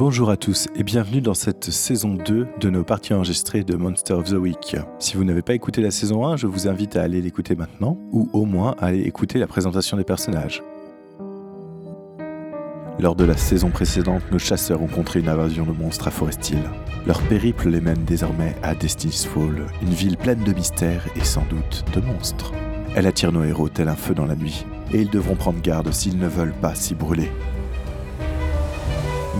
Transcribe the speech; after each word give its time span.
Bonjour 0.00 0.30
à 0.30 0.38
tous 0.38 0.66
et 0.74 0.82
bienvenue 0.82 1.20
dans 1.20 1.34
cette 1.34 1.70
saison 1.70 2.14
2 2.14 2.48
de 2.58 2.70
nos 2.70 2.84
parties 2.84 3.12
enregistrées 3.12 3.64
de 3.64 3.76
Monster 3.76 4.14
of 4.14 4.30
the 4.30 4.32
Week. 4.32 4.74
Si 4.98 5.14
vous 5.14 5.24
n'avez 5.24 5.42
pas 5.42 5.52
écouté 5.52 5.82
la 5.82 5.90
saison 5.90 6.26
1, 6.26 6.38
je 6.38 6.46
vous 6.46 6.68
invite 6.68 6.96
à 6.96 7.02
aller 7.02 7.20
l'écouter 7.20 7.54
maintenant 7.54 7.98
ou 8.10 8.30
au 8.32 8.46
moins 8.46 8.74
à 8.78 8.86
aller 8.86 9.02
écouter 9.02 9.38
la 9.38 9.46
présentation 9.46 9.98
des 9.98 10.04
personnages. 10.04 10.62
Lors 12.98 13.14
de 13.14 13.24
la 13.24 13.36
saison 13.36 13.68
précédente, 13.68 14.22
nos 14.32 14.38
chasseurs 14.38 14.80
ont 14.80 14.86
contré 14.86 15.20
une 15.20 15.28
invasion 15.28 15.66
de 15.66 15.72
monstres 15.72 16.08
à 16.08 16.10
Forest 16.10 16.48
Hill. 16.48 16.62
Leur 17.06 17.20
périple 17.24 17.68
les 17.68 17.82
mène 17.82 18.04
désormais 18.06 18.56
à 18.62 18.74
Destiny's 18.74 19.26
Fall, 19.26 19.66
une 19.82 19.90
ville 19.90 20.16
pleine 20.16 20.42
de 20.44 20.54
mystères 20.54 21.04
et 21.14 21.24
sans 21.24 21.44
doute 21.50 21.84
de 21.94 22.00
monstres. 22.00 22.54
Elle 22.96 23.06
attire 23.06 23.32
nos 23.32 23.44
héros 23.44 23.68
tel 23.68 23.90
un 23.90 23.96
feu 23.96 24.14
dans 24.14 24.24
la 24.24 24.34
nuit, 24.34 24.64
et 24.94 25.02
ils 25.02 25.10
devront 25.10 25.36
prendre 25.36 25.60
garde 25.60 25.92
s'ils 25.92 26.18
ne 26.18 26.26
veulent 26.26 26.58
pas 26.62 26.74
s'y 26.74 26.94
brûler. 26.94 27.30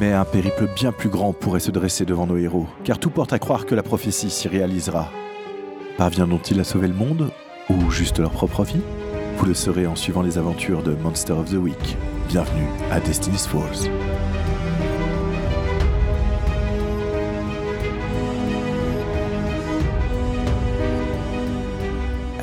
Mais 0.01 0.15
un 0.15 0.25
périple 0.25 0.67
bien 0.75 0.93
plus 0.93 1.11
grand 1.11 1.35
pourrait 1.35 1.61
se 1.61 1.71
dresser 1.71 2.07
devant 2.07 2.27
nos 2.27 2.39
héros, 2.39 2.67
car 2.85 2.99
tout 2.99 3.11
porte 3.11 3.35
à 3.35 3.39
croire 3.39 3.67
que 3.67 3.75
la 3.75 3.83
prophétie 3.83 4.31
s'y 4.31 4.49
réalisera. 4.49 5.11
Parviendront-ils 5.99 6.59
à 6.59 6.65
sauver 6.65 6.89
le 6.89 6.95
monde, 6.95 7.31
ou 7.69 7.91
juste 7.91 8.19
leur 8.19 8.31
propre 8.31 8.65
vie 8.65 8.81
Vous 9.37 9.45
le 9.45 9.53
saurez 9.53 9.87
en 9.87 9.97
suivant 9.97 10.23
les 10.23 10.39
aventures 10.39 10.83
de 10.83 10.95
Monster 10.95 11.35
of 11.35 11.51
the 11.51 11.57
Week. 11.57 11.99
Bienvenue 12.29 12.67
à 12.91 12.99
Destiny's 12.99 13.47
Falls. 13.47 13.91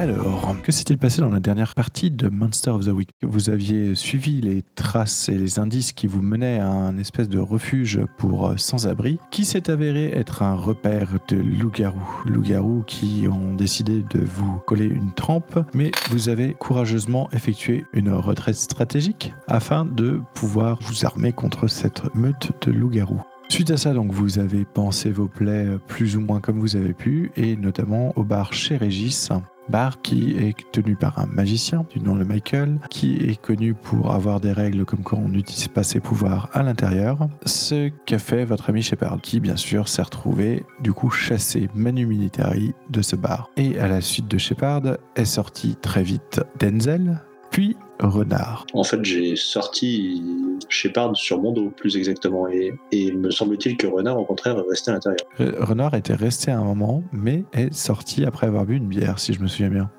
Alors, 0.07 0.55
que 0.63 0.71
s'est-il 0.71 0.97
passé 0.97 1.19
dans 1.19 1.29
la 1.29 1.41
dernière 1.41 1.75
partie 1.75 2.11
de 2.11 2.29
Monster 2.29 2.69
of 2.69 2.85
the 2.85 2.91
Week? 2.91 3.09
Vous 3.23 3.49
aviez 3.49 3.93
suivi 3.93 4.39
les 4.39 4.63
traces 4.75 5.27
et 5.27 5.37
les 5.37 5.59
indices 5.59 5.91
qui 5.91 6.07
vous 6.07 6.21
menaient 6.21 6.59
à 6.59 6.69
un 6.69 6.97
espèce 6.97 7.27
de 7.27 7.39
refuge 7.39 7.99
pour 8.17 8.47
euh, 8.47 8.53
sans-abri, 8.55 9.19
qui 9.31 9.43
s'est 9.43 9.69
avéré 9.69 10.11
être 10.13 10.43
un 10.43 10.55
repère 10.55 11.19
de 11.27 11.35
loups-garous? 11.35 12.23
Loups-garous 12.25 12.83
qui 12.87 13.27
ont 13.29 13.53
décidé 13.53 14.01
de 14.09 14.21
vous 14.23 14.59
coller 14.65 14.85
une 14.85 15.11
trempe, 15.11 15.59
mais 15.73 15.91
vous 16.09 16.29
avez 16.29 16.53
courageusement 16.53 17.29
effectué 17.33 17.83
une 17.91 18.13
retraite 18.13 18.55
stratégique 18.55 19.33
afin 19.49 19.83
de 19.83 20.21
pouvoir 20.35 20.79
vous 20.83 21.05
armer 21.05 21.33
contre 21.33 21.67
cette 21.67 22.15
meute 22.15 22.51
de 22.65 22.71
loups-garous. 22.71 23.21
Suite 23.49 23.71
à 23.71 23.77
ça, 23.77 23.93
donc, 23.93 24.13
vous 24.13 24.39
avez 24.39 24.63
pensé 24.63 25.11
vos 25.11 25.27
plaies 25.27 25.67
plus 25.87 26.15
ou 26.15 26.21
moins 26.21 26.39
comme 26.39 26.59
vous 26.59 26.77
avez 26.77 26.93
pu, 26.93 27.31
et 27.35 27.57
notamment 27.57 28.13
au 28.17 28.23
bar 28.23 28.53
chez 28.53 28.77
Régis, 28.77 29.31
bar 29.69 30.01
qui 30.01 30.37
est 30.37 30.55
tenu 30.71 30.95
par 30.95 31.19
un 31.19 31.25
magicien 31.25 31.85
du 31.93 31.99
nom 31.99 32.15
de 32.15 32.23
Michael, 32.23 32.79
qui 32.89 33.15
est 33.17 33.41
connu 33.41 33.73
pour 33.73 34.13
avoir 34.13 34.39
des 34.39 34.51
règles 34.51 34.85
comme 34.85 35.03
quoi 35.03 35.19
on 35.19 35.29
n'utilise 35.29 35.67
pas 35.67 35.83
ses 35.83 35.99
pouvoirs 35.99 36.49
à 36.53 36.63
l'intérieur. 36.63 37.27
Ce 37.45 37.89
qu'a 38.05 38.19
fait 38.19 38.45
votre 38.45 38.69
ami 38.69 38.81
Shepard, 38.81 39.19
qui 39.21 39.39
bien 39.39 39.55
sûr 39.55 39.87
s'est 39.87 40.01
retrouvé 40.01 40.65
du 40.81 40.93
coup 40.93 41.09
chassé 41.09 41.69
manu 41.73 42.05
militari 42.05 42.73
de 42.89 43.01
ce 43.01 43.15
bar. 43.15 43.49
Et 43.57 43.79
à 43.79 43.87
la 43.87 44.01
suite 44.01 44.27
de 44.27 44.37
Shepard 44.37 44.97
est 45.15 45.25
sorti 45.25 45.75
très 45.75 46.03
vite 46.03 46.41
Denzel, 46.59 47.21
puis 47.57 47.75
Renard. 47.97 48.67
En 48.73 48.83
fait, 48.83 49.03
j'ai 49.03 49.35
sorti 49.35 50.23
Shepard 50.69 51.15
sur 51.15 51.41
mon 51.41 51.51
dos, 51.51 51.71
plus 51.75 51.97
exactement. 51.97 52.47
Et, 52.47 52.71
et 52.91 53.05
il 53.05 53.17
me 53.17 53.31
semble-t-il 53.31 53.77
que 53.77 53.87
Renard, 53.87 54.19
au 54.19 54.25
contraire, 54.25 54.59
est 54.59 54.69
resté 54.69 54.91
à 54.91 54.93
l'intérieur. 54.93 55.17
Euh, 55.39 55.53
Renard 55.61 55.95
était 55.95 56.13
resté 56.13 56.51
à 56.51 56.59
un 56.59 56.63
moment, 56.63 57.03
mais 57.11 57.45
est 57.53 57.73
sorti 57.73 58.25
après 58.25 58.45
avoir 58.45 58.67
bu 58.67 58.75
une 58.75 58.87
bière, 58.87 59.17
si 59.17 59.33
je 59.33 59.41
me 59.41 59.47
souviens 59.47 59.71
bien. 59.71 59.89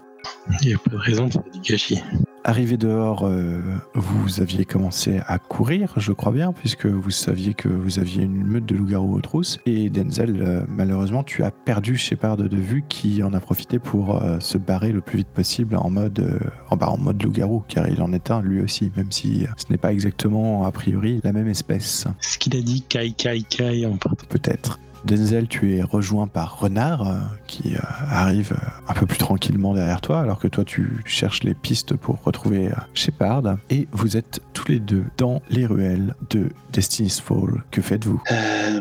Il 0.63 0.69
n'y 0.69 0.75
a 0.75 0.79
pas 0.79 0.91
de 0.91 0.97
raison 0.97 1.27
de 1.27 1.33
faire 1.33 1.43
du 1.53 1.61
gâchis. 1.61 2.03
Arrivé 2.45 2.77
dehors, 2.77 3.27
euh, 3.27 3.61
vous 3.95 4.41
aviez 4.41 4.65
commencé 4.65 5.21
à 5.27 5.39
courir, 5.39 5.93
je 5.97 6.13
crois 6.13 6.33
bien, 6.33 6.53
puisque 6.53 6.87
vous 6.87 7.11
saviez 7.11 7.53
que 7.53 7.69
vous 7.69 7.99
aviez 7.99 8.23
une 8.23 8.43
meute 8.45 8.65
de 8.65 8.75
loups-garous 8.75 9.17
aux 9.17 9.21
trousses. 9.21 9.59
Et 9.67 9.91
Denzel, 9.91 10.41
euh, 10.41 10.63
malheureusement, 10.69 11.23
tu 11.25 11.43
as 11.43 11.51
perdu 11.51 11.99
Shepard 11.99 12.39
de 12.39 12.57
vue 12.57 12.85
qui 12.89 13.23
en 13.23 13.35
a 13.35 13.41
profité 13.41 13.79
pour 13.79 14.23
euh, 14.23 14.41
se 14.41 14.57
barrer 14.57 14.93
le 14.93 15.03
plus 15.03 15.19
vite 15.19 15.29
possible 15.29 15.77
en 15.77 15.91
mode, 15.91 16.41
en, 16.71 16.77
bah, 16.77 16.89
en 16.89 16.97
mode 16.97 17.23
loup-garou, 17.23 17.65
car 17.69 17.89
il 17.89 18.01
en 18.01 18.13
est 18.13 18.31
un 18.31 18.41
lui 18.41 18.63
aussi, 18.63 18.91
même 18.97 19.13
si 19.13 19.47
ce 19.57 19.67
n'est 19.71 19.79
pas 19.79 19.93
exactement 19.93 20.65
a 20.65 20.73
priori 20.73 21.21
la 21.25 21.33
même 21.33 21.49
espèce. 21.49 22.07
Ce 22.21 22.39
qu'il 22.39 22.57
a 22.57 22.63
dit, 22.63 22.83
Kai 22.83 23.13
Kai 23.13 23.43
Kai 23.43 23.85
en 23.85 23.97
partant. 23.97 24.27
Peut-être. 24.29 24.79
Denzel, 25.09 25.49
tu 25.49 25.75
es 25.75 25.83
rejoint 25.83 26.27
par 26.27 26.61
Renard, 26.61 27.09
euh, 27.09 27.15
qui 27.47 27.75
euh, 27.75 27.79
arrive 28.11 28.53
euh, 28.53 28.67
un 28.89 28.93
peu 28.93 29.07
plus 29.07 29.17
tranquillement 29.17 29.73
derrière 29.73 30.03
toi, 30.03 30.21
alors 30.21 30.39
que 30.39 30.49
toi 30.49 30.67
tu 30.67 31.03
cherches 31.07 31.45
les 31.45 31.55
pistes 31.55 31.97
pour 31.97 32.23
retrouver 32.23 32.69
Shepard. 32.93 33.57
Et 33.71 33.89
vous 33.93 34.19
êtes 34.19 34.41
tous 34.53 34.69
les 34.69 34.81
deux 34.81 35.05
dans 35.17 35.41
les 35.49 35.65
ruelles 35.65 36.15
de 36.29 36.51
Destiny's 36.75 37.21
Fall. 37.21 37.65
Que 37.71 37.81
faites-vous? 37.81 38.23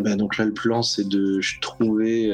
Bah, 0.02 0.18
donc 0.18 0.38
là, 0.38 0.44
le 0.44 0.54
plan, 0.54 0.82
c'est 0.82 1.08
de 1.08 1.40
trouver 1.62 2.28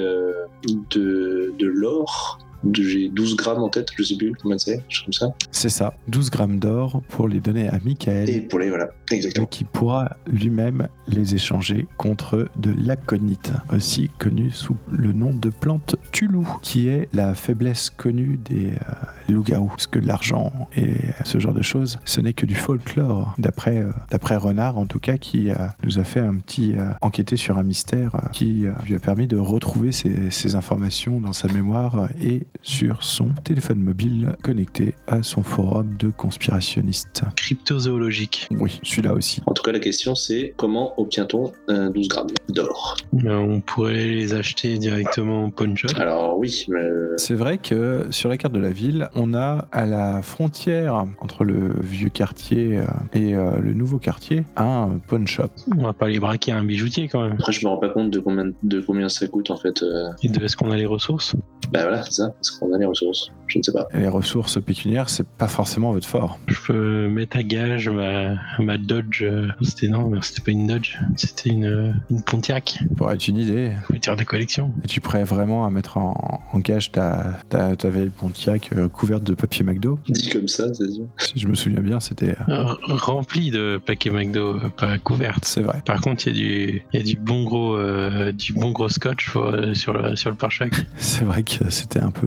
de 0.63 1.67
l'or. 1.67 2.39
J'ai 2.71 3.09
12 3.09 3.35
grammes 3.35 3.63
en 3.63 3.69
tête, 3.69 3.89
je 3.95 4.03
sais 4.03 4.15
plus 4.15 4.33
combien 4.41 4.57
c'est, 4.57 4.83
comme 5.03 5.13
ça. 5.13 5.33
C'est 5.51 5.69
ça, 5.69 5.93
12 6.07 6.29
grammes 6.29 6.59
d'or 6.59 7.01
pour 7.09 7.27
les 7.27 7.39
donner 7.39 7.67
à 7.69 7.79
Michael. 7.83 8.29
Et 8.29 8.41
pour 8.41 8.59
les, 8.59 8.69
voilà, 8.69 8.89
exactement. 9.11 9.47
qui 9.47 9.63
pourra 9.63 10.17
lui-même 10.27 10.87
les 11.07 11.35
échanger 11.35 11.87
contre 11.97 12.47
de 12.57 12.73
l'aconite, 12.77 13.51
aussi 13.71 14.09
connu 14.19 14.51
sous 14.51 14.77
le 14.91 15.13
nom 15.13 15.33
de 15.33 15.49
plante 15.49 15.95
Tulu, 16.11 16.45
qui 16.61 16.87
est 16.87 17.09
la 17.13 17.33
faiblesse 17.35 17.89
connue 17.89 18.39
des 18.45 18.67
euh, 18.67 19.33
loups-garous. 19.33 19.67
Parce 19.67 19.87
que 19.87 19.99
l'argent 19.99 20.51
et 20.75 20.93
ce 21.23 21.39
genre 21.39 21.53
de 21.53 21.61
choses, 21.61 21.99
ce 22.05 22.21
n'est 22.21 22.33
que 22.33 22.45
du 22.45 22.55
folklore, 22.55 23.33
d'après 23.37 23.77
euh, 23.77 23.91
d'après 24.11 24.35
Renard 24.35 24.77
en 24.77 24.85
tout 24.85 24.99
cas, 24.99 25.17
qui 25.17 25.49
euh, 25.49 25.55
nous 25.83 25.99
a 25.99 26.03
fait 26.03 26.19
un 26.19 26.35
petit 26.35 26.73
euh, 26.73 26.89
enquêter 27.01 27.37
sur 27.37 27.57
un 27.57 27.63
mystère 27.63 28.15
euh, 28.15 28.29
qui 28.31 28.65
euh, 28.65 28.71
lui 28.85 28.95
a 28.95 28.99
permis 28.99 29.27
de 29.27 29.37
retrouver 29.37 29.91
ces, 29.91 30.31
ces 30.31 30.55
informations 30.55 31.19
dans 31.19 31.33
sa 31.33 31.47
mémoire 31.47 31.99
euh, 31.99 32.07
et 32.21 32.47
sur 32.61 33.03
son 33.03 33.29
téléphone 33.43 33.79
mobile 33.79 34.35
connecté 34.43 34.95
à 35.07 35.23
son 35.23 35.43
forum 35.43 35.95
de 35.97 36.09
conspirationnistes. 36.09 37.23
Cryptozoologique. 37.35 38.47
Oui, 38.51 38.79
celui-là 38.83 39.13
aussi. 39.13 39.41
En 39.45 39.53
tout 39.53 39.63
cas, 39.63 39.71
la 39.71 39.79
question, 39.79 40.15
c'est 40.15 40.53
comment 40.57 40.93
obtient-on 40.99 41.51
euh, 41.69 41.89
12 41.89 42.07
grammes 42.07 42.27
d'or? 42.49 42.97
Euh, 43.25 43.35
On 43.35 43.61
pourrait 43.61 44.05
les 44.05 44.33
acheter 44.33 44.77
directement 44.77 45.45
au 45.45 45.51
pawn 45.51 45.75
shop. 45.77 45.89
Alors 45.97 46.37
oui, 46.37 46.65
mais, 46.69 46.81
C'est 47.17 47.33
vrai 47.35 47.57
que 47.57 48.07
sur 48.11 48.29
la 48.29 48.37
carte 48.37 48.53
de 48.53 48.59
la 48.59 48.71
ville, 48.71 49.09
on 49.15 49.33
a 49.33 49.67
à 49.71 49.85
la 49.85 50.21
frontière 50.21 51.05
entre 51.19 51.43
le 51.43 51.73
vieux 51.81 52.09
quartier 52.09 52.77
euh, 52.77 52.85
et 53.13 53.35
euh, 53.35 53.57
le 53.59 53.73
nouveau 53.73 53.97
quartier 53.99 54.43
un 54.55 54.99
pawn 55.07 55.25
shop. 55.27 55.49
On 55.77 55.83
va 55.83 55.93
pas 55.93 56.07
les 56.09 56.19
braquer 56.19 56.51
à 56.51 56.57
un 56.57 56.63
bijoutier 56.65 57.07
quand 57.07 57.23
même. 57.23 57.33
après, 57.33 57.51
je 57.51 57.65
me 57.65 57.69
rends 57.69 57.77
pas 57.77 57.89
compte 57.89 58.09
de 58.11 58.19
combien, 58.19 58.51
de 58.63 58.79
combien 58.81 59.09
ça 59.09 59.27
coûte 59.27 59.51
en 59.51 59.57
fait. 59.57 59.83
euh. 59.83 60.09
Et 60.23 60.29
de 60.29 60.43
est-ce 60.43 60.57
qu'on 60.57 60.71
a 60.71 60.77
les 60.77 60.85
ressources? 60.85 61.35
Bah 61.71 61.81
voilà, 61.83 62.03
c'est 62.03 62.13
ça, 62.13 62.35
parce 62.43 62.51
qu'on 62.59 62.73
a 62.73 62.77
les 62.77 62.85
ressources. 62.85 63.31
Je 63.47 63.57
ne 63.59 63.63
sais 63.63 63.71
pas. 63.71 63.87
Et 63.93 63.99
les 63.99 64.07
ressources 64.07 64.61
pécuniaires, 64.61 65.09
c'est 65.09 65.27
pas 65.27 65.47
forcément 65.47 65.91
votre 65.93 66.07
fort. 66.07 66.39
Je 66.47 66.55
peux 66.67 67.07
mettre 67.07 67.37
à 67.37 67.43
gage 67.43 67.87
ma, 67.89 68.35
ma 68.59 68.77
Dodge. 68.77 69.21
euh, 69.23 69.47
C'était 69.61 69.87
non, 69.87 70.09
mais 70.09 70.19
c'était 70.21 70.41
pas 70.41 70.51
une 70.51 70.67
Dodge, 70.67 70.97
c'était 71.15 71.49
une, 71.49 71.65
euh, 71.65 71.91
une 72.09 72.21
Pontiac. 72.23 72.79
Pourrait 72.97 73.15
être 73.15 73.27
une 73.27 73.37
idée. 73.37 73.71
Voiture 73.89 74.15
de 74.15 74.23
collection. 74.23 74.73
Et 74.83 74.87
tu 74.87 75.01
prêt 75.01 75.23
vraiment 75.23 75.65
à 75.65 75.69
mettre 75.69 75.97
en, 75.97 76.41
en 76.51 76.59
gage 76.59 76.91
ta, 76.91 77.39
ta, 77.49 77.75
ta 77.75 77.89
vieille 77.89 78.09
Pontiac 78.09 78.69
euh, 78.75 78.87
couverte 78.89 79.23
de 79.23 79.33
papier 79.35 79.63
McDo? 79.63 79.99
Dit 80.09 80.29
comme 80.29 80.47
ça, 80.47 80.73
c'est 80.73 80.89
sûr. 80.91 81.05
Si 81.17 81.39
je 81.39 81.47
me 81.47 81.55
souviens 81.55 81.81
bien, 81.81 81.99
c'était. 81.99 82.35
euh, 82.49 82.53
Euh, 82.63 82.73
Rempli 82.87 83.51
de 83.51 83.79
paquets 83.85 84.09
McDo, 84.09 84.59
pas 84.77 84.97
couvertes. 84.97 85.45
C'est 85.45 85.61
vrai. 85.61 85.81
Par 85.85 86.01
contre, 86.01 86.27
il 86.27 86.37
y, 86.37 86.39
a 86.39 86.43
du- 86.67 86.81
il 86.93 86.99
y 86.99 87.01
a 87.01 87.05
du 87.05 87.15
bon 87.19 87.43
gros, 87.43 87.75
euh, 87.75 88.31
du 88.31 88.53
bon 88.53 88.71
gros 88.71 88.89
scotch 88.89 89.31
euh, 89.35 89.73
sur 89.73 89.93
le, 89.93 90.15
sur 90.15 90.29
le 90.29 90.35
pare-choc. 90.35 90.71
C'est 90.97 91.25
vrai 91.25 91.43
que 91.43 91.69
c'était 91.69 91.99
un 91.99 92.11
peu, 92.11 92.22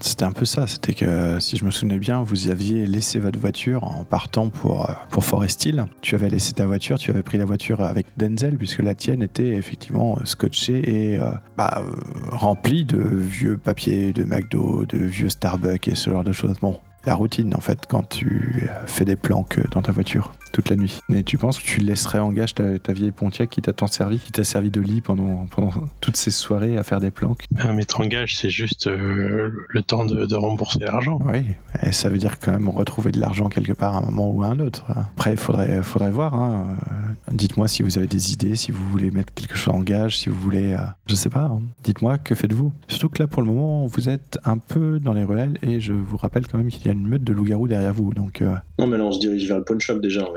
c'était 0.00 0.24
un 0.24 0.32
peu 0.32 0.44
ça. 0.44 0.66
C'était 0.66 0.94
que, 0.94 1.38
si 1.40 1.56
je 1.56 1.64
me 1.64 1.70
souvenais 1.70 1.98
bien, 1.98 2.22
vous 2.22 2.48
aviez 2.48 2.86
laissé 2.86 3.18
votre 3.18 3.38
voiture 3.38 3.84
en 3.84 4.04
partant 4.04 4.48
pour, 4.48 4.90
pour 5.10 5.24
Forest 5.24 5.64
Hill. 5.64 5.86
Tu 6.00 6.14
avais 6.14 6.28
laissé 6.28 6.52
ta 6.52 6.66
voiture, 6.66 6.98
tu 6.98 7.10
avais 7.10 7.22
pris 7.22 7.38
la 7.38 7.44
voiture 7.44 7.80
avec 7.82 8.06
Denzel, 8.16 8.56
puisque 8.56 8.80
la 8.80 8.94
tienne 8.94 9.22
était 9.22 9.48
effectivement 9.48 10.16
euh, 10.18 10.24
scotchée 10.24 11.12
et 11.12 11.18
euh, 11.18 11.30
bah, 11.56 11.82
euh, 11.82 11.90
remplie 12.30 12.84
de 12.84 12.98
vieux 12.98 13.56
papiers 13.56 14.12
de 14.12 14.24
McDo, 14.24 14.84
de 14.86 14.98
vieux 14.98 15.28
Starbucks 15.28 15.88
et 15.88 15.94
ce 15.94 16.10
genre 16.10 16.24
de 16.24 16.32
choses. 16.32 16.56
Bon, 16.60 16.78
la 17.04 17.14
routine 17.14 17.54
en 17.54 17.60
fait 17.60 17.86
quand 17.88 18.08
tu 18.08 18.68
fais 18.86 19.04
des 19.04 19.16
planques 19.16 19.60
dans 19.70 19.82
ta 19.82 19.92
voiture 19.92 20.32
toute 20.52 20.68
la 20.70 20.76
nuit. 20.76 21.00
Mais 21.08 21.22
tu 21.22 21.38
penses 21.38 21.58
que 21.58 21.64
tu 21.64 21.80
laisserais 21.80 22.18
en 22.18 22.32
gage 22.32 22.54
ta, 22.54 22.78
ta 22.78 22.92
vieille 22.92 23.10
Pontiac 23.12 23.50
qui 23.50 23.62
t'a 23.62 23.72
tant 23.72 23.86
servi, 23.86 24.18
qui 24.18 24.32
t'a 24.32 24.44
servi 24.44 24.70
de 24.70 24.80
lit 24.80 25.00
pendant, 25.00 25.46
pendant 25.46 25.72
toutes 26.00 26.16
ces 26.16 26.30
soirées 26.30 26.76
à 26.78 26.82
faire 26.82 27.00
des 27.00 27.10
planques? 27.10 27.44
Un 27.58 27.72
mettre 27.72 28.00
en 28.00 28.06
gage, 28.06 28.36
c'est 28.36 28.50
juste 28.50 28.86
euh, 28.86 29.50
le 29.68 29.82
temps 29.82 30.04
de, 30.04 30.26
de 30.26 30.34
rembourser 30.34 30.80
l'argent. 30.80 31.18
Oui, 31.24 31.44
et 31.82 31.92
ça 31.92 32.08
veut 32.08 32.18
dire 32.18 32.38
quand 32.38 32.52
même 32.52 32.68
retrouver 32.68 33.12
de 33.12 33.20
l'argent 33.20 33.48
quelque 33.48 33.72
part 33.72 33.96
à 33.96 33.98
un 33.98 34.10
moment 34.10 34.30
ou 34.30 34.42
à 34.42 34.46
un 34.48 34.58
autre. 34.60 34.84
Après, 34.88 35.32
il 35.32 35.36
faudrait, 35.38 35.82
faudrait 35.82 36.10
voir. 36.10 36.34
hein. 36.34 36.76
Euh, 36.92 37.32
Dites-moi 37.32 37.68
si 37.68 37.82
vous 37.82 37.96
avez 37.98 38.06
des 38.08 38.32
idées, 38.32 38.56
si 38.56 38.72
vous 38.72 38.84
voulez 38.88 39.10
mettre 39.10 39.32
quelque 39.34 39.56
chose 39.56 39.74
en 39.74 39.80
gage, 39.80 40.18
si 40.18 40.28
vous 40.28 40.38
voulez... 40.40 40.72
euh, 40.72 40.78
je 41.06 41.14
sais 41.14 41.30
pas, 41.30 41.44
hein. 41.44 41.60
dites-moi, 41.84 42.18
que 42.18 42.34
faites-vous? 42.34 42.72
Surtout 42.88 43.08
que 43.08 43.22
là, 43.22 43.26
pour 43.28 43.42
le 43.42 43.48
moment, 43.48 43.86
vous 43.86 44.08
êtes 44.08 44.38
un 44.44 44.58
peu 44.58 44.98
dans 45.00 45.12
les 45.12 45.24
ruelles 45.24 45.58
et 45.62 45.80
je 45.80 45.92
vous 45.92 46.16
rappelle 46.16 46.46
quand 46.46 46.58
même 46.58 46.68
qu'il 46.68 46.86
y 46.86 46.88
a 46.88 46.92
une 46.92 47.06
meute 47.06 47.22
de 47.24 47.32
loups-garous 47.32 47.68
derrière 47.68 47.94
vous. 47.94 48.12
Donc, 48.14 48.42
euh, 48.42 48.54
Non, 48.78 48.86
mais 48.86 48.98
là, 48.98 49.04
on 49.04 49.12
se 49.12 49.20
dirige 49.20 49.46
vers 49.46 49.58
le 49.58 49.64
pawn 49.64 49.80
shop 49.80 49.98
déjà. 50.00 50.24
On 50.28 50.32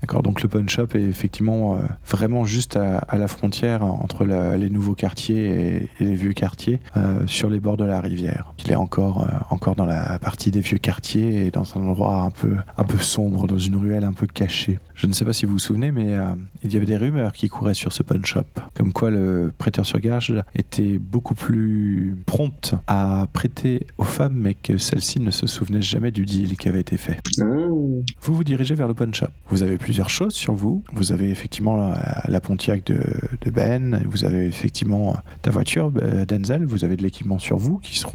D'accord, 0.00 0.22
donc 0.22 0.42
le 0.42 0.48
pawn 0.48 0.68
shop 0.68 0.88
est 0.94 1.00
effectivement 1.02 1.76
euh, 1.76 1.78
vraiment 2.06 2.44
juste 2.44 2.76
à, 2.76 3.04
la 3.16 3.28
frontière 3.28 3.84
entre 3.84 4.24
la- 4.24 4.56
les 4.56 4.70
nouveaux 4.70 4.94
quartiers 4.94 5.46
et, 5.46 5.76
et 6.00 6.04
les 6.04 6.14
vieux 6.14 6.32
quartiers, 6.32 6.80
euh, 6.96 7.26
sur 7.26 7.50
les 7.50 7.60
bords 7.60 7.76
de 7.76 7.84
la 7.84 8.00
rivière. 8.00 8.52
Il 8.64 8.70
est 8.72 8.76
encore, 8.76 9.22
euh, 9.22 9.26
encore 9.50 9.74
dans 9.76 9.86
la 9.86 10.18
partie 10.18 10.50
des 10.50 10.60
vieux 10.60 10.78
quartiers 10.78 11.46
et 11.46 11.50
dans 11.50 11.64
un 11.76 11.80
endroit 11.86 12.22
un 12.22 12.30
peu, 12.30 12.56
un 12.76 12.84
peu 12.84 12.98
sombre, 12.98 13.46
dans 13.46 13.58
une 13.58 13.76
ruelle 13.76 14.04
un 14.04 14.12
peu 14.12 14.26
cachée. 14.26 14.78
Je 14.98 15.06
ne 15.06 15.12
sais 15.12 15.24
pas 15.24 15.32
si 15.32 15.46
vous 15.46 15.52
vous 15.52 15.58
souvenez, 15.60 15.92
mais 15.92 16.14
euh, 16.14 16.24
il 16.64 16.74
y 16.74 16.76
avait 16.76 16.84
des 16.84 16.96
rumeurs 16.96 17.32
qui 17.32 17.48
couraient 17.48 17.72
sur 17.72 17.92
ce 17.92 18.02
pawn 18.02 18.24
shop, 18.26 18.42
comme 18.74 18.92
quoi 18.92 19.10
le 19.10 19.52
prêteur 19.56 19.86
sur 19.86 20.00
gage 20.00 20.34
était 20.56 20.98
beaucoup 20.98 21.36
plus 21.36 22.16
prompt 22.26 22.74
à 22.88 23.28
prêter 23.32 23.86
aux 23.96 24.04
femmes, 24.04 24.34
mais 24.34 24.54
que 24.54 24.76
celles-ci 24.76 25.20
ne 25.20 25.30
se 25.30 25.46
souvenaient 25.46 25.82
jamais 25.82 26.10
du 26.10 26.26
deal 26.26 26.56
qui 26.56 26.68
avait 26.68 26.80
été 26.80 26.96
fait. 26.96 27.20
Mmh. 27.38 28.02
Vous 28.22 28.34
vous 28.34 28.42
dirigez 28.42 28.74
vers 28.74 28.88
le 28.88 28.94
pawn 28.94 29.14
shop. 29.14 29.28
Vous 29.50 29.62
avez 29.62 29.78
plusieurs 29.78 30.10
choses 30.10 30.34
sur 30.34 30.54
vous. 30.54 30.82
Vous 30.92 31.12
avez 31.12 31.30
effectivement 31.30 31.76
la, 31.76 32.24
la 32.26 32.40
Pontiac 32.40 32.84
de, 32.84 33.00
de 33.40 33.50
Ben. 33.52 34.02
Vous 34.04 34.24
avez 34.24 34.46
effectivement 34.46 35.16
ta 35.42 35.52
voiture, 35.52 35.92
euh, 36.02 36.24
Denzel. 36.24 36.64
Vous 36.64 36.84
avez 36.84 36.96
de 36.96 37.04
l'équipement 37.04 37.38
sur 37.38 37.56
vous 37.56 37.78
qui 37.78 37.96
seront 37.96 38.14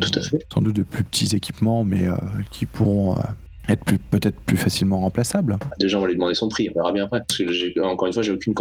sans 0.53 0.61
doute 0.61 0.75
de 0.75 0.83
plus 0.83 1.05
petits 1.05 1.33
équipements, 1.33 1.85
mais 1.85 2.09
euh, 2.09 2.17
qui 2.51 2.65
pourront 2.65 3.17
euh, 3.17 3.21
être 3.69 3.83
peut-être 4.11 4.39
plus 4.41 4.57
facilement 4.57 4.99
remplaçables. 4.99 5.57
Déjà, 5.79 5.97
on 5.97 6.01
va 6.01 6.07
lui 6.07 6.15
demander 6.15 6.33
son 6.35 6.49
prix, 6.49 6.69
on 6.69 6.79
verra 6.79 6.91
bien 6.91 7.05
après. 7.05 7.19
Parce 7.27 7.37
que 7.37 7.51
j'ai- 7.51 7.73
encore 7.79 8.07
une 8.07 8.13
fois, 8.13 8.23
j'ai 8.23 8.31
aucune, 8.31 8.53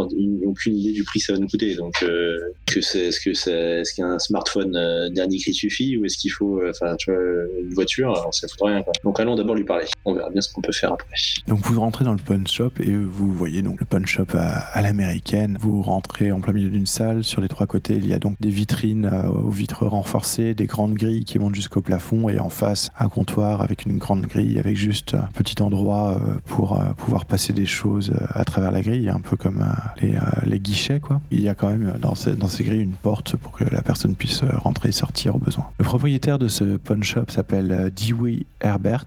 idée 0.66 0.92
du 0.92 1.02
prix 1.04 1.18
que 1.18 1.26
ça 1.26 1.32
va 1.32 1.38
nous 1.38 1.48
coûter. 1.48 1.74
Donc, 1.74 1.94
euh, 2.02 2.38
que 2.66 2.80
c'est, 2.80 3.06
est-ce 3.06 3.20
que 3.20 3.30
est-ce 3.30 3.94
qu'un 3.94 4.18
smartphone 4.18 4.76
euh, 4.76 5.08
dernier 5.10 5.38
cri 5.38 5.52
suffit 5.52 5.96
ou 5.96 6.04
est-ce 6.04 6.18
qu'il 6.18 6.30
faut, 6.30 6.60
euh, 6.60 6.70
enfin, 6.70 6.96
une 7.08 7.74
voiture 7.74 8.10
Alors, 8.10 8.32
ça 8.34 8.46
fout 8.48 8.58
rien. 8.62 8.82
Quoi. 8.82 8.92
Donc, 9.04 9.18
allons 9.18 9.34
d'abord 9.34 9.54
lui 9.54 9.64
parler. 9.64 9.86
On 10.04 10.14
verra 10.14 10.30
bien 10.30 10.40
ce 10.40 10.52
qu'on 10.52 10.60
peut 10.60 10.72
faire 10.72 10.92
après. 10.92 11.08
Donc 11.48 11.60
vous 11.66 11.80
rentrez 11.80 12.04
dans 12.04 12.12
le 12.12 12.18
pawn 12.18 12.46
shop 12.46 12.70
et 12.80 12.92
vous 12.94 13.32
voyez 13.32 13.62
donc 13.62 13.80
le 13.80 13.86
pawn 13.86 14.06
shop 14.06 14.26
à, 14.34 14.58
à 14.58 14.82
l'américaine. 14.82 15.58
Vous 15.60 15.82
rentrez 15.82 16.30
en 16.32 16.40
plein 16.40 16.52
milieu 16.52 16.70
d'une 16.70 16.86
salle. 16.86 17.24
Sur 17.24 17.40
les 17.40 17.48
trois 17.48 17.66
côtés, 17.66 17.94
il 17.94 18.06
y 18.06 18.12
a 18.12 18.18
donc 18.18 18.36
des 18.40 18.50
vitrines 18.50 19.06
aux 19.06 19.50
vitres 19.50 19.86
renforcées, 19.86 20.54
des 20.54 20.66
grandes 20.66 20.94
grilles 20.94 21.24
qui 21.24 21.38
montent 21.38 21.54
jusqu'au 21.54 21.80
plafond 21.80 22.28
et 22.28 22.38
en 22.38 22.50
face 22.50 22.90
un 22.98 23.08
comptoir 23.08 23.60
avec 23.62 23.84
une 23.86 23.98
grande 23.98 24.22
grille 24.26 24.58
avec 24.58 24.76
juste 24.76 24.91
un 25.14 25.28
petit 25.34 25.62
endroit 25.62 26.12
euh, 26.12 26.38
pour 26.46 26.78
euh, 26.78 26.92
pouvoir 26.96 27.24
passer 27.24 27.52
des 27.52 27.66
choses 27.66 28.10
euh, 28.10 28.26
à 28.34 28.44
travers 28.44 28.70
la 28.70 28.82
grille, 28.82 29.08
un 29.08 29.20
peu 29.20 29.36
comme 29.36 29.64
les, 30.00 30.18
les 30.44 30.60
guichets 30.60 31.00
quoi. 31.00 31.20
Il 31.30 31.40
y 31.40 31.48
a 31.48 31.54
quand 31.54 31.68
même 31.68 31.94
dans 32.00 32.14
ces, 32.14 32.34
dans 32.36 32.48
ces 32.48 32.64
grilles 32.64 32.82
une 32.82 32.92
porte 32.92 33.36
pour 33.36 33.52
que 33.52 33.64
la 33.64 33.82
personne 33.82 34.14
puisse 34.14 34.42
rentrer 34.42 34.90
et 34.90 34.92
sortir 34.92 35.36
au 35.36 35.38
besoin. 35.38 35.66
Le 35.78 35.84
propriétaire 35.84 36.38
de 36.38 36.48
ce 36.48 36.76
pawn 36.76 37.02
shop 37.02 37.26
s'appelle 37.28 37.92
Dewey 37.94 38.46
Herbert. 38.60 39.06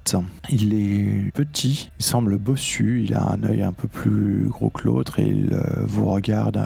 Il 0.50 0.74
est 0.74 1.32
petit, 1.34 1.92
il 2.00 2.06
semble 2.06 2.38
bossu, 2.38 3.04
il 3.04 3.14
a 3.14 3.32
un 3.32 3.44
œil 3.44 3.62
un 3.64 3.74
peu 3.74 3.88
plus 3.88 4.48
gros 4.50 4.70
que 4.70 4.86
l'autre 4.86 5.20
et 5.20 5.28
il 5.28 5.58
vous 5.84 6.06
regarde 6.06 6.60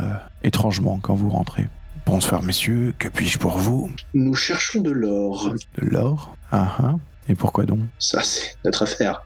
étrangement 0.44 1.00
quand 1.02 1.16
vous 1.16 1.30
rentrez. 1.30 1.68
Bonsoir 2.06 2.42
messieurs, 2.42 2.94
que 2.98 3.08
puis-je 3.08 3.38
pour 3.38 3.58
vous? 3.58 3.92
Nous 4.14 4.34
cherchons 4.34 4.82
de 4.82 4.92
l'or. 4.92 5.54
De 5.78 5.86
l'or? 5.86 6.36
Ah 6.52 6.76
ah. 6.80 6.96
Et 7.30 7.36
pourquoi 7.36 7.66
donc 7.66 7.80
Ça, 8.00 8.22
c'est 8.24 8.56
notre 8.66 8.84
affaire. 8.84 9.22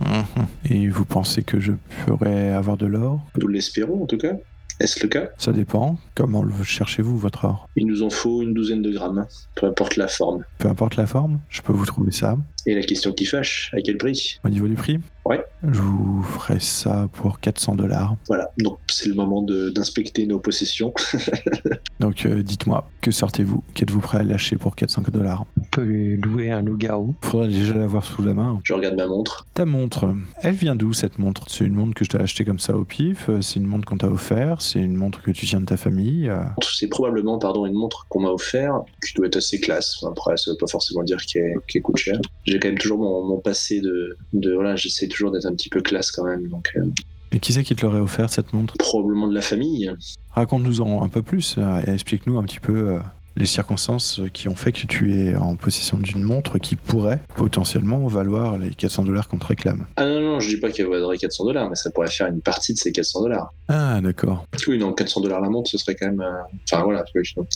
Mhm. 0.00 0.46
Et 0.68 0.88
vous 0.88 1.04
pensez 1.04 1.42
que 1.42 1.60
je 1.60 1.72
pourrais 2.04 2.50
avoir 2.50 2.76
de 2.76 2.86
l'or 2.86 3.20
Nous 3.40 3.48
l'espérons, 3.48 4.02
en 4.02 4.06
tout 4.06 4.18
cas. 4.18 4.32
Est-ce 4.80 5.00
le 5.04 5.08
cas 5.08 5.28
Ça 5.38 5.52
dépend. 5.52 5.98
Comment 6.16 6.42
le 6.42 6.52
cherchez-vous, 6.64 7.16
votre 7.16 7.44
or 7.44 7.68
Il 7.76 7.86
nous 7.86 8.02
en 8.02 8.10
faut 8.10 8.42
une 8.42 8.54
douzaine 8.54 8.82
de 8.82 8.90
grammes, 8.90 9.24
peu 9.54 9.66
importe 9.66 9.94
la 9.96 10.08
forme. 10.08 10.44
Peu 10.58 10.68
importe 10.68 10.96
la 10.96 11.06
forme, 11.06 11.38
je 11.48 11.62
peux 11.62 11.72
vous 11.72 11.86
trouver 11.86 12.10
ça. 12.10 12.36
Et 12.66 12.74
la 12.74 12.82
question 12.82 13.12
qui 13.12 13.24
fâche, 13.26 13.70
à 13.74 13.80
quel 13.82 13.98
prix? 13.98 14.38
Au 14.44 14.48
niveau 14.48 14.66
du 14.68 14.74
prix? 14.74 14.98
Ouais. 15.26 15.42
Je 15.62 15.80
vous 15.80 16.22
ferai 16.22 16.60
ça 16.60 17.08
pour 17.12 17.40
400 17.40 17.76
dollars. 17.76 18.16
Voilà, 18.26 18.50
donc 18.58 18.78
c'est 18.90 19.08
le 19.08 19.14
moment 19.14 19.40
de- 19.42 19.70
d'inspecter 19.70 20.26
nos 20.26 20.38
possessions. 20.38 20.92
Donc 22.00 22.26
euh, 22.26 22.42
dites-moi, 22.42 22.90
que 23.00 23.10
sortez-vous? 23.10 23.62
Qu'êtes-vous 23.74 24.00
prêt 24.00 24.18
à 24.18 24.22
lâcher 24.22 24.56
pour 24.56 24.74
400 24.76 25.02
dollars? 25.12 25.46
On 25.58 25.64
peut 25.70 25.82
lui 25.82 26.16
louer 26.18 26.50
un 26.50 26.60
loup-garou. 26.62 27.14
Faudrait 27.22 27.48
déjà 27.48 27.74
l'avoir 27.74 28.04
sous 28.04 28.22
la 28.22 28.34
main. 28.34 28.60
Je 28.64 28.74
regarde 28.74 28.96
ma 28.96 29.06
montre. 29.06 29.46
Ta 29.54 29.64
montre, 29.64 30.14
elle 30.42 30.54
vient 30.54 30.76
d'où 30.76 30.92
cette 30.92 31.18
montre? 31.18 31.44
C'est 31.48 31.64
une 31.64 31.74
montre 31.74 31.94
que 31.94 32.04
je 32.04 32.10
t'ai 32.10 32.18
achetée 32.18 32.44
comme 32.44 32.58
ça 32.58 32.76
au 32.76 32.84
pif 32.84 33.28
euh, 33.30 33.40
C'est 33.40 33.60
une 33.60 33.66
montre 33.66 33.86
qu'on 33.86 33.96
t'a 33.98 34.08
offert 34.08 34.60
C'est 34.60 34.80
une 34.80 34.96
montre 34.96 35.22
que 35.22 35.30
tu 35.30 35.46
tiens 35.46 35.60
de 35.60 35.66
ta 35.66 35.76
famille 35.78 36.28
euh, 36.28 36.42
C'est 36.62 36.88
probablement 36.88 37.38
pardon, 37.38 37.64
une 37.64 37.72
montre 37.74 38.06
qu'on 38.10 38.20
m'a 38.20 38.30
offert, 38.30 38.80
qui 39.06 39.14
doit 39.14 39.26
être 39.26 39.36
assez 39.36 39.60
classe. 39.60 40.04
Après, 40.06 40.36
ça 40.36 40.50
veut 40.50 40.56
pas 40.58 40.66
forcément 40.66 41.02
dire 41.02 41.24
qu'elle 41.24 41.54
qu'elle 41.66 41.82
coûte 41.82 41.96
cher. 41.96 42.18
J'ai 42.54 42.60
quand 42.60 42.68
même 42.68 42.78
toujours 42.78 42.98
mon, 43.00 43.24
mon 43.26 43.38
passé 43.40 43.80
de, 43.80 44.16
de 44.32 44.52
voilà, 44.52 44.76
j'essaie 44.76 45.08
toujours 45.08 45.32
d'être 45.32 45.46
un 45.46 45.54
petit 45.54 45.68
peu 45.68 45.80
classe 45.80 46.12
quand 46.12 46.22
même. 46.22 46.46
Donc 46.46 46.70
euh, 46.76 46.84
Et 47.32 47.40
qui 47.40 47.52
c'est 47.52 47.64
qui 47.64 47.74
te 47.74 47.84
l'aurait 47.84 47.98
offert 47.98 48.30
cette 48.30 48.52
montre? 48.52 48.76
Probablement 48.78 49.26
de 49.26 49.34
la 49.34 49.40
famille. 49.40 49.90
Raconte-nous-en 50.30 51.02
un 51.02 51.08
peu 51.08 51.22
plus 51.22 51.56
euh, 51.58 51.80
et 51.84 51.90
explique-nous 51.90 52.38
un 52.38 52.44
petit 52.44 52.60
peu 52.60 52.90
euh, 52.90 52.98
les 53.34 53.46
circonstances 53.46 54.20
qui 54.32 54.48
ont 54.48 54.54
fait 54.54 54.70
que 54.70 54.86
tu 54.86 55.18
es 55.18 55.34
en 55.34 55.56
possession 55.56 55.98
d'une 55.98 56.22
montre 56.22 56.58
qui 56.58 56.76
pourrait 56.76 57.20
potentiellement 57.34 58.06
valoir 58.06 58.56
les 58.56 58.70
400 58.70 59.02
dollars 59.02 59.26
qu'on 59.26 59.38
te 59.38 59.46
réclame. 59.48 59.86
Ah 59.96 60.06
non 60.06 60.20
non, 60.20 60.38
je 60.38 60.48
dis 60.50 60.60
pas 60.60 60.70
qu'elle 60.70 60.86
vaudrait 60.86 61.18
400 61.18 61.44
dollars, 61.46 61.68
mais 61.68 61.74
ça 61.74 61.90
pourrait 61.90 62.06
faire 62.08 62.28
une 62.28 62.40
partie 62.40 62.72
de 62.72 62.78
ces 62.78 62.92
400 62.92 63.22
dollars. 63.22 63.52
Ah 63.66 64.00
d'accord. 64.00 64.46
Oui, 64.68 64.78
non, 64.78 64.92
400 64.92 65.20
dollars 65.22 65.40
la 65.40 65.48
montre, 65.50 65.68
ce 65.68 65.78
serait 65.78 65.96
quand 65.96 66.06
même. 66.06 66.20
euh, 66.20 66.30
Enfin 66.70 66.84
voilà. 66.84 67.04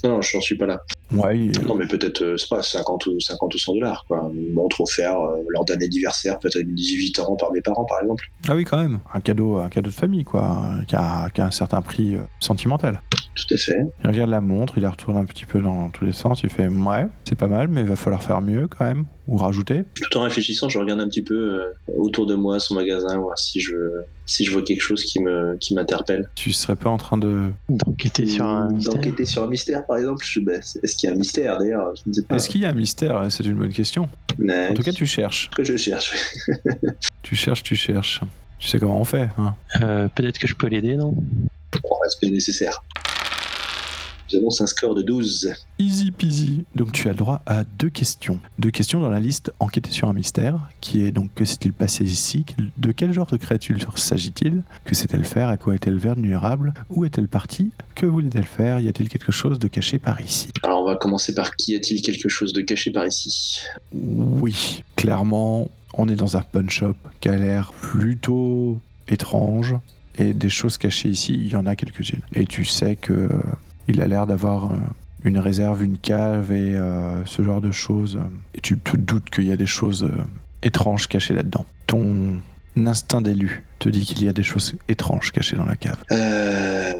non, 0.03 0.21
je 0.21 0.37
n'en 0.37 0.41
suis 0.43 0.57
pas 0.57 0.67
là. 0.67 0.83
Ouais, 1.13 1.51
Non, 1.67 1.75
mais 1.75 1.87
peut-être, 1.87 2.23
euh, 2.23 2.37
c'est 2.37 2.49
pas 2.49 2.63
50 2.63 3.07
ou 3.07 3.19
50 3.19 3.55
ou 3.55 3.59
100 3.59 3.75
dollars 3.75 4.05
quoi. 4.07 4.31
Une 4.35 4.53
montre 4.53 4.83
offerte 4.83 5.17
euh, 5.17 5.43
lors 5.49 5.65
d'un 5.65 5.81
anniversaire, 5.81 6.39
peut-être 6.39 6.67
18 6.67 7.19
ans 7.21 7.37
par 7.37 7.51
mes 7.53 7.63
parents 7.63 7.85
par 7.85 8.01
exemple. 8.03 8.31
Ah 8.47 8.55
oui 8.55 8.65
quand 8.65 8.77
même. 8.77 9.01
Un 9.15 9.21
cadeau, 9.21 9.57
un 9.57 9.69
cadeau 9.69 9.89
de 9.89 9.95
famille 9.95 10.25
quoi, 10.25 10.61
qui 10.87 10.97
a, 10.97 11.31
qui 11.31 11.41
a 11.41 11.47
un 11.47 11.51
certain 11.51 11.81
prix 11.81 12.17
euh, 12.17 12.21
sentimental. 12.41 13.01
Tout 13.47 13.55
à 13.55 13.57
fait. 13.57 13.79
Il 14.03 14.11
regarde 14.11 14.31
la 14.31 14.41
montre, 14.41 14.75
il 14.79 14.83
la 14.83 14.91
retourne 14.91 15.17
un 15.17 15.25
petit 15.25 15.45
peu 15.47 15.61
dans 15.61 15.91
tous 15.91 16.05
les 16.05 16.13
sens, 16.13 16.41
il 16.43 16.51
fait 16.51 16.67
ouais, 16.67 17.07
c'est 17.25 17.37
pas 17.37 17.47
mal, 17.47 17.69
mais 17.69 17.83
il 17.83 17.87
va 17.87 17.95
falloir 17.95 18.21
faire 18.23 18.41
mieux 18.41 18.67
quand 18.67 18.85
même, 18.85 19.05
ou 19.29 19.37
rajouter. 19.37 19.85
Tout 19.95 20.19
en 20.19 20.23
réfléchissant, 20.23 20.69
je 20.69 20.79
regarde 20.79 20.99
un 21.01 21.09
petit 21.09 21.23
peu 21.23 21.35
euh, 21.37 21.73
autour 21.97 22.27
de 22.27 22.35
moi, 22.35 22.59
son 22.59 22.75
magasin, 22.75 23.17
voir 23.19 23.39
si 23.39 23.61
je, 23.61 23.75
si 24.27 24.45
je 24.45 24.51
vois 24.51 24.63
quelque 24.63 24.81
chose 24.81 25.05
qui 25.05 25.21
me, 25.21 25.57
qui 25.61 25.75
m'interpelle. 25.75 26.29
Tu 26.35 26.53
serais 26.53 26.75
pas 26.77 26.91
en 26.91 26.97
train 26.99 27.17
de. 27.17 27.51
D'enquêter 27.69 28.27
sur 28.27 28.45
un 28.45 28.71
mystère. 28.73 28.95
D'enquêter 28.95 29.25
sur 29.25 29.43
un 29.45 29.49
mystère, 29.49 29.87
par 29.87 29.99
exemple. 29.99 30.25
Je, 30.29 30.41
ben, 30.41 30.61
c'est- 30.61 30.83
est-ce 30.83 30.97
qu'il 30.97 31.09
y 31.09 31.13
a 31.13 31.15
un 31.15 31.19
mystère 31.19 31.59
d'ailleurs 31.59 31.93
Je 31.95 32.03
ne 32.09 32.13
sais 32.15 32.23
pas. 32.23 32.35
Est-ce 32.37 32.49
qu'il 32.49 32.61
y 32.63 32.65
a 32.65 32.71
un 32.71 32.75
mystère? 32.75 33.25
C'est 33.31 33.45
une 33.45 33.55
bonne 33.55 33.73
question. 33.73 34.09
Mais- 34.37 34.69
En 34.71 34.75
tout 34.75 34.83
cas, 34.83 34.93
tu 34.93 35.07
cherches. 35.07 35.49
que 35.57 35.63
je 35.65 35.77
cherche. 35.77 36.13
Tu 37.23 37.37
cherches, 37.37 37.63
tu 37.63 37.77
cherches. 37.77 38.21
Tu 38.59 38.69
sais 38.69 38.79
comment 38.79 39.01
on 39.01 39.05
fait, 39.05 39.29
hein? 39.39 39.55
Euh, 39.83 40.09
Peut-être 40.15 40.39
que 40.39 40.49
je 40.49 40.55
peux 40.55 40.67
l'aider, 40.67 40.97
non? 40.97 41.15
Bon, 41.83 41.95
respect 42.03 42.31
nécessaire. 42.31 42.83
Nous 44.33 44.39
annonce 44.39 44.61
un 44.61 44.67
score 44.67 44.95
de 44.95 45.03
12. 45.03 45.55
Easy 45.79 46.11
peasy. 46.11 46.65
Donc 46.75 46.93
tu 46.93 47.09
as 47.09 47.13
le 47.13 47.17
droit 47.17 47.41
à 47.47 47.65
deux 47.65 47.89
questions. 47.89 48.41
Deux 48.59 48.71
questions 48.71 49.01
dans 49.01 49.11
la 49.11 49.21
liste 49.21 49.53
enquêter 49.59 49.91
sur 49.91 50.09
un 50.09 50.13
mystère, 50.13 50.69
qui 50.81 51.03
est 51.03 51.13
donc 51.13 51.33
que 51.35 51.45
s'est-il 51.45 51.73
passé 51.73 52.05
ici? 52.05 52.45
De 52.77 52.93
quel 52.93 53.13
genre 53.13 53.27
de 53.27 53.37
créature 53.37 53.97
s'agit-il? 53.99 54.63
Que 54.85 54.95
sait-elle 54.95 55.25
faire? 55.25 55.49
À 55.49 55.57
quoi 55.57 55.75
est-elle 55.75 55.99
vulnérable? 55.99 56.75
Où 56.91 57.05
est-elle 57.05 57.29
partie? 57.29 57.71
Que 57.95 58.07
voulait-elle 58.07 58.45
faire? 58.45 58.81
Y 58.81 58.89
a-t-il 58.89 59.09
quelque 59.09 59.33
chose 59.33 59.59
de 59.59 59.69
caché 59.69 59.99
par 59.99 60.21
ici? 60.21 60.49
Alors, 60.63 60.83
on 60.83 60.87
va 60.87 60.97
commencer 60.97 61.35
par 61.35 61.57
qui 61.57 61.75
a-t-il 61.75 62.03
quelque 62.03 62.29
chose 62.29 62.53
de 62.53 62.61
caché 62.61 62.91
par 62.91 63.07
ici? 63.07 63.61
Oui, 63.93 64.83
clairement, 64.97 65.71
on 65.95 66.09
est 66.09 66.17
dans 66.17 66.37
un 66.37 66.43
pawn 66.43 66.69
shop 66.69 66.97
qui 67.21 67.29
a 67.29 67.37
l'air 67.37 67.73
plutôt 67.73 68.79
étrange. 69.09 69.75
Et 70.21 70.35
des 70.35 70.51
choses 70.51 70.79
cachées 70.79 71.11
ici, 71.11 71.35
il 71.35 71.49
y 71.49 71.55
en 71.55 71.65
a 71.65 71.77
quelques-unes. 71.77 72.23
Et 72.35 72.45
tu 72.45 72.65
sais 72.65 72.97
que 72.97 73.29
il 73.89 74.01
a 74.01 74.07
l'air 74.07 74.27
d'avoir 74.27 74.73
euh, 74.73 74.77
une 75.25 75.39
réserve, 75.39 75.83
une 75.83 75.99
cave 75.99 76.53
et 76.53 76.75
euh, 76.77 77.25
ce 77.27 77.43
genre 77.43 77.61
de 77.61 77.71
choses. 77.73 78.19
Et 78.55 78.61
tu 78.61 78.79
te 78.79 78.97
doutes 78.97 79.31
qu'il 79.31 79.47
y 79.47 79.53
a 79.53 79.57
des 79.57 79.67
choses 79.67 80.05
euh, 80.05 80.11
étranges 80.63 81.09
cachées 81.09 81.35
là-dedans. 81.35 81.67
Ton 81.87 82.41
instinct 82.77 83.21
d'élu 83.23 83.65
te 83.81 83.89
dit 83.89 84.05
qu'il 84.05 84.23
y 84.25 84.29
a 84.29 84.33
des 84.33 84.43
choses 84.45 84.75
étranges 84.89 85.33
cachées 85.33 85.57
dans 85.57 85.65
la 85.65 85.77
cave. 85.77 85.97
Euh, 86.13 86.93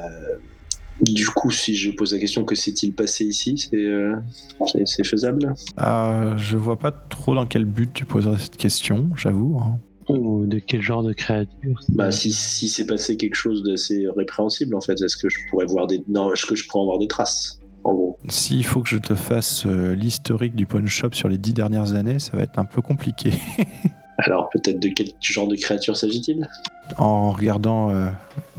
Du 1.01 1.29
coup, 1.29 1.53
si 1.53 1.77
je 1.77 1.93
pose 1.93 2.13
la 2.13 2.19
question 2.19 2.45
que 2.45 2.57
s'est-il 2.57 2.93
passé 2.93 3.25
ici, 3.25 3.57
c'est 3.57 5.05
faisable? 5.05 5.55
Euh, 5.81 6.37
je 6.37 6.57
vois 6.57 6.77
pas 6.77 6.91
trop 6.91 7.37
dans 7.37 7.47
quel 7.47 7.65
but 7.65 7.93
tu 7.93 8.05
poserais 8.05 8.39
cette 8.39 8.57
question, 8.57 9.09
j'avoue. 9.15 9.61
hein. 9.63 9.79
Ou 10.09 10.47
de 10.47 10.59
quel 10.59 10.81
genre 10.81 11.03
de 11.03 11.13
créature 11.13 11.81
Bah, 11.91 12.11
si, 12.11 12.33
si 12.33 12.69
c'est 12.69 12.87
passé 12.87 13.17
quelque 13.17 13.35
chose 13.35 13.63
d'assez 13.63 14.07
répréhensible, 14.17 14.75
en 14.75 14.81
fait, 14.81 15.01
est-ce 15.03 15.17
que 15.17 15.29
je 15.29 15.39
pourrais 15.51 15.67
voir 15.67 15.87
des. 15.87 16.03
Non, 16.09 16.33
est-ce 16.33 16.47
que 16.47 16.55
je 16.55 16.67
pourrais 16.67 16.83
en 16.83 16.87
voir 16.87 16.99
des 16.99 17.09
traces 17.09 17.61
En 17.85 17.95
gros? 17.95 18.19
S'il 18.29 18.65
faut 18.65 18.81
que 18.81 18.89
je 18.89 18.99
te 18.99 19.15
fasse 19.15 19.67
euh, 19.67 19.95
l'historique 19.95 20.55
du 20.55 20.67
pawn 20.67 20.87
shop 20.87 21.13
sur 21.13 21.29
les 21.29 21.39
dix 21.39 21.53
dernières 21.53 21.95
années, 21.95 22.19
ça 22.19 22.37
va 22.37 22.43
être 22.43 22.59
un 22.59 22.65
peu 22.65 22.81
compliqué. 22.81 23.33
Alors, 24.19 24.49
peut-être 24.51 24.81
de 24.81 24.89
quel 24.89 25.09
genre 25.21 25.47
de 25.47 25.57
créature 25.57 25.97
s'agit-il? 25.97 26.49
En 26.97 27.33
regardant 27.33 27.91
euh, 27.91 28.09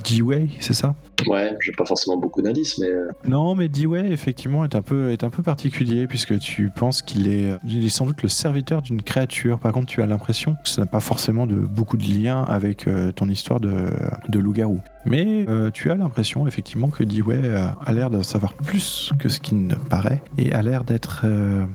D-Way, 0.03 0.49
c'est 0.59 0.73
ça? 0.73 0.95
Ouais, 1.27 1.55
j'ai 1.59 1.71
pas 1.73 1.85
forcément 1.85 2.17
beaucoup 2.17 2.41
d'indices, 2.41 2.77
mais 2.77 2.87
euh, 2.87 3.09
Non, 3.27 3.55
mais 3.55 3.67
D-Way, 3.67 4.11
effectivement, 4.11 4.63
est 4.63 4.75
un, 4.75 4.81
peu, 4.81 5.11
est 5.11 5.23
un 5.23 5.29
peu 5.29 5.43
particulier 5.43 6.07
puisque 6.07 6.39
tu 6.39 6.69
penses 6.69 7.01
qu'il 7.01 7.27
est, 7.27 7.55
il 7.67 7.85
est 7.85 7.89
sans 7.89 8.05
doute 8.05 8.23
le 8.23 8.29
serviteur 8.29 8.81
d'une 8.81 9.01
créature. 9.01 9.59
Par 9.59 9.73
contre, 9.73 9.87
tu 9.87 10.01
as 10.01 10.05
l'impression 10.05 10.55
que 10.63 10.69
ça 10.69 10.81
n'a 10.81 10.87
pas 10.87 10.99
forcément 10.99 11.45
de, 11.45 11.55
beaucoup 11.55 11.97
de 11.97 12.03
lien 12.03 12.43
avec 12.43 12.87
euh, 12.87 13.11
ton 13.11 13.27
histoire 13.29 13.59
de, 13.59 13.89
de 14.29 14.39
loup-garou. 14.39 14.79
Mais 15.05 15.45
euh, 15.47 15.71
tu 15.71 15.91
as 15.91 15.95
l'impression, 15.95 16.45
effectivement, 16.47 16.89
que 16.89 17.03
D-Way 17.03 17.39
euh, 17.43 17.67
a 17.85 17.93
l'air 17.93 18.09
de 18.09 18.21
savoir 18.21 18.53
plus 18.53 19.11
que 19.17 19.29
ce 19.29 19.39
qu'il 19.39 19.65
ne 19.65 19.75
paraît 19.75 20.21
et 20.37 20.51
a 20.53 20.61
l'air 20.61 20.83
d'être 20.83 21.25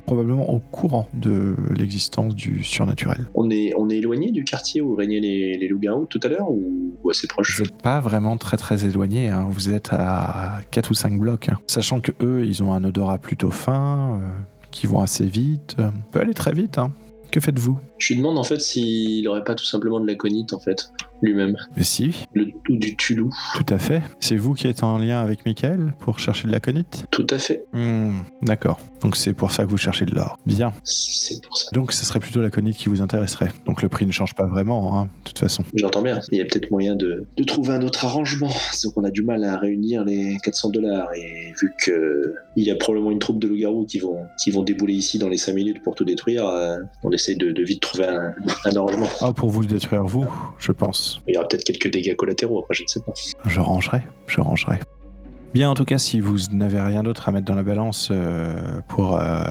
probablement 0.06 0.50
au 0.50 0.58
courant 0.58 1.08
de 1.14 1.54
l'existence 1.76 2.34
du 2.34 2.62
surnaturel. 2.62 3.26
on 3.34 3.50
est, 3.50 3.72
on 3.76 3.90
est 3.90 3.96
éloigné 3.96 4.30
du 4.30 4.44
quartier 4.44 4.80
où 4.80 4.94
régnaient 4.94 5.20
les, 5.20 5.56
les 5.56 5.68
loups-garous 5.68 6.06
tout 6.06 6.20
à 6.22 6.28
l'heure? 6.28 6.43
Ou, 6.50 6.94
ou 7.02 7.10
assez 7.10 7.26
proche? 7.26 7.56
Vous 7.58 7.64
n'êtes 7.64 7.82
pas 7.82 8.00
vraiment 8.00 8.36
très 8.36 8.56
très 8.56 8.84
éloigné, 8.84 9.28
hein. 9.28 9.46
vous 9.50 9.70
êtes 9.70 9.90
à 9.92 10.60
4 10.70 10.90
ou 10.90 10.94
5 10.94 11.18
blocs. 11.18 11.48
hein. 11.48 11.58
Sachant 11.66 12.00
que 12.00 12.12
eux, 12.22 12.44
ils 12.46 12.62
ont 12.62 12.72
un 12.72 12.84
odorat 12.84 13.18
plutôt 13.18 13.50
fin, 13.50 14.20
euh, 14.22 14.28
qui 14.70 14.86
vont 14.86 15.00
assez 15.00 15.26
vite. 15.26 15.76
euh, 15.78 15.90
peut 16.12 16.20
aller 16.20 16.34
très 16.34 16.52
vite. 16.52 16.78
hein. 16.78 16.92
Que 17.30 17.40
faites-vous? 17.40 17.78
Je 17.98 18.12
lui 18.14 18.20
demande 18.20 18.38
en 18.38 18.44
fait 18.44 18.60
s'il 18.60 19.26
aurait 19.26 19.42
pas 19.42 19.56
tout 19.56 19.64
simplement 19.64 19.98
de 19.98 20.06
l'aconite 20.06 20.52
en 20.52 20.60
fait, 20.60 20.92
lui-même. 21.22 21.56
Mais 21.76 21.84
si, 21.84 22.26
Le 22.34 22.46
tout 22.64 22.76
du 22.76 22.96
Tulou. 22.96 23.30
tout 23.56 23.72
à 23.74 23.78
fait. 23.78 24.02
C'est 24.20 24.36
vous 24.36 24.54
qui 24.54 24.66
êtes 24.66 24.82
en 24.82 24.98
lien 24.98 25.20
avec 25.20 25.44
Michael 25.46 25.94
pour 26.00 26.18
chercher 26.18 26.46
de 26.48 26.52
la 26.52 26.60
conite? 26.60 27.06
Tout 27.10 27.26
à 27.30 27.38
fait. 27.38 27.64
Hmm, 27.72 28.18
D'accord. 28.42 28.78
Donc 29.00 29.16
c'est 29.16 29.34
pour 29.34 29.52
ça 29.52 29.64
que 29.64 29.70
vous 29.70 29.76
cherchez 29.76 30.04
de 30.06 30.14
l'or. 30.14 30.38
Bien. 30.46 30.72
C'est 30.84 31.42
pour 31.44 31.56
ça. 31.56 31.68
Donc 31.72 31.92
ce 31.92 32.04
serait 32.04 32.20
plutôt 32.20 32.40
la 32.42 32.50
conite 32.50 32.76
qui 32.76 32.88
vous 32.88 33.02
intéresserait. 33.02 33.50
Donc 33.66 33.82
le 33.82 33.88
prix 33.88 34.06
ne 34.06 34.12
change 34.12 34.34
pas 34.34 34.46
vraiment, 34.46 34.98
hein, 34.98 35.04
de 35.04 35.28
toute 35.28 35.38
façon. 35.38 35.64
J'entends 35.74 36.02
bien. 36.02 36.20
Il 36.32 36.38
y 36.38 36.40
a 36.40 36.44
peut-être 36.44 36.70
moyen 36.70 36.94
de, 36.96 37.26
de 37.36 37.44
trouver 37.44 37.74
un 37.74 37.82
autre 37.82 38.04
arrangement. 38.04 38.50
C'est 38.72 38.92
qu'on 38.92 39.04
a 39.04 39.10
du 39.10 39.22
mal 39.22 39.44
à 39.44 39.56
réunir 39.58 40.04
les 40.04 40.38
400 40.42 40.70
dollars. 40.70 41.08
Et 41.14 41.52
vu 41.60 41.72
que 41.84 42.34
il 42.56 42.64
y 42.64 42.70
a 42.70 42.76
probablement 42.76 43.10
une 43.10 43.18
troupe 43.18 43.38
de 43.40 43.48
loups-garous 43.48 43.84
qui 43.86 43.98
vont, 43.98 44.18
qui 44.42 44.50
vont 44.50 44.62
débouler 44.62 44.94
ici 44.94 45.18
dans 45.18 45.28
les 45.28 45.36
5 45.38 45.54
minutes 45.54 45.82
pour 45.82 45.94
tout 45.94 46.04
détruire, 46.04 46.46
euh, 46.48 46.78
on 47.02 47.10
essaie 47.10 47.34
de, 47.34 47.50
de 47.52 47.62
vite 47.62 47.80
trouver 47.82 48.06
un, 48.06 48.34
un 48.64 48.76
arrangement. 48.76 49.08
Ah, 49.20 49.32
pour 49.32 49.50
vous 49.50 49.60
le 49.60 49.66
détruire, 49.66 50.04
vous, 50.04 50.26
je 50.58 50.72
pense. 50.72 51.03
Il 51.26 51.34
y 51.34 51.36
aura 51.38 51.46
peut-être 51.48 51.64
quelques 51.64 51.90
dégâts 51.90 52.16
collatéraux, 52.16 52.60
après, 52.60 52.74
je 52.74 52.82
ne 52.82 52.88
sais 52.88 53.00
pas. 53.00 53.12
Je 53.46 53.60
rangerai, 53.60 54.02
je 54.26 54.40
rangerai. 54.40 54.78
Bien, 55.52 55.70
en 55.70 55.74
tout 55.74 55.84
cas, 55.84 55.98
si 55.98 56.18
vous 56.18 56.36
n'avez 56.50 56.80
rien 56.80 57.04
d'autre 57.04 57.28
à 57.28 57.32
mettre 57.32 57.44
dans 57.44 57.54
la 57.54 57.62
balance 57.62 58.08
euh, 58.10 58.80
pour 58.88 59.16
euh, 59.16 59.44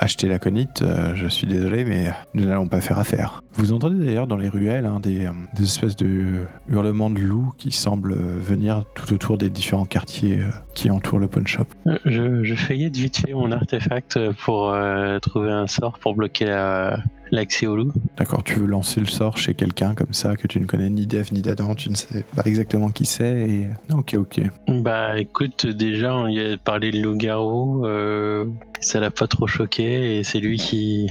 acheter 0.00 0.26
la 0.26 0.40
conite, 0.40 0.82
euh, 0.82 1.14
je 1.14 1.28
suis 1.28 1.46
désolé, 1.46 1.84
mais 1.84 2.10
nous 2.34 2.44
n'allons 2.44 2.66
pas 2.66 2.80
faire 2.80 2.98
affaire. 2.98 3.40
Vous 3.52 3.72
entendez 3.72 4.04
d'ailleurs 4.04 4.26
dans 4.26 4.36
les 4.36 4.48
ruelles 4.48 4.84
hein, 4.84 4.98
des, 5.00 5.28
des 5.56 5.62
espèces 5.62 5.94
de 5.94 6.46
hurlements 6.68 7.08
de 7.08 7.20
loups 7.20 7.52
qui 7.56 7.70
semblent 7.70 8.16
venir 8.16 8.82
tout 8.96 9.14
autour 9.14 9.38
des 9.38 9.48
différents 9.48 9.84
quartiers 9.84 10.40
euh, 10.40 10.48
qui 10.74 10.90
entourent 10.90 11.20
le 11.20 11.28
pawn 11.28 11.46
shop. 11.46 11.66
Je, 12.04 12.42
je 12.42 12.54
feuillette 12.56 12.96
vite 12.96 13.18
fait 13.18 13.32
mon 13.32 13.52
artefact 13.52 14.18
pour 14.44 14.70
euh, 14.72 15.20
trouver 15.20 15.52
un 15.52 15.68
sort 15.68 16.00
pour 16.00 16.16
bloquer 16.16 16.46
la- 16.46 16.98
l'accès 17.34 17.66
au 17.66 17.76
loup. 17.76 17.92
D'accord, 18.16 18.42
tu 18.44 18.54
veux 18.54 18.66
lancer 18.66 19.00
le 19.00 19.06
sort 19.06 19.36
chez 19.36 19.54
quelqu'un 19.54 19.94
comme 19.94 20.12
ça 20.12 20.36
que 20.36 20.46
tu 20.46 20.60
ne 20.60 20.66
connais 20.66 20.90
ni 20.90 21.06
d'Eve 21.06 21.32
ni 21.32 21.42
d'Adam, 21.42 21.74
tu 21.74 21.90
ne 21.90 21.94
sais 21.94 22.24
pas 22.34 22.42
exactement 22.44 22.90
qui 22.90 23.04
c'est 23.04 23.48
et... 23.48 23.68
Ok, 23.92 24.14
ok. 24.18 24.40
Bah 24.68 25.18
écoute, 25.18 25.66
déjà 25.66 26.14
on 26.14 26.28
y 26.28 26.40
a 26.40 26.56
parlé 26.56 26.90
de 26.90 27.00
loup-garou, 27.00 27.84
euh, 27.84 28.46
ça 28.80 29.00
l'a 29.00 29.10
pas 29.10 29.26
trop 29.26 29.46
choqué 29.46 30.18
et 30.18 30.24
c'est 30.24 30.40
lui 30.40 30.58
qui, 30.58 31.08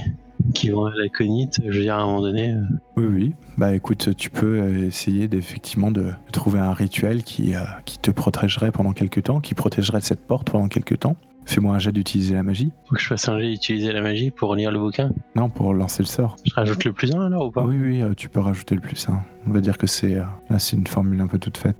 qui 0.54 0.70
vend 0.70 0.88
la 0.88 1.08
conite. 1.08 1.60
Je 1.66 1.72
veux 1.72 1.84
dire, 1.84 1.96
à 1.96 2.02
un 2.02 2.06
moment 2.06 2.22
donné, 2.22 2.52
euh, 2.52 2.62
Oui, 2.96 3.06
oui. 3.06 3.32
Bah 3.56 3.74
écoute, 3.74 4.16
tu 4.16 4.30
peux 4.30 4.84
essayer 4.84 5.28
d'effectivement 5.28 5.90
de 5.90 6.10
trouver 6.32 6.58
un 6.58 6.72
rituel 6.72 7.22
qui, 7.22 7.54
euh, 7.54 7.60
qui 7.84 7.98
te 7.98 8.10
protégerait 8.10 8.72
pendant 8.72 8.92
quelques 8.92 9.24
temps, 9.24 9.40
qui 9.40 9.54
protégerait 9.54 10.00
cette 10.00 10.26
porte 10.26 10.50
pendant 10.50 10.68
quelques 10.68 10.98
temps. 10.98 11.16
Fais-moi 11.46 11.74
un 11.74 11.78
jet 11.78 11.92
d'utiliser 11.92 12.34
la 12.34 12.42
magie. 12.42 12.72
faut 12.88 12.94
que 12.94 13.00
je 13.00 13.06
fasse 13.06 13.28
un 13.28 13.38
jet 13.38 13.50
d'utiliser 13.50 13.92
la 13.92 14.00
magie 14.00 14.30
pour 14.30 14.54
lire 14.54 14.70
le 14.72 14.78
bouquin. 14.78 15.10
Non, 15.36 15.48
pour 15.50 15.74
lancer 15.74 16.02
le 16.02 16.06
sort. 16.08 16.36
Je 16.44 16.54
rajoute 16.54 16.84
le 16.84 16.92
plus 16.92 17.14
un 17.14 17.26
alors 17.26 17.46
ou 17.46 17.50
pas? 17.50 17.62
Oui, 17.64 17.76
oui, 17.80 18.02
euh, 18.02 18.14
tu 18.16 18.28
peux 18.28 18.40
rajouter 18.40 18.74
le 18.74 18.80
plus. 18.80 19.06
hein. 19.08 19.20
On 19.46 19.50
va 19.52 19.60
dire 19.60 19.76
que 19.78 19.86
c'est 19.86 20.14
euh, 20.16 20.24
là, 20.50 20.58
c'est 20.58 20.76
une 20.76 20.86
formule 20.86 21.20
un 21.20 21.26
peu 21.26 21.38
toute 21.38 21.56
faite. 21.58 21.76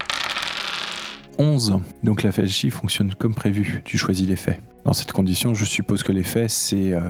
11. 1.38 1.80
Donc 2.02 2.22
la 2.22 2.30
magie 2.36 2.70
fonctionne 2.70 3.14
comme 3.14 3.34
prévu. 3.34 3.82
Tu 3.84 3.98
choisis 3.98 4.26
l'effet. 4.28 4.60
Dans 4.84 4.92
cette 4.92 5.12
condition, 5.12 5.54
je 5.54 5.64
suppose 5.64 6.02
que 6.02 6.12
l'effet, 6.12 6.46
c'est 6.48 6.92
euh, 6.92 7.00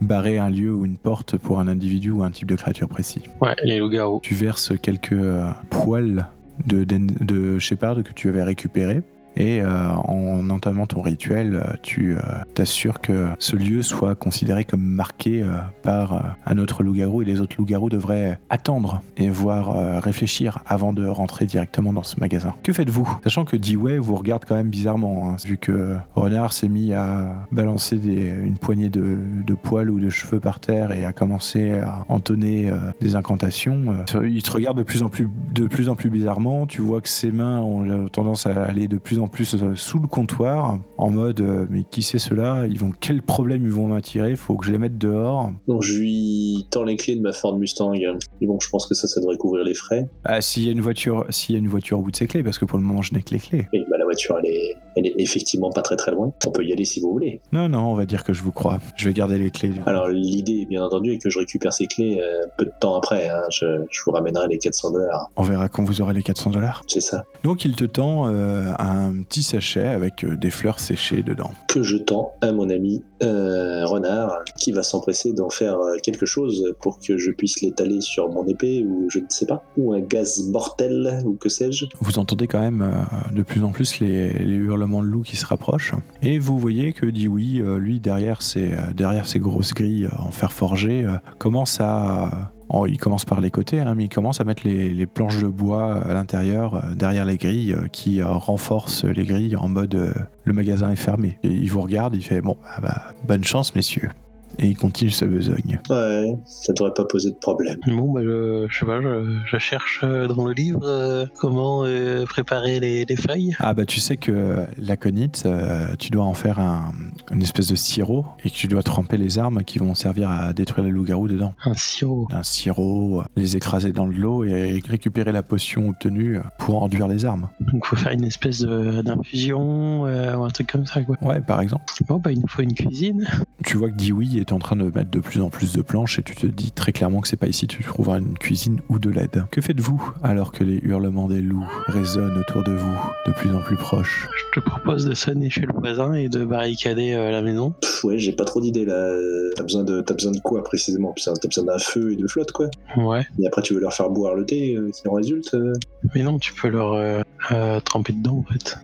barrer 0.00 0.38
un 0.38 0.50
lieu 0.50 0.74
ou 0.74 0.84
une 0.84 0.96
porte 0.98 1.36
pour 1.38 1.60
un 1.60 1.68
individu 1.68 2.10
ou 2.10 2.22
un 2.22 2.30
type 2.30 2.48
de 2.48 2.56
créature 2.56 2.88
précis. 2.88 3.22
Ouais, 3.40 3.54
les 3.64 3.78
loups-garous. 3.78 4.20
Tu 4.22 4.34
verses 4.34 4.72
quelques 4.82 5.12
euh, 5.12 5.48
poils 5.70 6.26
de, 6.66 6.84
Den- 6.84 7.06
de 7.20 7.58
Shepard 7.58 8.02
que 8.02 8.12
tu 8.12 8.28
avais 8.28 8.42
récupérés. 8.42 9.02
Et 9.36 9.62
euh, 9.62 9.88
en 9.90 10.50
entamant 10.50 10.86
ton 10.86 11.02
rituel, 11.02 11.54
euh, 11.54 11.74
tu 11.82 12.16
euh, 12.16 12.20
t'assures 12.54 13.00
que 13.00 13.28
ce 13.38 13.56
lieu 13.56 13.82
soit 13.82 14.14
considéré 14.14 14.64
comme 14.64 14.82
marqué 14.82 15.44
par 15.82 16.36
un 16.46 16.58
autre 16.58 16.82
loup-garou 16.82 17.22
et 17.22 17.24
les 17.24 17.40
autres 17.40 17.56
loups-garous 17.58 17.88
devraient 17.88 18.38
attendre 18.48 19.02
et 19.16 19.28
voir 19.30 20.02
réfléchir 20.02 20.58
avant 20.66 20.92
de 20.92 21.06
rentrer 21.06 21.46
directement 21.46 21.92
dans 21.92 22.02
ce 22.02 22.18
magasin. 22.20 22.54
Que 22.62 22.72
faites-vous? 22.72 23.08
Sachant 23.24 23.44
que 23.44 23.56
D-Way 23.56 23.98
vous 23.98 24.16
regarde 24.16 24.44
quand 24.46 24.54
même 24.54 24.68
bizarrement, 24.68 25.30
hein, 25.30 25.36
vu 25.44 25.56
que 25.56 25.96
Renard 26.14 26.52
s'est 26.52 26.68
mis 26.68 26.92
à 26.92 27.46
balancer 27.52 27.96
une 27.96 28.58
poignée 28.58 28.88
de, 28.88 29.18
poils 29.62 29.90
ou 29.90 30.00
de 30.00 30.10
cheveux 30.10 30.40
par 30.40 30.60
terre 30.60 30.92
et 30.92 31.04
a 31.04 31.12
commencé 31.12 31.72
à 31.72 32.04
entonner 32.08 32.70
des 33.00 33.16
incantations. 33.16 33.94
il 34.24 34.42
te 34.42 34.50
regarde 34.50 34.78
de 34.78 34.82
plus 34.82 35.02
en 35.02 35.08
plus, 35.08 35.28
de 35.52 35.66
plus 35.66 35.88
en 35.88 35.94
plus 35.94 36.10
bizarrement. 36.10 36.66
Tu 36.66 36.80
vois 36.80 37.00
que 37.00 37.08
ses 37.08 37.30
mains 37.30 37.60
ont 37.60 38.08
tendance 38.08 38.46
à 38.46 38.62
aller 38.64 38.88
de 38.88 38.98
plus 38.98 39.19
en 39.19 39.19
plus 39.28 39.54
euh, 39.54 39.74
sous 39.74 39.98
le 39.98 40.06
comptoir, 40.06 40.78
en 40.98 41.10
mode 41.10 41.40
euh, 41.40 41.66
mais 41.70 41.84
qui 41.84 42.02
c'est 42.02 42.18
cela 42.18 42.66
Ils 42.68 42.78
vont 42.78 42.92
quel 42.98 43.22
problème 43.22 43.64
ils 43.64 43.72
vont 43.72 43.88
m'attirer 43.88 44.36
Faut 44.36 44.56
que 44.56 44.66
je 44.66 44.72
les 44.72 44.78
mette 44.78 44.98
dehors. 44.98 45.52
Donc 45.68 45.82
je 45.82 45.98
lui 45.98 46.66
tends 46.70 46.84
les 46.84 46.96
clés 46.96 47.16
de 47.16 47.20
ma 47.20 47.32
Ford 47.32 47.58
Mustang. 47.58 47.94
Et 47.94 48.46
bon, 48.46 48.58
je 48.60 48.68
pense 48.68 48.86
que 48.86 48.94
ça, 48.94 49.08
ça 49.08 49.20
devrait 49.20 49.36
couvrir 49.36 49.64
les 49.64 49.74
frais. 49.74 50.08
Ah, 50.24 50.40
s'il 50.40 50.64
y 50.64 50.68
a 50.68 50.72
une 50.72 50.80
voiture, 50.80 51.26
s'il 51.30 51.54
y 51.54 51.56
a 51.56 51.58
une 51.58 51.68
voiture 51.68 51.98
au 51.98 52.02
bout 52.02 52.10
de 52.10 52.16
ses 52.16 52.26
clés, 52.26 52.42
parce 52.42 52.58
que 52.58 52.64
pour 52.64 52.78
le 52.78 52.84
moment 52.84 53.02
je 53.02 53.14
n'ai 53.14 53.22
que 53.22 53.34
les 53.34 53.40
clés. 53.40 53.66
Et 53.72 53.84
bah, 53.90 53.96
voiture, 54.10 54.36
elle 54.42 54.50
est, 54.50 54.76
elle 54.96 55.06
est 55.06 55.14
effectivement 55.18 55.70
pas 55.70 55.82
très 55.82 55.96
très 55.96 56.10
loin. 56.12 56.32
On 56.46 56.50
peut 56.50 56.64
y 56.64 56.72
aller 56.72 56.84
si 56.84 57.00
vous 57.00 57.10
voulez. 57.12 57.40
Non, 57.52 57.68
non, 57.68 57.80
on 57.92 57.94
va 57.94 58.06
dire 58.06 58.24
que 58.24 58.32
je 58.32 58.42
vous 58.42 58.52
crois. 58.52 58.78
Je 58.96 59.06
vais 59.08 59.14
garder 59.14 59.38
les 59.38 59.50
clés. 59.50 59.72
Alors 59.86 60.08
l'idée, 60.08 60.66
bien 60.66 60.84
entendu, 60.84 61.12
est 61.12 61.18
que 61.18 61.30
je 61.30 61.38
récupère 61.38 61.72
ces 61.72 61.86
clés 61.86 62.20
euh, 62.20 62.46
peu 62.58 62.64
de 62.64 62.72
temps 62.80 62.96
après. 62.96 63.28
hein. 63.28 63.42
Je, 63.50 63.66
je 63.90 64.00
vous 64.04 64.10
ramènerai 64.12 64.48
les 64.48 64.58
400 64.58 64.90
dollars. 64.92 65.30
On 65.36 65.42
verra 65.42 65.68
quand 65.68 65.84
vous 65.84 66.00
aurez 66.00 66.14
les 66.14 66.22
400 66.22 66.50
dollars. 66.50 66.82
C'est 66.86 67.00
ça. 67.00 67.24
Donc 67.44 67.64
il 67.64 67.74
te 67.76 67.84
tend 67.84 68.28
euh, 68.28 68.72
un 68.78 69.22
petit 69.22 69.42
sachet 69.42 69.86
avec 69.86 70.24
euh, 70.24 70.36
des 70.36 70.50
fleurs 70.50 70.80
séchées 70.80 71.22
dedans. 71.22 71.50
Que 71.68 71.82
je 71.82 71.96
tends 71.96 72.32
à 72.40 72.52
mon 72.52 72.68
ami 72.70 73.02
Renard, 73.22 74.44
qui 74.58 74.72
va 74.72 74.82
s'empresser 74.82 75.32
d'en 75.32 75.50
faire 75.50 75.76
quelque 76.02 76.24
chose 76.26 76.72
pour 76.80 76.98
que 76.98 77.16
je 77.18 77.30
puisse 77.30 77.60
l'étaler 77.60 78.00
sur 78.00 78.30
mon 78.30 78.46
épée 78.46 78.84
ou 78.86 79.08
je 79.10 79.18
ne 79.18 79.26
sais 79.28 79.46
pas. 79.46 79.62
Ou 79.76 79.92
un 79.92 80.00
gaz 80.00 80.42
mortel 80.48 81.20
ou 81.24 81.34
que 81.34 81.48
sais-je. 81.48 81.86
Vous 82.00 82.18
entendez 82.18 82.46
quand 82.46 82.60
même 82.60 82.90
de 83.32 83.42
plus 83.42 83.62
en 83.62 83.70
plus 83.72 83.99
les, 84.00 84.32
hurlements 84.44 85.02
de 85.02 85.06
loups 85.06 85.22
qui 85.22 85.36
se 85.36 85.46
rapprochent. 85.46 85.94
Et 86.22 86.38
vous 86.38 86.58
voyez 86.58 86.92
que 86.92 87.06
oui, 87.28 87.60
euh, 87.60 87.78
lui 87.78 88.00
derrière 88.00 88.42
ses, 88.42 88.72
euh, 88.72 88.92
derrière 88.94 89.26
ses 89.26 89.38
grosses 89.38 89.74
grilles 89.74 90.08
en 90.18 90.30
fer 90.30 90.52
forgé, 90.52 91.04
euh, 91.04 91.16
commence 91.38 91.80
à... 91.80 92.52
oh, 92.68 92.86
il 92.86 92.98
commence 92.98 93.24
par 93.24 93.40
les 93.40 93.50
côtés, 93.50 93.80
hein, 93.80 93.94
mais 93.94 94.04
il 94.04 94.08
commence 94.08 94.40
à 94.40 94.44
mettre 94.44 94.66
les, 94.66 94.90
les 94.90 95.06
planches 95.06 95.38
de 95.38 95.48
bois 95.48 96.02
à 96.02 96.14
l'intérieur, 96.14 96.82
derrière 96.94 97.24
les 97.24 97.36
grilles, 97.36 97.76
qui 97.92 98.22
renforcent 98.22 99.04
les 99.04 99.24
grilles 99.24 99.56
en 99.56 99.68
mode 99.68 100.14
le 100.44 100.52
magasin 100.52 100.90
est 100.90 100.96
fermé. 100.96 101.38
Et 101.42 101.48
il 101.48 101.70
vous 101.70 101.80
regarde, 101.80 102.14
il 102.14 102.22
fait 102.22 102.40
bon, 102.40 102.56
ah 102.66 102.80
bah, 102.80 103.02
bonne 103.26 103.44
chance 103.44 103.74
messieurs. 103.74 104.10
Et 104.58 104.66
il 104.66 104.76
continue 104.76 105.10
sa 105.10 105.26
besogne. 105.26 105.80
Ouais, 105.88 106.36
ça 106.44 106.72
devrait 106.72 106.92
pas 106.94 107.04
poser 107.04 107.30
de 107.30 107.36
problème. 107.36 107.78
Bon, 107.86 108.12
bah, 108.12 108.20
je, 108.22 108.66
je 108.68 108.78
sais 108.78 108.86
pas, 108.86 109.00
je, 109.00 109.38
je 109.46 109.58
cherche 109.58 110.00
euh, 110.02 110.26
dans 110.28 110.46
le 110.46 110.52
livre 110.52 110.80
euh, 110.84 111.26
comment 111.38 111.84
euh, 111.84 112.24
préparer 112.24 112.80
les, 112.80 113.04
les 113.04 113.16
feuilles. 113.16 113.56
Ah 113.58 113.72
bah 113.74 113.84
tu 113.84 114.00
sais 114.00 114.16
que 114.16 114.66
l'aconite, 114.76 115.44
euh, 115.46 115.86
tu 115.98 116.10
dois 116.10 116.24
en 116.24 116.34
faire 116.34 116.58
un, 116.58 116.92
une 117.30 117.42
espèce 117.42 117.68
de 117.68 117.74
sirop 117.74 118.26
et 118.44 118.50
que 118.50 118.54
tu 118.54 118.66
dois 118.66 118.82
tremper 118.82 119.16
les 119.16 119.38
armes 119.38 119.62
qui 119.64 119.78
vont 119.78 119.94
servir 119.94 120.30
à 120.30 120.52
détruire 120.52 120.84
les 120.84 120.92
loups-garous 120.92 121.28
dedans. 121.28 121.54
Un 121.64 121.74
sirop. 121.74 122.28
Un 122.30 122.42
sirop, 122.42 123.22
les 123.36 123.56
écraser 123.56 123.92
dans 123.92 124.06
de 124.08 124.14
l'eau 124.14 124.44
et 124.44 124.82
récupérer 124.86 125.32
la 125.32 125.42
potion 125.42 125.88
obtenue 125.88 126.38
pour 126.58 126.82
enduire 126.82 127.08
les 127.08 127.24
armes. 127.24 127.48
Donc, 127.60 127.86
faut 127.86 127.96
faire 127.96 128.12
une 128.12 128.24
espèce 128.24 128.62
d'infusion 128.62 130.06
euh, 130.06 130.36
ou 130.36 130.44
un 130.44 130.50
truc 130.50 130.70
comme 130.70 130.86
ça, 130.86 131.02
quoi. 131.02 131.16
Ouais, 131.22 131.40
par 131.40 131.60
exemple. 131.60 131.84
Bon, 132.06 132.18
bah, 132.18 132.32
il 132.32 132.40
nous 132.40 132.48
faut 132.48 132.62
une 132.62 132.74
cuisine. 132.74 133.26
Tu 133.64 133.76
vois 133.76 133.90
que 133.90 133.96
Dewey 133.96 134.39
est 134.40 134.52
en 134.52 134.58
train 134.58 134.76
de 134.76 134.84
mettre 134.84 135.10
de 135.10 135.20
plus 135.20 135.40
en 135.40 135.50
plus 135.50 135.72
de 135.72 135.82
planches 135.82 136.18
et 136.18 136.22
tu 136.22 136.34
te 136.34 136.46
dis 136.46 136.72
très 136.72 136.92
clairement 136.92 137.20
que 137.20 137.28
c'est 137.28 137.36
pas 137.36 137.46
ici 137.46 137.66
que 137.66 137.74
tu 137.74 137.84
trouveras 137.84 138.18
une 138.18 138.38
cuisine 138.38 138.80
ou 138.88 138.98
de 138.98 139.10
l'aide. 139.10 139.44
Que 139.50 139.60
faites-vous 139.60 140.14
alors 140.22 140.52
que 140.52 140.64
les 140.64 140.78
hurlements 140.82 141.28
des 141.28 141.40
loups 141.40 141.68
résonnent 141.86 142.38
autour 142.38 142.62
de 142.62 142.72
vous, 142.72 142.98
de 143.26 143.32
plus 143.32 143.54
en 143.54 143.60
plus 143.60 143.76
proches? 143.76 144.28
Je 144.54 144.60
te 144.60 144.64
propose 144.64 145.04
de 145.06 145.14
sonner 145.14 145.50
chez 145.50 145.62
le 145.62 145.72
voisin 145.72 146.14
et 146.14 146.28
de 146.28 146.44
barricader 146.44 147.12
euh, 147.12 147.30
la 147.30 147.42
maison. 147.42 147.74
Pff, 147.80 148.04
ouais, 148.04 148.18
j'ai 148.18 148.32
pas 148.32 148.44
trop 148.44 148.60
d'idées 148.60 148.84
là. 148.84 149.14
T'as 149.56 149.62
besoin 149.62 149.84
de, 149.84 150.00
t'as 150.00 150.14
besoin 150.14 150.32
de 150.32 150.40
quoi 150.40 150.62
précisément? 150.62 151.14
T'as 151.22 151.32
besoin 151.46 151.64
d'un 151.64 151.78
feu 151.78 152.12
et 152.12 152.16
de 152.16 152.26
flotte 152.26 152.52
quoi. 152.52 152.68
Ouais. 152.96 153.26
Et 153.38 153.46
après, 153.46 153.62
tu 153.62 153.74
veux 153.74 153.80
leur 153.80 153.92
faire 153.92 154.10
boire 154.10 154.34
le 154.34 154.44
thé 154.44 154.76
euh, 154.76 154.90
qui 154.90 155.06
en 155.08 155.12
résulte 155.12 155.54
euh 155.54 155.72
Mais 156.14 156.22
non, 156.22 156.38
tu 156.38 156.52
peux 156.54 156.68
leur, 156.68 156.94
euh, 156.94 157.22
euh, 157.52 157.80
tremper 157.80 158.12
dedans 158.12 158.44
en 158.46 158.52
fait. 158.52 158.78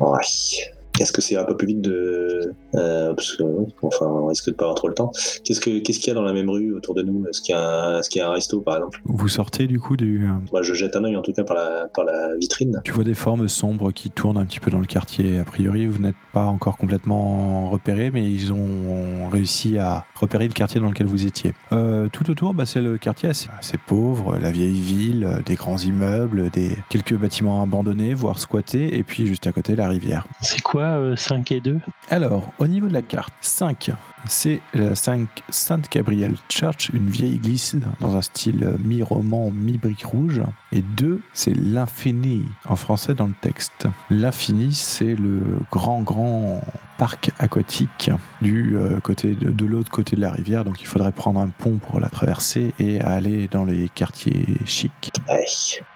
Ouais. 0.00 0.75
Est-ce 1.00 1.12
que 1.12 1.20
c'est 1.20 1.36
un 1.36 1.44
peu 1.44 1.56
plus 1.56 1.66
vite 1.68 1.80
de. 1.82 2.52
Euh, 2.74 3.14
parce 3.14 3.36
que, 3.36 3.42
enfin, 3.82 4.06
on 4.06 4.26
risque 4.26 4.48
de 4.48 4.54
pas 4.54 4.64
avoir 4.64 4.76
trop 4.76 4.88
le 4.88 4.94
temps. 4.94 5.10
Qu'est-ce 5.44 5.60
que- 5.60 5.78
qu'est-ce 5.80 5.98
qu'il 5.98 6.08
y 6.08 6.10
a 6.10 6.14
dans 6.14 6.22
la 6.22 6.32
même 6.32 6.50
rue 6.50 6.74
autour 6.74 6.94
de 6.94 7.02
nous? 7.02 7.24
Est-ce 7.28 7.40
qu'il 7.40 7.54
y, 7.54 7.58
a 7.58 7.60
un- 7.60 7.98
est-ce 8.00 8.10
qu'il 8.10 8.20
y 8.20 8.22
a 8.22 8.28
un 8.28 8.32
resto, 8.32 8.60
par 8.60 8.76
exemple? 8.76 9.00
Vous 9.04 9.28
sortez 9.28 9.66
du 9.66 9.78
coup 9.78 9.96
du... 9.96 10.24
euh, 10.24 10.28
Moi, 10.52 10.62
je 10.62 10.74
jette 10.74 10.96
un 10.96 11.04
œil, 11.04 11.16
en 11.16 11.22
tout 11.22 11.32
cas, 11.32 11.44
par 11.44 11.56
la, 11.56 11.86
par 11.94 12.04
la 12.04 12.36
vitrine. 12.36 12.80
Tu 12.84 12.92
vois 12.92 13.04
des 13.04 13.14
formes 13.14 13.48
sombres 13.48 13.92
qui 13.92 14.10
tournent 14.10 14.38
un 14.38 14.44
petit 14.46 14.60
peu 14.60 14.70
dans 14.70 14.80
le 14.80 14.86
quartier. 14.86 15.38
A 15.38 15.44
priori, 15.44 15.86
vous 15.86 15.98
n'êtes 16.02 16.16
pas 16.32 16.44
encore 16.46 16.76
complètement 16.76 17.70
repéré, 17.70 18.10
mais 18.10 18.24
ils 18.30 18.52
ont 18.52 19.28
réussi 19.30 19.78
à 19.78 20.04
repérer 20.14 20.46
le 20.48 20.52
quartier 20.54 20.80
dans 20.80 20.88
lequel 20.88 21.06
vous 21.06 21.26
étiez. 21.26 21.52
Euh, 21.72 22.08
tout 22.12 22.30
autour, 22.30 22.54
bah, 22.54 22.66
c'est 22.66 22.80
le 22.80 22.98
quartier 22.98 23.28
assez, 23.28 23.48
assez 23.58 23.78
pauvre, 23.78 24.36
la 24.38 24.50
vieille 24.50 24.80
ville, 24.80 25.28
des 25.44 25.54
grands 25.54 25.78
immeubles, 25.78 26.50
des 26.50 26.70
quelques 26.88 27.14
bâtiments 27.16 27.62
abandonnés, 27.62 28.14
voire 28.14 28.38
squattés, 28.38 28.96
et 28.98 29.02
puis 29.02 29.26
juste 29.26 29.46
à 29.46 29.52
côté 29.52 29.76
la 29.76 29.88
rivière. 29.88 30.26
C'est 30.40 30.60
quoi 30.62 30.85
euh, 30.94 31.16
5 31.16 31.52
et 31.52 31.60
2 31.60 31.78
Alors, 32.10 32.52
au 32.58 32.66
niveau 32.66 32.88
de 32.88 32.92
la 32.92 33.02
carte, 33.02 33.34
5, 33.40 33.90
c'est 34.28 34.60
la 34.74 34.94
5 34.94 35.28
Sainte 35.48 35.90
Gabrielle 35.90 36.34
Church, 36.48 36.90
une 36.92 37.08
vieille 37.08 37.34
église 37.34 37.80
dans 38.00 38.16
un 38.16 38.22
style 38.22 38.64
euh, 38.64 38.76
mi-roman, 38.84 39.50
mi-brique 39.50 40.04
rouge. 40.04 40.42
Et 40.72 40.82
2, 40.82 41.20
c'est 41.32 41.54
l'infini, 41.54 42.44
en 42.66 42.76
français 42.76 43.14
dans 43.14 43.26
le 43.26 43.34
texte. 43.40 43.86
L'infini, 44.10 44.72
c'est 44.72 45.14
le 45.14 45.42
grand, 45.70 46.02
grand 46.02 46.62
parc 46.98 47.30
aquatique 47.38 48.10
du 48.40 48.76
euh, 48.76 49.00
côté 49.00 49.34
de, 49.34 49.50
de 49.50 49.66
l'autre 49.66 49.90
côté 49.90 50.16
de 50.16 50.20
la 50.20 50.30
rivière. 50.30 50.64
Donc 50.64 50.80
il 50.80 50.86
faudrait 50.86 51.12
prendre 51.12 51.40
un 51.40 51.48
pont 51.48 51.78
pour 51.78 52.00
la 52.00 52.08
traverser 52.08 52.74
et 52.78 53.00
aller 53.00 53.48
dans 53.48 53.64
les 53.64 53.88
quartiers 53.88 54.46
chics. 54.64 55.12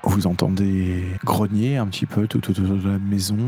Vous 0.04 0.26
entendez 0.26 1.04
grogner 1.24 1.76
un 1.76 1.86
petit 1.86 2.06
peu 2.06 2.26
tout 2.26 2.50
autour 2.50 2.64
de 2.64 2.88
la 2.88 2.98
maison, 2.98 3.38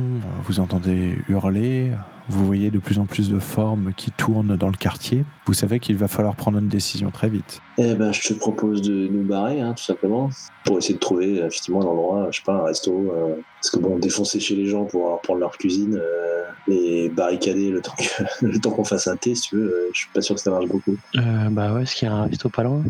vous 0.45 0.61
entendez 0.61 1.19
hurler, 1.29 1.93
vous 2.33 2.47
voyez 2.47 2.71
de 2.71 2.79
plus 2.79 2.99
en 2.99 3.07
plus 3.07 3.29
de 3.29 3.39
formes 3.39 3.93
qui 3.97 4.11
tournent 4.11 4.57
dans 4.57 4.69
le 4.69 4.77
quartier. 4.77 5.25
Vous 5.47 5.55
savez 5.55 5.81
qu'il 5.81 5.97
va 5.97 6.09
falloir 6.09 6.35
prendre 6.35 6.59
une 6.59 6.69
décision 6.69 7.11
très 7.11 7.29
vite. 7.29 7.61
Eh 7.79 7.95
ben, 7.95 8.12
je 8.12 8.27
te 8.29 8.35
propose 8.35 8.81
de 8.83 9.09
nous 9.09 9.23
barrer, 9.25 9.61
hein, 9.61 9.75
tout 9.77 9.83
simplement, 9.85 10.31
pour 10.65 10.79
essayer 10.79 10.95
de 10.95 10.99
trouver 11.01 11.39
effectivement 11.39 11.83
un 11.83 11.87
endroit, 11.87 12.29
je 12.31 12.39
sais 12.39 12.45
pas, 12.45 12.55
un 12.55 12.65
resto. 12.65 13.12
euh, 13.15 13.35
parce 13.61 13.71
que 13.71 13.79
bon, 13.79 13.99
défoncer 13.99 14.41
chez 14.41 14.57
les 14.57 14.67
gens 14.67 14.85
pour 14.85 15.12
reprendre 15.12 15.39
leur 15.41 15.57
cuisine, 15.57 15.95
euh, 15.97 16.43
les 16.69 17.09
barricader 17.11 17.71
le 17.71 17.81
temps 17.81 17.95
que- 17.99 18.25
le 18.47 18.59
temps 18.59 18.71
qu'on 18.71 18.85
fasse 18.85 19.07
un 19.09 19.17
thé, 19.17 19.35
si 19.35 19.43
tu 19.51 19.57
veux, 19.57 19.62
euh, 19.71 19.91
je 19.93 19.99
suis 20.01 20.09
pas 20.12 20.21
sûr 20.21 20.35
que 20.35 20.41
ça 20.41 20.51
marche 20.51 20.67
beaucoup. 20.67 20.97
euh, 21.17 21.49
Bah 21.51 21.73
ouais, 21.75 21.83
est-ce 21.83 21.95
qu'il 21.95 22.09
y 22.09 22.11
a 22.11 22.15
un 22.15 22.25
resto 22.27 22.49
pas 22.49 22.62
loin 22.65 22.83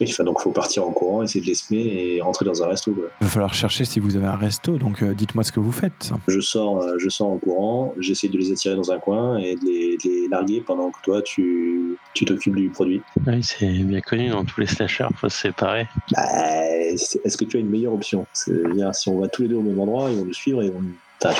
Et, 0.00 0.06
enfin, 0.08 0.24
donc, 0.24 0.40
faut 0.40 0.50
partir 0.50 0.86
en 0.86 0.92
courant, 0.92 1.22
essayer 1.22 1.40
de 1.40 1.46
les 1.46 1.54
semer 1.54 2.14
et 2.16 2.20
rentrer 2.20 2.44
dans 2.44 2.62
un 2.62 2.66
resto. 2.68 2.92
Quoi. 2.92 3.04
Il 3.20 3.24
va 3.24 3.30
falloir 3.30 3.54
chercher 3.54 3.84
si 3.84 4.00
vous 4.00 4.16
avez 4.16 4.26
un 4.26 4.36
resto, 4.36 4.78
donc 4.78 5.02
euh, 5.02 5.14
dites-moi 5.14 5.44
ce 5.44 5.52
que 5.52 5.60
vous 5.60 5.72
faites. 5.72 6.10
Je 6.28 6.40
sors, 6.40 6.82
euh, 6.82 6.96
je 6.98 7.08
sors 7.08 7.28
en 7.28 7.38
courant, 7.38 7.94
j'essaie 7.98 8.28
de 8.28 8.38
les 8.38 8.52
attirer 8.52 8.76
dans 8.76 8.90
un 8.90 8.98
coin 8.98 9.38
et 9.38 9.56
de 9.56 9.64
les, 9.64 9.96
de 9.96 10.22
les 10.22 10.28
larguer 10.28 10.60
pendant 10.60 10.90
que 10.90 10.98
toi, 11.02 11.22
tu 11.22 11.96
tu 12.14 12.24
t'occupes 12.24 12.56
du 12.56 12.70
produit. 12.70 13.02
Oui, 13.26 13.42
c'est 13.42 13.66
bien 13.66 14.00
connu 14.00 14.30
dans 14.30 14.44
tous 14.44 14.60
les 14.60 14.66
slashers, 14.66 15.08
faut 15.16 15.28
se 15.28 15.38
séparer. 15.38 15.86
Bah, 16.12 16.22
Est-ce 16.24 17.36
que 17.36 17.44
tu 17.44 17.56
as 17.56 17.60
une 17.60 17.70
meilleure 17.70 17.92
option? 17.92 18.26
C'est-à-dire, 18.32 18.94
si 18.94 19.08
on 19.08 19.20
va 19.20 19.28
tous 19.28 19.42
les 19.42 19.48
deux 19.48 19.56
au 19.56 19.62
même 19.62 19.78
endroit, 19.78 20.10
ils 20.10 20.18
vont 20.18 20.24
nous 20.24 20.32
suivre 20.32 20.62
et 20.62 20.66
ils 20.66 20.72
vont 20.72 20.82
pas. 21.28 21.34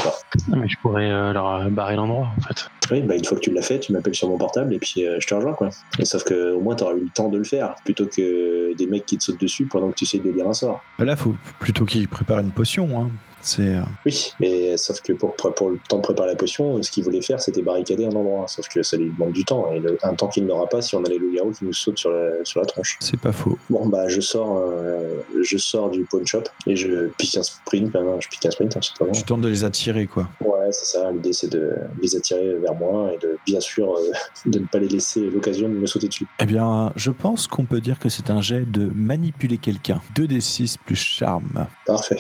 Non, 0.49 0.59
mais 0.59 0.69
je 0.69 0.77
pourrais 0.79 1.11
euh, 1.11 1.33
leur 1.33 1.71
barrer 1.71 1.97
l'endroit 1.97 2.29
en 2.37 2.41
fait. 2.41 2.71
Oui, 2.91 3.03
bah, 3.03 3.17
une 3.17 3.25
fois 3.25 3.37
que 3.37 3.43
tu 3.43 3.51
l'as 3.53 3.63
fait, 3.63 3.79
tu 3.81 3.93
m'appelles 3.93 4.15
sur 4.15 4.29
mon 4.29 4.39
portable 4.39 4.75
et 4.75 4.79
puis 4.79 5.07
euh, 5.07 5.19
je 5.21 5.27
te 5.27 5.35
rejoins. 5.35 5.55
Quoi. 5.55 5.71
Et 5.99 6.05
sauf 6.05 6.25
que 6.25 6.55
au 6.55 6.61
moins, 6.61 6.75
tu 6.75 6.85
auras 6.85 6.95
eu 6.95 7.01
le 7.01 7.11
temps 7.11 7.29
de 7.29 7.39
le 7.39 7.45
faire 7.45 7.75
plutôt 7.85 8.07
que 8.07 8.75
des 8.77 8.87
mecs 8.87 9.07
qui 9.07 9.19
te 9.19 9.25
sautent 9.25 9.41
dessus 9.41 9.67
pendant 9.67 9.91
que 9.91 9.95
tu 9.95 10.05
essayes 10.05 10.21
de 10.21 10.31
lire 10.31 10.49
un 10.49 10.55
sort. 10.55 10.83
Là, 10.99 11.17
faut 11.17 11.35
plutôt 11.59 11.85
qu'il 11.85 12.09
prépare 12.09 12.41
une 12.41 12.51
potion. 12.51 12.89
Hein. 13.01 13.11
C'est 13.43 13.75
euh, 13.77 13.81
Oui, 14.05 14.33
mais 14.41 14.77
sauf 14.77 15.01
que 15.01 15.13
pour, 15.13 15.35
pour 15.35 15.71
le 15.71 15.79
temps 15.89 15.97
de 15.99 16.03
préparer 16.03 16.29
la 16.29 16.37
potion, 16.37 16.83
ce 16.83 16.91
qu'il 16.91 17.05
voulait 17.05 17.23
faire, 17.23 17.41
c'était 17.41 17.63
barricader 17.63 18.05
un 18.07 18.11
endroit. 18.11 18.47
Sauf 18.49 18.69
que 18.69 18.83
ça 18.83 18.97
lui 18.97 19.11
demande 19.11 19.33
du 19.33 19.45
temps. 19.45 19.71
Et 19.73 19.81
le- 19.81 19.99
un 20.03 20.15
temps 20.15 20.29
qu'il 20.29 20.47
n'aura 20.47 20.67
pas 20.69 20.83
si 20.83 20.95
on 20.97 21.05
a 21.05 21.09
les 21.09 21.19
loups-garous 21.19 21.53
qui 21.53 21.65
nous 21.65 21.73
sautent 21.73 21.99
sur 21.99 22.11
la, 22.11 22.45
sur 22.45 22.61
la 22.61 22.67
tronche. 22.67 22.97
c'est 23.01 23.19
pas 23.21 23.33
faux. 23.33 23.59
Bon, 23.71 23.87
bah, 23.89 24.09
je 24.09 24.21
sors, 24.21 24.59
euh, 24.59 25.21
je 25.43 25.57
sors 25.59 25.91
du 25.91 26.05
pawn 26.05 26.27
shop 26.27 26.45
et 26.67 26.77
je 26.77 27.07
pique 27.19 27.37
un 27.37 27.43
sprint. 27.43 27.93
Non, 27.95 28.21
je 28.21 28.29
pique 28.29 28.45
un 28.47 28.51
sprint, 28.51 28.77
hein, 28.77 28.81
simplement. 28.83 29.13
Tu 29.13 29.23
tentes 29.23 29.41
de 29.43 29.49
les 29.49 29.65
attirer, 29.65 30.07
quoi. 30.07 30.29
Ouais, 30.41 30.71
c'est 30.73 30.87
ça. 30.99 31.11
L'idée, 31.11 31.33
c'est 31.33 31.49
de 31.51 31.73
les 32.03 32.15
attirer 32.17 32.55
vers 32.57 32.75
moi 32.75 33.13
et 33.15 33.19
de, 33.19 33.39
bien 33.47 33.61
sûr, 33.61 33.95
euh, 33.95 34.01
de 34.47 34.59
ne 34.59 34.67
pas 34.67 34.79
les 34.79 34.89
laisser 34.89 35.21
l'occasion 35.31 35.69
de 35.69 35.75
me 35.75 35.87
sauter 35.87 36.09
dessus. 36.09 36.27
Eh 36.41 36.47
bien, 36.47 36.93
je 36.97 37.11
pense 37.11 37.47
qu'on 37.47 37.65
peut 37.65 37.81
dire 37.81 37.99
que 37.99 38.09
c'est 38.09 38.31
un 38.31 38.41
jet 38.43 38.71
de 38.71 38.91
manipuler 38.95 39.59
quelqu'un. 39.59 40.01
2d6 40.17 40.77
plus 40.85 40.97
charme. 40.97 41.67
Parfait. 41.87 42.19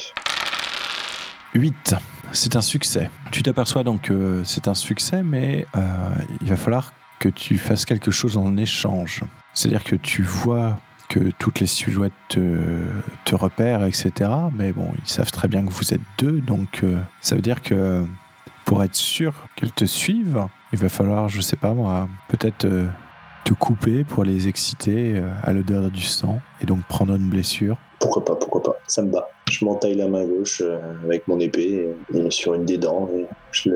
8. 1.55 1.97
C'est 2.33 2.57
un 2.57 2.61
succès. 2.61 3.11
Tu 3.33 3.43
t'aperçois 3.43 3.83
donc 3.83 4.03
que 4.03 4.43
c'est 4.45 4.69
un 4.69 4.75
succès, 4.75 5.23
mais 5.23 5.67
euh, 5.77 5.81
il 6.41 6.49
va 6.49 6.57
falloir 6.57 6.93
que 7.19 7.29
tu 7.29 7.59
fasses 7.59 7.85
quelque 7.85 8.11
chose 8.11 8.37
en 8.37 8.57
échange. 8.57 9.23
C'est-à-dire 9.53 9.85
que 9.85 9.97
tu 9.97 10.23
vois 10.23 10.79
que 11.09 11.31
toutes 11.39 11.59
les 11.59 11.67
silhouettes 11.67 12.13
te, 12.29 13.35
repèrent, 13.35 13.85
etc. 13.85 14.31
Mais 14.55 14.73
bon, 14.73 14.93
ils 15.03 15.09
savent 15.09 15.33
très 15.33 15.49
bien 15.49 15.65
que 15.67 15.71
vous 15.71 15.93
êtes 15.93 16.01
deux, 16.19 16.41
donc 16.41 16.81
euh, 16.83 17.01
ça 17.21 17.35
veut 17.35 17.43
dire 17.43 17.63
que 17.63 18.07
pour 18.65 18.85
être 18.85 18.95
sûr 18.95 19.35
qu'elles 19.57 19.73
te 19.73 19.85
suivent, 19.85 20.47
il 20.73 20.79
va 20.79 20.89
falloir, 20.89 21.29
je 21.29 21.41
sais 21.41 21.57
pas 21.57 21.75
moi, 21.75 22.09
peut-être 22.29 22.65
euh, 22.65 22.87
te 23.45 23.55
couper 23.55 24.05
pour 24.05 24.25
les 24.25 24.49
exciter 24.49 25.15
euh, 25.17 25.31
à 25.43 25.53
l'odeur 25.53 25.91
du 25.91 26.03
sang 26.03 26.41
et 26.63 26.67
donc 26.67 26.83
prendre 26.85 27.15
une 27.15 27.29
blessure. 27.29 27.77
Pourquoi 27.99 28.25
pas, 28.25 28.37
pourquoi 28.37 28.63
pas. 28.63 28.77
Ça 28.87 29.03
me 29.03 29.11
bat. 29.11 29.29
Je 29.51 29.65
m'entaille 29.65 29.95
la 29.95 30.09
main 30.09 30.25
gauche 30.25 30.63
euh, 30.65 30.79
avec 31.05 31.27
mon 31.29 31.39
épée 31.39 31.95
et, 32.15 32.19
et 32.19 32.31
sur 32.31 32.55
une 32.55 32.65
des 32.65 32.79
dents 32.79 33.09
et 33.15 33.27
je 33.53 33.71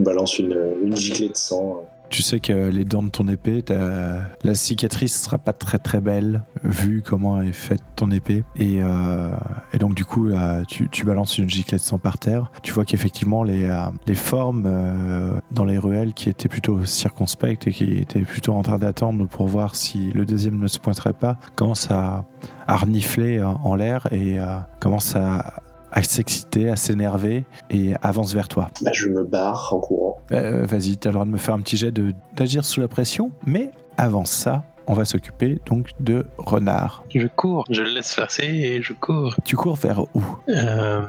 balance 0.00 0.38
une, 0.38 0.58
une 0.82 0.96
giclée 0.96 1.28
de 1.28 1.36
sang. 1.36 1.84
Tu 2.10 2.22
sais 2.22 2.40
que 2.40 2.68
les 2.70 2.84
dents 2.84 3.02
de 3.02 3.10
ton 3.10 3.28
épée, 3.28 3.64
la 3.68 4.54
cicatrice 4.54 5.22
sera 5.22 5.38
pas 5.38 5.52
très 5.52 5.78
très 5.78 6.00
belle 6.00 6.42
vu 6.64 7.02
comment 7.04 7.42
est 7.42 7.52
faite 7.52 7.82
ton 7.96 8.10
épée. 8.10 8.44
Et, 8.56 8.78
euh, 8.80 9.30
donc 9.78 9.94
du 9.94 10.04
coup, 10.04 10.30
tu, 10.68 11.04
balances 11.04 11.38
une 11.38 11.48
giclette 11.48 11.80
de 11.80 11.86
sang 11.86 11.98
par 11.98 12.18
terre. 12.18 12.50
Tu 12.62 12.72
vois 12.72 12.84
qu'effectivement 12.84 13.42
les, 13.42 13.64
euh, 13.64 14.14
formes 14.14 14.64
euh, 14.66 15.38
dans 15.50 15.64
les 15.64 15.78
ruelles 15.78 16.12
qui 16.12 16.28
étaient 16.28 16.48
plutôt 16.48 16.84
circonspectes 16.84 17.66
et 17.66 17.72
qui 17.72 17.98
étaient 17.98 18.22
plutôt 18.22 18.54
en 18.54 18.62
train 18.62 18.78
d'attendre 18.78 19.26
pour 19.26 19.46
voir 19.46 19.74
si 19.74 20.10
le 20.12 20.26
deuxième 20.26 20.58
ne 20.58 20.66
se 20.66 20.78
pointerait 20.78 21.12
pas, 21.12 21.38
commencent 21.54 21.90
à, 21.90 22.24
à 22.66 22.76
renifler 22.76 23.42
en 23.42 23.74
l'air 23.74 24.08
et 24.12 24.38
commencent 24.80 25.16
à, 25.16 25.62
à 25.92 26.02
s'exciter, 26.02 26.70
à 26.70 26.76
s'énerver 26.76 27.44
et 27.70 27.94
avancent 28.02 28.34
vers 28.34 28.48
toi. 28.48 28.70
Bah, 28.82 28.90
je 28.92 29.08
me 29.08 29.24
barre 29.24 29.72
en 29.72 29.80
courant. 29.80 30.18
Euh, 30.32 30.66
Vas-y, 30.66 30.96
t'as 30.96 31.10
le 31.10 31.14
droit 31.14 31.24
de 31.24 31.30
me 31.30 31.38
faire 31.38 31.54
un 31.54 31.60
petit 31.60 31.76
jet 31.76 31.92
d'agir 32.36 32.64
sous 32.64 32.80
la 32.80 32.88
pression, 32.88 33.30
mais 33.46 33.70
avant 33.96 34.24
ça, 34.24 34.64
on 34.88 34.94
va 34.94 35.04
s'occuper 35.04 35.58
donc 35.66 35.90
de 36.00 36.26
Renard. 36.38 37.04
Je 37.14 37.26
cours, 37.28 37.64
je 37.70 37.82
le 37.82 37.90
laisse 37.90 38.14
passer 38.14 38.44
et 38.44 38.82
je 38.82 38.92
cours. 38.94 39.36
Tu 39.44 39.54
cours 39.54 39.76
vers 39.76 40.00
où? 40.16 40.22
Euh, 40.48 41.02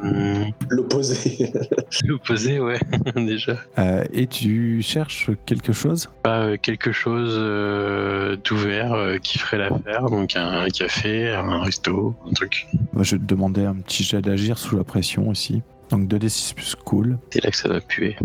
L'opposé. 0.69 1.51
L'opposé, 2.05 2.59
ouais, 2.59 2.79
déjà. 3.15 3.55
Euh, 3.77 4.03
Et 4.13 4.27
tu 4.27 4.81
cherches 4.81 5.29
quelque 5.45 5.73
chose? 5.73 6.09
Pas 6.23 6.41
euh, 6.41 6.57
quelque 6.61 6.91
chose 6.91 7.35
euh, 7.37 8.35
d'ouvert 8.43 8.93
euh, 8.93 9.17
qui 9.17 9.39
ferait 9.39 9.57
l'affaire, 9.57 10.09
donc 10.09 10.35
un, 10.35 10.61
un 10.61 10.69
café, 10.69 11.29
un 11.31 11.61
resto, 11.61 12.15
un 12.29 12.33
truc. 12.33 12.67
Moi, 12.93 13.03
Je 13.03 13.15
vais 13.15 13.21
te 13.21 13.25
demander 13.27 13.65
un 13.65 13.75
petit 13.75 14.03
jet 14.03 14.21
d'agir 14.21 14.57
sous 14.57 14.75
la 14.77 14.83
pression 14.83 15.29
aussi. 15.29 15.61
Donc 15.89 16.07
2d6 16.07 16.53
plus 16.53 16.75
cool, 16.75 17.17
C'est 17.31 17.43
là 17.43 17.49
que 17.49 17.57
ça 17.57 17.67
va 17.69 17.81
puer. 17.81 18.15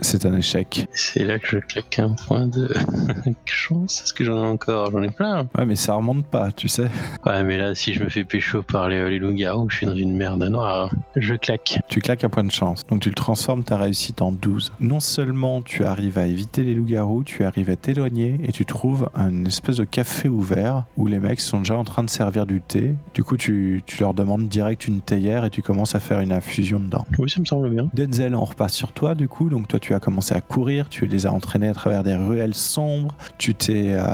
C'est 0.00 0.26
un 0.26 0.36
échec. 0.36 0.86
C'est 0.92 1.24
là 1.24 1.38
que 1.38 1.46
je 1.48 1.58
claque 1.58 1.98
un 1.98 2.10
point 2.26 2.46
de 2.46 2.72
chance. 3.44 4.02
Est-ce 4.02 4.12
que 4.14 4.24
j'en 4.24 4.36
ai 4.44 4.46
encore? 4.46 4.90
J'en 4.90 5.02
ai 5.02 5.10
plein. 5.10 5.48
Ouais, 5.56 5.66
mais 5.66 5.76
ça 5.76 5.94
remonte 5.94 6.26
pas, 6.26 6.50
tu 6.52 6.68
sais. 6.68 6.88
Ouais, 7.26 7.42
mais 7.44 7.56
là, 7.58 7.74
si 7.74 7.92
je 7.94 8.02
me 8.02 8.08
fais 8.08 8.24
pécho 8.24 8.62
par 8.62 8.88
les, 8.88 9.08
les 9.10 9.18
loups-garous, 9.18 9.68
je 9.70 9.76
suis 9.76 9.86
dans 9.86 9.94
une 9.96 10.16
merde 10.16 10.42
noire. 10.44 10.90
Je 11.16 11.34
claque. 11.34 11.80
Tu 11.88 12.00
claques 12.00 12.24
un 12.24 12.28
point 12.28 12.44
de 12.44 12.52
chance. 12.52 12.86
Donc 12.86 13.00
tu 13.00 13.08
le 13.08 13.14
transformes 13.14 13.64
ta 13.64 13.76
réussite 13.76 14.22
en 14.22 14.32
12. 14.32 14.72
Non 14.80 15.00
seulement 15.00 15.62
tu 15.62 15.84
arrives 15.84 16.18
à 16.18 16.26
éviter 16.26 16.62
les 16.62 16.74
loups-garous, 16.74 17.24
tu 17.24 17.44
arrives 17.44 17.70
à 17.70 17.76
t'éloigner 17.76 18.38
et 18.44 18.52
tu 18.52 18.64
trouves 18.64 19.10
un 19.14 19.44
espèce 19.44 19.76
de 19.76 19.84
café 19.84 20.28
ouvert 20.28 20.84
où 20.96 21.06
les 21.06 21.18
mecs 21.18 21.40
sont 21.40 21.58
déjà 21.58 21.76
en 21.76 21.84
train 21.84 22.04
de 22.04 22.10
servir 22.10 22.46
du 22.46 22.60
thé. 22.60 22.94
Du 23.14 23.24
coup, 23.24 23.36
tu, 23.36 23.82
tu 23.86 24.00
leur 24.00 24.14
demandes 24.14 24.48
direct 24.48 24.86
une 24.86 25.00
théière 25.00 25.44
et 25.44 25.50
tu 25.50 25.62
commences 25.62 25.94
à 25.94 26.00
faire 26.00 26.20
une 26.20 26.32
infusion 26.32 26.80
dedans. 26.80 27.04
Oui, 27.18 27.28
ça 27.30 27.40
me 27.40 27.44
semble 27.44 27.70
bien. 27.70 27.88
Denzel, 27.94 28.34
on 28.34 28.44
repasse 28.44 28.74
sur 28.74 28.92
toi 28.92 29.14
du 29.14 29.28
coup. 29.28 29.48
Donc 29.48 29.68
toi, 29.68 29.78
tu 29.78 29.87
as 29.94 30.00
commencé 30.00 30.34
à 30.34 30.40
courir, 30.40 30.88
tu 30.88 31.06
les 31.06 31.26
as 31.26 31.32
entraînés 31.32 31.68
à 31.68 31.74
travers 31.74 32.02
des 32.02 32.14
ruelles 32.14 32.54
sombres, 32.54 33.14
tu 33.38 33.54
t'es, 33.54 33.92
euh, 33.92 34.04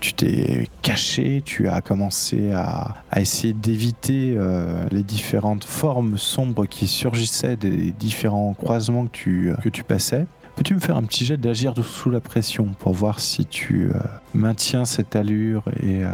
tu 0.00 0.14
t'es 0.14 0.68
caché, 0.82 1.42
tu 1.44 1.68
as 1.68 1.80
commencé 1.80 2.52
à, 2.52 2.96
à 3.10 3.20
essayer 3.20 3.52
d'éviter 3.52 4.34
euh, 4.36 4.84
les 4.90 5.02
différentes 5.02 5.64
formes 5.64 6.18
sombres 6.18 6.66
qui 6.66 6.86
surgissaient 6.86 7.56
des 7.56 7.92
différents 7.92 8.54
croisements 8.54 9.06
que 9.06 9.12
tu, 9.12 9.52
que 9.62 9.68
tu 9.68 9.84
passais. 9.84 10.26
Peux-tu 10.60 10.74
me 10.74 10.80
faire 10.80 10.98
un 10.98 11.04
petit 11.04 11.24
jet 11.24 11.38
d'agir 11.38 11.72
sous 11.82 12.10
la 12.10 12.20
pression 12.20 12.66
pour 12.78 12.92
voir 12.92 13.20
si 13.20 13.46
tu 13.46 13.90
euh, 13.94 13.98
maintiens 14.34 14.84
cette 14.84 15.16
allure 15.16 15.62
et 15.82 16.04
euh, 16.04 16.10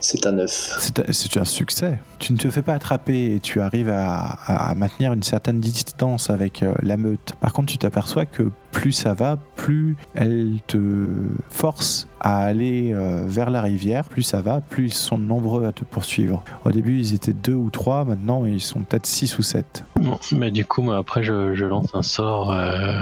C'est 0.00 0.26
un 0.26 0.38
œuf. 0.38 0.90
C'est 1.10 1.36
un 1.36 1.44
succès. 1.44 1.98
Tu 2.18 2.32
ne 2.32 2.38
te 2.38 2.50
fais 2.50 2.62
pas 2.62 2.74
attraper 2.74 3.34
et 3.34 3.40
tu 3.40 3.60
arrives 3.60 3.90
à, 3.90 4.38
à 4.46 4.74
maintenir 4.74 5.12
une 5.12 5.22
certaine 5.22 5.60
distance 5.60 6.30
avec 6.30 6.62
euh, 6.62 6.74
la 6.82 6.96
meute. 6.96 7.34
Par 7.40 7.52
contre, 7.52 7.72
tu 7.72 7.78
t'aperçois 7.78 8.26
que 8.26 8.50
plus 8.72 8.92
ça 8.92 9.14
va, 9.14 9.38
plus 9.56 9.96
elle 10.14 10.58
te 10.66 11.06
force 11.50 12.08
à 12.20 12.38
aller 12.38 12.92
euh, 12.92 13.24
vers 13.26 13.50
la 13.50 13.62
rivière. 13.62 14.04
Plus 14.04 14.22
ça 14.22 14.40
va, 14.40 14.60
plus 14.60 14.86
ils 14.86 14.94
sont 14.94 15.18
nombreux 15.18 15.66
à 15.66 15.72
te 15.72 15.84
poursuivre. 15.84 16.42
Au 16.64 16.70
début, 16.70 16.98
ils 16.98 17.14
étaient 17.14 17.32
deux 17.32 17.54
ou 17.54 17.70
trois. 17.70 18.04
Maintenant, 18.04 18.44
ils 18.44 18.60
sont 18.60 18.80
peut-être 18.80 19.06
six 19.06 19.38
ou 19.38 19.42
sept. 19.42 19.84
Bon, 19.96 20.18
mais 20.32 20.50
du 20.50 20.64
coup, 20.64 20.82
moi, 20.82 20.96
après, 20.96 21.22
je, 21.22 21.54
je 21.54 21.64
lance 21.64 21.90
un 21.94 22.02
sort 22.02 22.52
euh, 22.52 23.00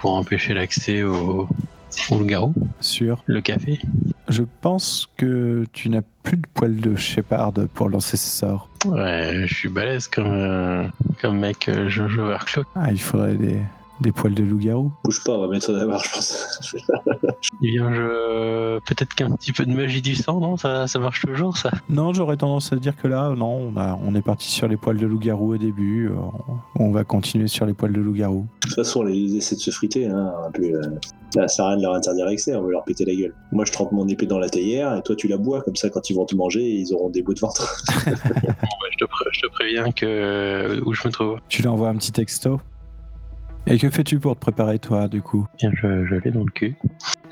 pour 0.00 0.14
empêcher 0.14 0.54
l'accès 0.54 1.02
au, 2.10 2.14
au 2.14 2.18
loup-garou, 2.18 2.54
Sûr. 2.80 3.22
le 3.26 3.40
café. 3.40 3.78
Je 4.28 4.42
pense 4.60 5.08
que 5.16 5.64
tu 5.72 5.88
n'as 5.88 6.02
plus 6.22 6.36
de 6.36 6.46
poil 6.52 6.76
de 6.76 6.96
Shepard 6.96 7.52
pour 7.74 7.88
lancer 7.88 8.16
ce 8.16 8.28
sort. 8.28 8.68
Ouais, 8.84 9.44
je 9.46 9.54
suis 9.54 9.68
balèze 9.68 10.08
comme, 10.08 10.26
euh, 10.26 10.84
comme 11.20 11.38
mec 11.38 11.68
euh, 11.68 11.88
Jojo 11.88 12.22
Overclock. 12.22 12.66
Ah, 12.74 12.90
il 12.90 13.00
faudrait 13.00 13.34
des, 13.34 13.58
des 14.00 14.12
poils 14.12 14.34
de 14.34 14.42
loup-garou. 14.42 14.92
Bouge 15.04 15.22
pas, 15.24 15.32
on 15.32 15.40
va 15.40 15.48
mettre 15.48 15.66
ça 15.66 15.72
d'abord, 15.72 16.02
je 16.04 16.10
pense. 16.12 16.58
Eh 17.62 17.70
bien, 17.70 17.92
je... 17.94 18.78
peut-être 18.80 19.14
qu'un 19.14 19.30
petit 19.30 19.52
peu 19.52 19.64
de 19.64 19.72
magie 19.72 20.02
du 20.02 20.14
sang, 20.14 20.40
non? 20.40 20.56
Ça, 20.56 20.86
ça 20.86 20.98
marche 20.98 21.22
toujours, 21.24 21.56
ça? 21.56 21.70
Non, 21.88 22.12
j'aurais 22.12 22.36
tendance 22.36 22.72
à 22.72 22.76
dire 22.76 22.94
que 22.96 23.08
là, 23.08 23.32
non, 23.36 23.72
on, 23.74 23.76
a, 23.78 23.98
on 24.04 24.14
est 24.14 24.22
parti 24.22 24.50
sur 24.50 24.68
les 24.68 24.76
poils 24.76 24.96
de 24.98 25.06
loup-garou 25.06 25.54
au 25.54 25.56
début. 25.56 26.08
euh, 26.08 26.14
On 26.78 26.90
va 26.90 27.04
continuer 27.04 27.46
sur 27.48 27.64
les 27.66 27.72
poils 27.72 27.92
de 27.92 28.00
loup-garou. 28.00 28.46
De 28.62 28.68
toute 28.68 28.74
façon, 28.74 29.06
ils 29.06 29.36
essaient 29.36 29.54
de 29.56 29.60
se 29.60 29.70
friter. 29.70 30.06
Hein, 30.06 30.32
un 30.46 30.50
peu, 30.50 30.64
euh, 30.64 30.82
ça 31.30 31.48
sert 31.48 31.64
à 31.64 31.68
rien 31.68 31.76
de 31.78 31.82
leur 31.82 31.94
interdire 31.94 32.26
l'accès, 32.26 32.54
on 32.56 32.62
va 32.62 32.70
leur 32.70 32.84
péter 32.84 33.04
la 33.04 33.14
gueule. 33.14 33.34
Moi, 33.52 33.64
je 33.64 33.72
trempe 33.72 33.92
mon 33.92 34.06
épée 34.08 34.26
dans 34.26 34.38
la 34.38 34.48
théière 34.48 34.94
et 34.96 35.02
toi, 35.02 35.14
tu 35.16 35.28
la 35.28 35.38
bois. 35.38 35.62
Comme 35.62 35.76
ça, 35.76 35.88
quand 35.88 36.10
ils 36.10 36.14
vont 36.14 36.26
te 36.26 36.34
manger, 36.34 36.62
ils 36.68 36.92
auront 36.92 37.08
des 37.10 37.22
bouts 37.22 37.34
de 37.34 37.40
ventre. 37.40 37.82
Bon, 38.06 38.12
bah, 38.12 38.88
je, 38.90 38.96
te 38.98 39.04
pré- 39.04 39.24
je 39.32 39.40
te 39.40 39.46
préviens 39.52 39.90
que 39.92 40.80
où 40.84 40.92
je 40.94 41.06
me 41.06 41.12
trouve. 41.12 41.38
Tu 41.48 41.62
lui 41.62 41.68
envoies 41.68 41.88
un 41.88 41.96
petit 41.96 42.12
texto? 42.12 42.60
Et 43.68 43.78
que 43.78 43.90
fais-tu 43.90 44.20
pour 44.20 44.36
te 44.36 44.40
préparer, 44.40 44.78
toi, 44.78 45.08
du 45.08 45.22
coup? 45.22 45.46
Bien, 45.58 45.70
je, 45.74 46.06
je 46.06 46.14
l'ai 46.14 46.30
dans 46.30 46.44
le 46.44 46.50
cul. 46.52 46.76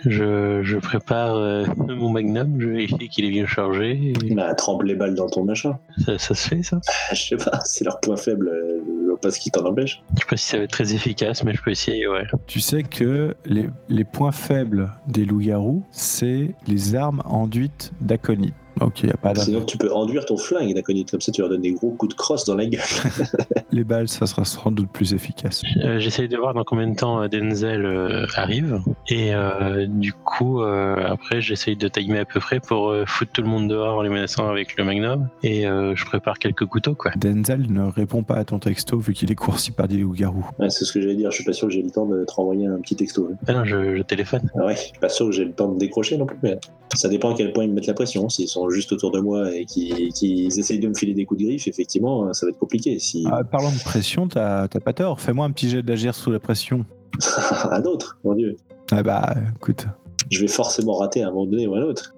Je, 0.04 0.60
je 0.64 0.76
prépare 0.78 1.36
euh, 1.36 1.64
mon 1.78 2.10
magnum, 2.10 2.60
je 2.60 2.68
vérifie 2.68 3.08
qu'il 3.08 3.24
est 3.24 3.30
bien 3.30 3.46
chargé. 3.46 4.12
et 4.24 4.34
bah, 4.34 4.52
trempe 4.54 4.82
les 4.82 4.96
balles 4.96 5.14
dans 5.14 5.28
ton 5.28 5.44
machin. 5.44 5.78
Ça, 6.04 6.18
ça 6.18 6.34
se 6.34 6.48
fait, 6.48 6.62
ça? 6.62 6.80
Je 7.14 7.22
sais 7.22 7.36
pas, 7.36 7.60
c'est 7.64 7.84
leur 7.84 8.00
point 8.00 8.16
faible. 8.16 8.48
euh, 8.48 8.80
Je 9.04 9.08
vois 9.10 9.20
pas 9.20 9.30
ce 9.30 9.38
qui 9.38 9.50
t'en 9.50 9.64
empêche. 9.64 10.02
Je 10.16 10.20
sais 10.20 10.26
pas 10.28 10.36
si 10.36 10.46
ça 10.48 10.58
va 10.58 10.64
être 10.64 10.70
très 10.72 10.92
efficace, 10.92 11.42
mais 11.44 11.54
je 11.54 11.62
peux 11.62 11.70
essayer, 11.70 12.06
ouais. 12.08 12.24
Tu 12.46 12.60
sais 12.60 12.82
que 12.82 13.34
les, 13.46 13.70
les 13.88 14.04
points 14.04 14.32
faibles 14.32 14.90
des 15.06 15.24
loups-garous, 15.24 15.84
c'est 15.92 16.54
les 16.66 16.94
armes 16.96 17.22
enduites 17.24 17.92
d'aconite. 18.00 18.54
Il 19.02 19.06
n'y 19.06 19.12
a 19.12 19.16
pas 19.16 19.32
d'arme. 19.32 19.46
Sinon, 19.46 19.64
tu 19.64 19.78
peux 19.78 19.92
enduire 19.92 20.24
ton 20.26 20.36
flingue, 20.36 20.74
d'aconite. 20.74 21.10
Comme 21.10 21.20
ça, 21.20 21.30
tu 21.32 21.40
leur 21.40 21.50
donnes 21.50 21.60
des 21.62 21.72
gros 21.72 21.90
coups 21.90 22.14
de 22.14 22.18
crosse 22.18 22.44
dans 22.44 22.54
la 22.54 22.66
gueule. 22.66 22.80
Les 23.72 23.84
balles, 23.84 24.08
ça 24.08 24.26
sera 24.26 24.44
sans 24.44 24.70
doute 24.70 24.88
plus 24.90 25.14
efficace. 25.14 25.62
Euh, 25.82 25.98
J'essaye 25.98 26.28
de 26.28 26.36
voir 26.36 26.54
dans 26.54 26.64
combien 26.64 26.86
de 26.88 26.94
temps 26.96 27.22
euh, 27.22 27.28
Denzel 27.28 27.84
euh, 27.84 28.26
arrive. 28.36 28.80
Et 29.08 29.34
euh, 29.34 29.86
du 29.88 30.12
coup, 30.12 30.62
euh, 30.62 30.96
après, 31.06 31.40
j'essaye 31.40 31.76
de 31.76 31.88
timer 31.88 32.20
à 32.20 32.24
peu 32.24 32.40
près 32.40 32.60
pour 32.60 32.88
euh, 32.90 33.04
foutre 33.06 33.32
tout 33.32 33.42
le 33.42 33.48
monde 33.48 33.68
dehors 33.68 33.98
en 33.98 34.02
les 34.02 34.08
menaçant 34.10 34.48
avec 34.48 34.76
le 34.76 34.84
magnum. 34.84 35.28
Et 35.42 35.66
euh, 35.66 35.94
je 35.96 36.04
prépare 36.04 36.38
quelques 36.38 36.66
couteaux, 36.66 36.94
quoi. 36.94 37.10
Denzel 37.16 37.66
ne 37.70 37.82
répond 37.90 38.22
pas 38.22 38.36
à 38.36 38.44
ton 38.44 38.58
texto 38.58 38.98
vu 38.98 39.12
qu'il 39.14 39.30
est 39.30 39.34
coursi 39.36 39.70
par 39.70 39.88
des 39.88 39.96
loups-garous. 39.98 40.46
Ouais, 40.58 40.70
c'est 40.70 40.84
ce 40.84 40.92
que 40.92 41.00
j'allais 41.00 41.16
dire. 41.16 41.30
Je 41.30 41.36
suis 41.36 41.44
pas 41.44 41.52
sûr 41.52 41.68
que 41.68 41.74
j'ai 41.74 41.82
le 41.82 41.90
temps 41.90 42.06
de 42.06 42.24
te 42.24 42.32
renvoyer 42.32 42.66
un 42.66 42.78
petit 42.80 42.96
texto. 42.96 43.30
Ah 43.46 43.52
non, 43.54 43.64
je, 43.64 43.96
je 43.96 44.02
téléphone. 44.02 44.42
Ah 44.56 44.66
ouais, 44.66 44.74
je 44.76 44.80
suis 44.80 44.98
pas 45.00 45.08
sûr 45.08 45.26
que 45.26 45.32
j'ai 45.32 45.44
le 45.44 45.52
temps 45.52 45.68
de 45.72 45.78
décrocher 45.78 46.16
non 46.18 46.26
plus. 46.26 46.38
Mais 46.42 46.58
ça 46.94 47.08
dépend 47.08 47.32
à 47.32 47.36
quel 47.36 47.52
point 47.52 47.64
ils 47.64 47.70
me 47.70 47.74
mettent 47.74 47.86
la 47.86 47.94
pression. 47.94 48.28
S'ils 48.28 48.48
sont 48.48 48.63
juste 48.70 48.92
autour 48.92 49.10
de 49.10 49.20
moi 49.20 49.54
et 49.54 49.64
qu'ils 49.64 50.12
qu'ils 50.12 50.58
essayent 50.58 50.78
de 50.80 50.88
me 50.88 50.94
filer 50.94 51.14
des 51.14 51.24
coups 51.24 51.40
de 51.40 51.46
griffe, 51.46 51.66
effectivement, 51.68 52.32
ça 52.32 52.46
va 52.46 52.50
être 52.50 52.58
compliqué. 52.58 52.98
Si 52.98 53.24
Ah, 53.30 53.42
parlant 53.44 53.72
de 53.72 53.82
pression, 53.82 54.28
t'as 54.28 54.68
t'as 54.68 54.80
pas 54.80 54.92
tort. 54.92 55.20
Fais-moi 55.20 55.44
un 55.46 55.50
petit 55.50 55.68
jet 55.70 55.82
d'agir 55.82 56.14
sous 56.14 56.30
la 56.30 56.40
pression. 56.40 56.84
un 57.70 57.82
autre, 57.84 58.18
mon 58.24 58.34
dieu, 58.34 58.56
Ah 58.90 59.02
bah, 59.02 59.34
écoute. 59.56 59.86
je 60.30 60.40
vais 60.40 60.48
forcément 60.48 60.94
rater 60.96 61.22
à 61.22 61.28
un 61.28 61.30
moment 61.30 61.46
donné 61.46 61.66
ou 61.66 61.74
à 61.74 61.78
un 61.78 61.82
autre. 61.82 62.14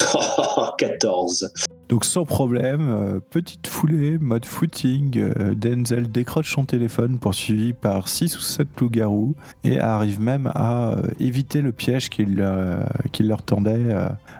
14. 0.78 1.50
Donc 1.88 2.04
sans 2.04 2.24
problème, 2.24 2.88
euh, 2.88 3.20
petite 3.20 3.66
foulée, 3.66 4.18
mode 4.18 4.46
footing, 4.46 5.18
euh, 5.18 5.54
Denzel 5.54 6.10
décroche 6.10 6.52
son 6.54 6.64
téléphone 6.64 7.18
poursuivi 7.18 7.74
par 7.74 8.08
6 8.08 8.38
ou 8.38 8.40
7 8.40 8.68
loups-garous 8.80 9.34
et 9.64 9.78
arrive 9.78 10.20
même 10.20 10.50
à 10.54 10.92
euh, 10.92 11.02
éviter 11.20 11.60
le 11.60 11.72
piège 11.72 12.08
qu'il 12.08 12.36
leur 12.36 13.42
tendait 13.42 13.94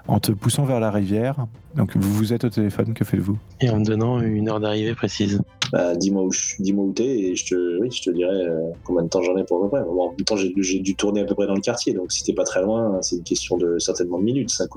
en 0.08 0.20
te 0.20 0.32
poussant 0.32 0.64
vers 0.64 0.80
la 0.80 0.90
rivière. 0.90 1.46
Donc 1.76 1.96
vous 1.96 2.12
vous 2.14 2.32
êtes 2.32 2.44
au 2.44 2.50
téléphone, 2.50 2.94
que 2.94 3.04
faites-vous? 3.04 3.36
Et 3.60 3.68
en 3.70 3.80
me 3.80 3.84
donnant 3.84 4.20
une 4.20 4.48
heure 4.48 4.60
d'arrivée 4.60 4.94
précise. 4.94 5.40
Bah, 5.72 5.96
dis-moi 5.96 6.22
où, 6.22 6.30
dis-moi 6.60 6.84
où 6.84 6.92
t'es 6.92 7.04
et 7.18 7.34
je 7.34 7.46
te, 7.46 7.80
oui, 7.80 7.88
je 7.90 8.02
te 8.02 8.10
dirai 8.10 8.30
euh, 8.46 8.60
combien 8.84 9.02
de 9.02 9.08
temps 9.08 9.22
j'en 9.22 9.36
ai 9.36 9.42
pour 9.44 9.58
à 9.58 9.62
peu 9.64 9.70
près. 9.70 9.82
Bon, 9.82 10.02
en 10.02 10.08
même 10.10 10.20
temps, 10.24 10.36
j'ai 10.36 10.52
j'ai 10.58 10.78
dû 10.78 10.94
tourner 10.94 11.22
à 11.22 11.24
peu 11.24 11.34
près 11.34 11.46
dans 11.48 11.54
le 11.54 11.60
quartier, 11.60 11.94
donc 11.94 12.12
si 12.12 12.22
t'es 12.22 12.32
pas 12.32 12.44
très 12.44 12.62
loin, 12.62 12.98
c'est 13.02 13.16
une 13.16 13.24
question 13.24 13.56
de 13.56 13.78
certainement 13.78 14.18
de 14.18 14.24
minutes, 14.24 14.50
5, 14.50 14.68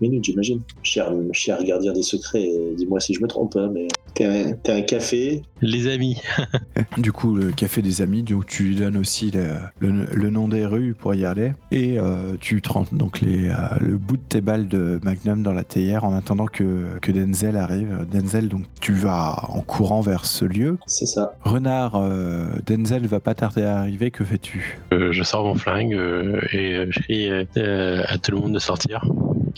minutes, 0.00 0.24
j'imagine. 0.24 0.60
Cher, 0.82 1.12
cher 1.32 1.62
gardien 1.62 1.92
des 1.92 2.02
secrets, 2.02 2.48
dis-moi 2.76 3.00
si 3.00 3.12
je 3.12 3.20
me 3.20 3.26
trompe, 3.28 3.54
hein, 3.56 3.70
mais 3.74 3.86
t'es 4.14 4.24
un, 4.24 4.52
t'es 4.52 4.72
un 4.72 4.82
café. 4.82 5.42
Les 5.60 5.88
amis. 5.88 6.16
Du 6.98 7.12
coup, 7.12 7.34
le 7.34 7.52
café 7.52 7.82
des 7.82 8.00
amis, 8.00 8.22
donc 8.22 8.46
tu 8.46 8.62
lui 8.62 8.76
donnes 8.76 8.96
aussi 8.96 9.30
le, 9.30 9.48
le- 9.80 10.06
le 10.06 10.30
nom 10.30 10.48
des 10.48 10.64
rues 10.64 10.94
pour 10.94 11.14
y 11.14 11.24
aller. 11.26 11.52
Et 11.70 11.98
euh, 11.98 12.34
tu 12.40 12.62
trempes 12.62 12.94
donc 12.94 13.20
les, 13.20 13.48
euh, 13.48 13.54
le 13.80 13.98
bout 13.98 14.16
de 14.16 14.22
tes 14.28 14.40
balles 14.40 14.66
de 14.68 14.98
Magnum 15.04 15.42
dans 15.42 15.52
la 15.52 15.64
théière 15.64 16.04
en 16.04 16.14
attendant 16.14 16.45
que, 16.50 16.98
que 17.00 17.12
Denzel 17.12 17.56
arrive. 17.56 18.06
Denzel, 18.10 18.48
donc 18.48 18.64
tu 18.80 18.92
vas 18.92 19.44
en 19.48 19.60
courant 19.60 20.00
vers 20.00 20.24
ce 20.24 20.44
lieu. 20.44 20.78
C'est 20.86 21.06
ça. 21.06 21.34
Renard, 21.42 21.96
euh, 21.96 22.46
Denzel 22.66 23.06
va 23.06 23.20
pas 23.20 23.34
tarder 23.34 23.62
à 23.62 23.78
arriver, 23.78 24.10
que 24.10 24.24
fais-tu? 24.24 24.78
Euh, 24.92 25.12
je 25.12 25.22
sors 25.22 25.44
mon 25.44 25.54
flingue 25.54 25.94
euh, 25.94 26.40
et 26.52 26.86
je 26.90 27.00
crie 27.00 27.30
euh, 27.30 28.02
à 28.06 28.18
tout 28.18 28.32
le 28.32 28.38
monde 28.38 28.52
de 28.52 28.58
sortir. 28.58 29.04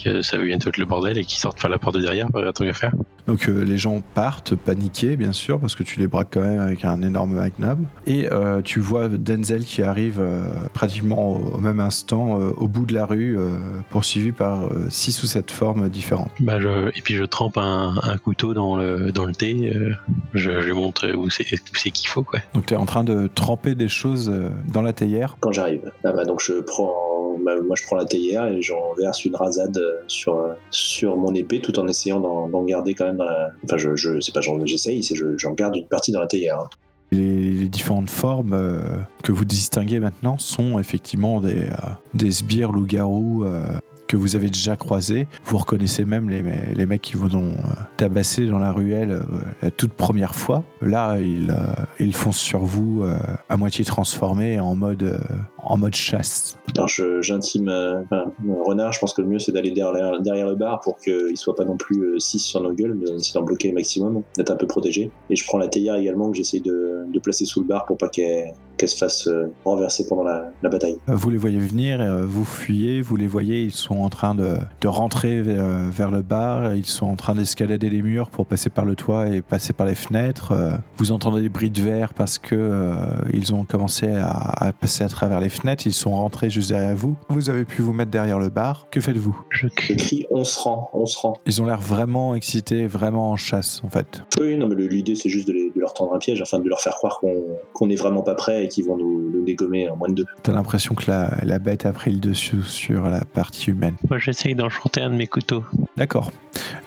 Que 0.02 0.22
ça 0.22 0.38
va 0.38 0.44
bientôt 0.44 0.68
être 0.68 0.76
le 0.76 0.84
bordel 0.84 1.18
et 1.18 1.24
qu'ils 1.24 1.40
sortent 1.40 1.60
par 1.60 1.70
la 1.70 1.78
porte 1.78 1.96
de 1.96 2.00
derrière, 2.00 2.28
pas 2.30 2.40
rien 2.40 2.70
à 2.70 2.72
faire. 2.72 2.92
Donc 3.26 3.48
euh, 3.48 3.64
les 3.64 3.76
gens 3.76 4.00
partent 4.14 4.54
paniqués, 4.54 5.16
bien 5.16 5.32
sûr, 5.32 5.58
parce 5.58 5.74
que 5.74 5.82
tu 5.82 5.98
les 5.98 6.06
braques 6.06 6.28
quand 6.32 6.40
même 6.40 6.60
avec 6.60 6.84
un 6.84 7.02
énorme 7.02 7.34
magnum. 7.34 7.86
Et 8.06 8.30
euh, 8.30 8.62
tu 8.62 8.80
vois 8.80 9.08
Denzel 9.08 9.64
qui 9.64 9.82
arrive 9.82 10.18
euh, 10.20 10.44
pratiquement 10.72 11.32
au, 11.32 11.56
au 11.56 11.58
même 11.58 11.80
instant 11.80 12.40
euh, 12.40 12.50
au 12.56 12.68
bout 12.68 12.86
de 12.86 12.94
la 12.94 13.06
rue, 13.06 13.36
euh, 13.38 13.58
poursuivi 13.90 14.32
par 14.32 14.66
euh, 14.66 14.86
six 14.88 15.22
ou 15.22 15.26
sept 15.26 15.50
formes 15.50 15.88
différentes. 15.88 16.30
Bah, 16.40 16.60
je, 16.60 16.88
et 16.96 17.02
puis 17.02 17.14
je 17.14 17.24
trempe 17.24 17.58
un, 17.58 17.96
un 18.02 18.16
couteau 18.18 18.54
dans 18.54 18.76
le, 18.76 19.10
dans 19.12 19.26
le 19.26 19.34
thé. 19.34 19.72
euh, 19.74 19.92
je, 20.32 20.60
je 20.60 20.66
lui 20.66 20.72
montre 20.74 21.10
où 21.14 21.28
c'est 21.28 21.44
où 21.52 21.74
c'est 21.74 21.90
qu'il 21.90 22.08
faut, 22.08 22.22
quoi. 22.22 22.38
Donc 22.54 22.66
tu 22.66 22.74
es 22.74 22.76
en 22.76 22.86
train 22.86 23.04
de 23.04 23.28
tremper 23.34 23.74
des 23.74 23.88
choses 23.88 24.30
euh, 24.30 24.48
dans 24.72 24.82
la 24.82 24.92
théière. 24.92 25.36
Quand 25.40 25.52
j'arrive. 25.52 25.90
Ah 26.04 26.12
bah, 26.12 26.24
donc 26.24 26.40
je 26.40 26.60
prends, 26.60 27.17
bah, 27.44 27.60
moi 27.60 27.76
je 27.76 27.84
prends 27.84 27.96
la 27.96 28.04
théière 28.04 28.46
et 28.46 28.62
j'en 28.62 28.94
verse 28.96 29.24
une 29.24 29.36
rasade 29.36 29.76
euh, 29.78 29.94
sur, 30.06 30.36
euh, 30.36 30.52
sur 30.70 31.16
mon 31.16 31.34
épée 31.34 31.60
tout 31.60 31.78
en 31.78 31.86
essayant 31.88 32.20
d'en 32.20 32.62
garder 32.64 32.94
quand 32.94 33.06
même 33.06 33.18
la... 33.18 33.50
Enfin, 33.64 33.76
je, 33.76 33.96
je 33.96 34.20
c'est 34.20 34.32
pas 34.34 34.40
j'essaye, 34.64 35.02
c'est 35.02 35.14
je- 35.14 35.36
j'en 35.36 35.52
garde 35.52 35.76
une 35.76 35.86
partie 35.86 36.12
dans 36.12 36.20
la 36.20 36.26
théière. 36.26 36.58
hein. 36.60 36.68
Les, 37.10 37.68
différentes 37.68 38.10
formes 38.10 38.52
euh, 38.52 38.80
que 39.22 39.32
vous 39.32 39.44
distinguez 39.44 39.98
maintenant 40.00 40.36
sont 40.38 40.78
effectivement 40.78 41.40
des, 41.40 41.62
euh, 41.62 41.76
des 42.14 42.30
sbires 42.30 42.72
loups-garous 42.72 43.44
euh, 43.44 43.62
que 44.08 44.16
vous 44.16 44.34
avez 44.34 44.48
déjà 44.48 44.74
croisés. 44.76 45.28
Vous 45.44 45.58
reconnaissez 45.58 46.04
même 46.04 46.28
les, 46.30 46.42
les 46.74 46.86
mecs 46.86 47.02
qui 47.02 47.16
vous 47.16 47.36
ont 47.36 47.52
euh, 47.52 47.72
tabassé 47.96 48.46
dans 48.46 48.58
la 48.58 48.72
ruelle 48.72 49.12
euh, 49.12 49.22
la 49.62 49.70
toute 49.70 49.92
première 49.92 50.34
fois. 50.34 50.64
Là, 50.80 51.18
ils, 51.20 51.50
euh, 51.50 51.84
ils 52.00 52.14
foncent 52.14 52.38
sur 52.38 52.60
vous 52.60 53.04
à 53.48 53.56
moitié 53.56 53.84
transformés 53.84 54.58
en 54.58 54.74
mode, 54.74 55.20
en 55.58 55.76
mode 55.76 55.94
chasse. 55.94 56.56
Alors 56.74 56.88
j'intime 57.20 57.68
enfin, 57.68 58.32
renard, 58.48 58.92
je 58.92 59.00
pense 59.00 59.12
que 59.12 59.20
le 59.20 59.28
mieux 59.28 59.38
c'est 59.38 59.52
d'aller 59.52 59.70
derrière, 59.70 60.20
derrière 60.20 60.46
le 60.46 60.54
bar 60.54 60.80
pour 60.80 60.96
qu'il 60.98 61.36
soit 61.36 61.54
pas 61.54 61.64
non 61.64 61.76
plus 61.76 62.18
6 62.18 62.38
sur 62.38 62.62
nos 62.62 62.72
gueules, 62.72 62.94
mais 62.94 63.06
d'en 63.34 63.42
bloquer 63.42 63.68
le 63.68 63.74
maximum, 63.74 64.22
d'être 64.36 64.50
un 64.50 64.56
peu 64.56 64.66
protégé. 64.66 65.10
Et 65.28 65.36
je 65.36 65.44
prends 65.44 65.58
la 65.58 65.68
théière 65.68 65.96
également 65.96 66.30
que 66.30 66.36
j'essaye 66.36 66.60
de, 66.60 67.04
de 67.12 67.18
placer 67.18 67.44
sous 67.44 67.60
le 67.60 67.66
bar 67.66 67.84
pour 67.84 67.98
pas 67.98 68.08
qu'elle 68.08 68.54
qu'elle 68.78 68.88
se 68.88 68.96
fasse 68.96 69.26
euh, 69.28 69.52
renverser 69.64 70.06
pendant 70.08 70.22
la, 70.24 70.50
la 70.62 70.68
bataille. 70.70 70.96
Euh, 71.08 71.14
Vous 71.14 71.28
les 71.30 71.36
voyez 71.36 71.58
venir, 71.58 72.00
euh, 72.00 72.24
vous 72.24 72.44
fuyez, 72.44 73.02
vous 73.02 73.16
les 73.16 73.26
voyez, 73.26 73.62
ils 73.62 73.72
sont 73.72 73.98
en 73.98 74.08
train 74.08 74.34
de, 74.34 74.56
de 74.80 74.88
rentrer 74.88 75.42
vers, 75.42 75.64
vers 75.90 76.10
le 76.10 76.22
bar, 76.22 76.74
ils 76.74 76.86
sont 76.86 77.06
en 77.06 77.16
train 77.16 77.34
d'escalader 77.34 77.90
les 77.90 78.00
murs 78.02 78.30
pour 78.30 78.46
passer 78.46 78.70
par 78.70 78.84
le 78.84 78.94
toit 78.96 79.28
et 79.28 79.42
passer 79.42 79.72
par 79.72 79.86
les 79.86 79.94
fenêtres. 79.94 80.52
Euh, 80.52 80.70
Vous 80.96 81.12
entendez 81.12 81.42
des 81.42 81.48
bruits 81.48 81.70
de 81.70 81.82
verre 81.82 82.14
parce 82.14 82.38
que 82.38 82.54
euh, 82.54 82.94
ils 83.34 83.52
ont 83.54 83.64
commencé 83.64 84.08
à, 84.08 84.30
à 84.30 84.72
passer 84.72 85.04
à 85.04 85.08
travers 85.08 85.40
les 85.40 85.48
fenêtres, 85.50 85.86
ils 85.86 85.92
sont 85.92 86.12
rentrés 86.14 86.48
juste 86.50 86.70
derrière 86.70 86.96
vous. 86.96 87.16
Vous 87.28 87.50
avez 87.50 87.64
pu 87.64 87.82
vous 87.82 87.92
mettre 87.92 88.10
derrière 88.10 88.38
le 88.38 88.48
bar. 88.48 88.86
Que 88.90 89.00
faites-vous? 89.00 89.38
Je 89.50 89.66
Je 89.80 89.92
crie. 89.94 90.26
on 90.30 90.44
se 90.44 90.58
rend, 90.60 90.88
on 90.92 91.06
se 91.06 91.18
rend. 91.18 91.36
Ils 91.46 91.60
ont 91.60 91.66
l'air 91.66 91.80
vraiment 91.80 92.34
excités, 92.34 92.86
vraiment 92.86 93.32
en 93.32 93.36
chasse 93.36 93.82
en 93.84 93.90
fait. 93.90 94.22
Oui, 94.40 94.56
non, 94.56 94.68
mais 94.68 94.76
l'idée 94.76 95.14
c'est 95.16 95.28
juste 95.28 95.48
de, 95.48 95.52
les- 95.52 95.70
de 95.74 95.80
leur 95.80 95.92
tendre 95.94 96.14
un 96.14 96.18
piège, 96.18 96.40
afin 96.40 96.58
de 96.60 96.68
leur 96.68 96.80
faire 96.80 96.94
croire 96.94 97.18
qu'on 97.20 97.34
qu'on 97.72 97.86
n'est 97.88 97.96
vraiment 97.96 98.22
pas 98.22 98.34
prêt 98.34 98.64
et 98.68 98.70
qu'ils 98.70 98.84
vont 98.86 98.96
nous, 98.96 99.30
nous 99.30 99.44
dégommer 99.44 99.88
en 99.88 99.96
moins 99.96 100.08
de 100.08 100.14
deux. 100.14 100.26
T'as 100.42 100.52
l'impression 100.52 100.94
que 100.94 101.10
la, 101.10 101.34
la 101.42 101.58
bête 101.58 101.86
a 101.86 101.92
pris 101.92 102.10
le 102.12 102.18
dessus 102.18 102.62
sur 102.62 103.04
la 103.08 103.24
partie 103.24 103.70
humaine. 103.70 103.94
Moi, 104.08 104.18
j'essaye 104.18 104.54
d'enchanter 104.54 105.00
un 105.02 105.10
de 105.10 105.14
mes 105.16 105.26
couteaux. 105.26 105.64
D'accord. 105.96 106.30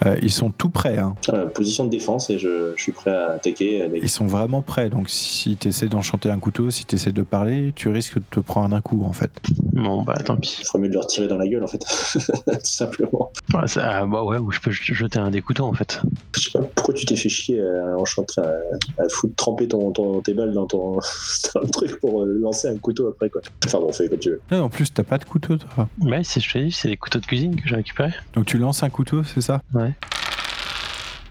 Euh, 0.05 0.17
ils 0.21 0.31
sont 0.31 0.51
tout 0.51 0.69
prêts. 0.69 0.97
Hein. 0.97 1.15
Euh, 1.29 1.45
position 1.47 1.85
de 1.85 1.89
défense 1.89 2.29
et 2.29 2.39
je, 2.39 2.73
je 2.75 2.81
suis 2.81 2.91
prêt 2.91 3.11
à 3.11 3.31
attaquer 3.33 3.81
avec. 3.81 4.01
Ils 4.03 4.09
sont 4.09 4.25
vraiment 4.27 4.61
prêts. 4.61 4.89
Donc 4.89 5.09
si 5.09 5.57
tu 5.57 5.67
essaies 5.69 5.87
d'enchanter 5.87 6.29
un 6.29 6.39
couteau, 6.39 6.69
si 6.71 6.85
tu 6.85 6.95
essaies 6.95 7.11
de 7.11 7.21
parler, 7.23 7.71
tu 7.75 7.89
risques 7.89 8.15
de 8.15 8.23
te 8.29 8.39
prendre 8.39 8.75
un 8.75 8.81
coup 8.81 9.03
en 9.05 9.13
fait. 9.13 9.31
Bon, 9.73 10.03
bah 10.03 10.15
tant 10.25 10.35
pis. 10.37 10.57
Il 10.61 10.65
ferait 10.65 10.79
mieux 10.79 10.89
de 10.89 10.93
leur 10.93 11.07
tirer 11.07 11.27
dans 11.27 11.37
la 11.37 11.47
gueule 11.47 11.63
en 11.63 11.67
fait, 11.67 11.79
tout 12.45 12.57
simplement. 12.63 13.31
Ah, 13.53 13.67
ça- 13.67 13.99
ah, 14.01 14.05
bah 14.05 14.23
ouais, 14.23 14.37
ou 14.37 14.51
je 14.51 14.59
peux 14.59 14.71
jeter 14.71 15.19
un 15.19 15.31
des 15.31 15.41
couteaux 15.41 15.65
en 15.65 15.73
fait. 15.73 16.01
Je 16.35 16.41
sais 16.49 16.51
pas 16.59 16.65
pourquoi 16.75 16.93
tu 16.93 17.05
t'es 17.05 17.15
fait 17.15 17.29
chier 17.29 17.61
à 17.61 17.97
enchanter, 17.97 18.41
à, 18.41 19.03
à 19.03 19.09
foutre 19.09 19.35
tremper 19.35 19.67
ton, 19.67 19.91
ton- 19.91 20.21
tes 20.21 20.33
balles 20.33 20.53
dans 20.53 20.65
ton 20.67 20.99
truc 21.71 21.99
pour 21.99 22.23
euh, 22.23 22.37
lancer 22.39 22.67
un 22.67 22.77
couteau 22.77 23.07
après 23.07 23.29
quoi. 23.29 23.41
Enfin 23.65 23.79
bon, 23.79 23.91
fais 23.91 24.07
comme 24.07 24.19
tu 24.19 24.29
veux. 24.29 24.41
Non, 24.51 24.63
en 24.63 24.69
plus, 24.69 24.93
t'as 24.93 25.03
pas 25.03 25.17
de 25.17 25.25
couteau 25.25 25.57
toi. 25.57 25.89
Ouais, 26.01 26.23
c'est 26.23 26.39
je 26.39 26.51
te 26.51 26.57
dis, 26.57 26.71
c'est 26.71 26.89
des 26.89 26.97
couteaux 26.97 27.19
de 27.19 27.25
cuisine 27.25 27.55
que 27.55 27.67
j'ai 27.67 27.75
récupérés. 27.75 28.13
Donc 28.33 28.45
tu 28.45 28.57
lances 28.57 28.83
un 28.83 28.89
couteau, 28.89 29.23
c'est 29.23 29.41
ça? 29.41 29.61
Ouais. 29.73 29.93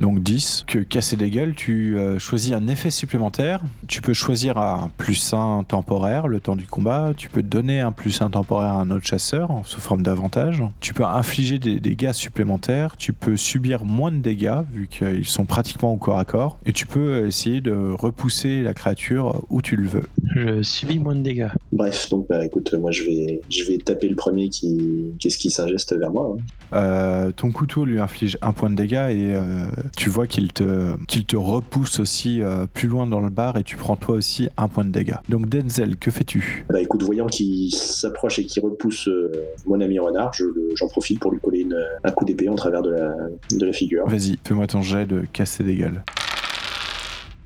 Donc 0.00 0.22
10. 0.22 0.64
Que 0.66 0.78
casser 0.78 1.16
des 1.16 1.30
gueules, 1.30 1.54
tu 1.54 1.98
euh, 1.98 2.18
choisis 2.18 2.52
un 2.52 2.66
effet 2.68 2.90
supplémentaire. 2.90 3.60
Tu 3.86 4.00
peux 4.00 4.14
choisir 4.14 4.56
un 4.56 4.90
plus 4.96 5.32
1 5.34 5.64
temporaire 5.68 6.26
le 6.26 6.40
temps 6.40 6.56
du 6.56 6.66
combat. 6.66 7.12
Tu 7.16 7.28
peux 7.28 7.42
donner 7.42 7.80
un 7.80 7.92
plus 7.92 8.22
1 8.22 8.30
temporaire 8.30 8.72
à 8.72 8.80
un 8.80 8.90
autre 8.90 9.06
chasseur 9.06 9.50
en- 9.50 9.62
sous 9.64 9.80
forme 9.80 10.02
d'avantage. 10.02 10.62
Tu 10.80 10.94
peux 10.94 11.04
infliger 11.04 11.58
des 11.58 11.80
dégâts 11.80 12.12
supplémentaires. 12.12 12.96
Tu 12.96 13.12
peux 13.12 13.36
subir 13.36 13.84
moins 13.84 14.10
de 14.10 14.18
dégâts 14.18 14.60
vu 14.72 14.88
qu'ils 14.88 15.26
sont 15.26 15.44
pratiquement 15.44 15.92
au 15.92 15.96
corps 15.98 16.18
à 16.18 16.24
corps. 16.24 16.58
Et 16.64 16.72
tu 16.72 16.86
peux 16.86 17.26
essayer 17.26 17.60
de 17.60 17.72
repousser 17.92 18.62
la 18.62 18.72
créature 18.74 19.42
où 19.50 19.60
tu 19.60 19.76
le 19.76 19.86
veux. 19.86 20.06
Je 20.34 20.62
subis 20.62 20.98
moins 20.98 21.14
de 21.14 21.22
dégâts. 21.22 21.48
Bref, 21.72 22.08
donc 22.08 22.26
bah 22.28 22.44
écoute, 22.44 22.72
moi 22.74 22.90
je 22.90 23.02
vais 23.04 23.40
je 23.50 23.64
vais 23.64 23.78
taper 23.78 24.08
le 24.08 24.16
premier 24.16 24.48
qui 24.48 25.12
qu'est-ce 25.18 25.36
qui 25.38 25.50
s'ingeste 25.50 25.94
vers 25.96 26.10
moi. 26.10 26.36
hein. 26.38 26.42
Euh, 26.72 27.32
ton 27.32 27.50
couteau 27.50 27.84
lui 27.84 28.00
inflige 28.00 28.38
un 28.42 28.52
point 28.52 28.70
de 28.70 28.76
dégâts 28.76 29.10
et 29.10 29.34
euh, 29.34 29.64
tu 29.96 30.10
vois 30.10 30.26
qu'il 30.26 30.52
te, 30.52 30.96
qu'il 31.06 31.24
te 31.26 31.36
repousse 31.36 32.00
aussi 32.00 32.42
euh, 32.42 32.66
plus 32.72 32.88
loin 32.88 33.06
dans 33.06 33.20
le 33.20 33.28
bar 33.30 33.56
et 33.56 33.62
tu 33.64 33.76
prends 33.76 33.96
toi 33.96 34.14
aussi 34.16 34.48
un 34.56 34.68
point 34.68 34.84
de 34.84 34.90
dégâts. 34.90 35.14
Donc 35.28 35.48
Denzel, 35.48 35.96
que 35.96 36.10
fais-tu? 36.10 36.64
Bah 36.70 36.80
écoute, 36.80 37.02
voyant 37.02 37.26
qu'il 37.26 37.74
s'approche 37.74 38.38
et 38.38 38.44
qu'il 38.46 38.62
repousse 38.62 39.08
euh, 39.08 39.30
mon 39.66 39.80
ami 39.80 39.98
renard, 39.98 40.32
je 40.34 40.44
le- 40.44 40.70
j'en 40.74 40.88
profite 40.88 41.18
pour 41.20 41.32
lui 41.32 41.40
coller 41.40 41.60
une, 41.60 41.78
un 42.04 42.10
coup 42.10 42.24
d'épée 42.24 42.48
en 42.48 42.54
travers 42.54 42.82
de 42.82 42.90
la, 42.90 43.14
de 43.56 43.66
la 43.66 43.72
figure. 43.72 44.06
Vas-y, 44.08 44.38
fais-moi 44.44 44.66
ton 44.66 44.82
jet 44.82 45.06
de 45.06 45.24
casser 45.32 45.64
des 45.64 45.74
gueules. 45.76 46.02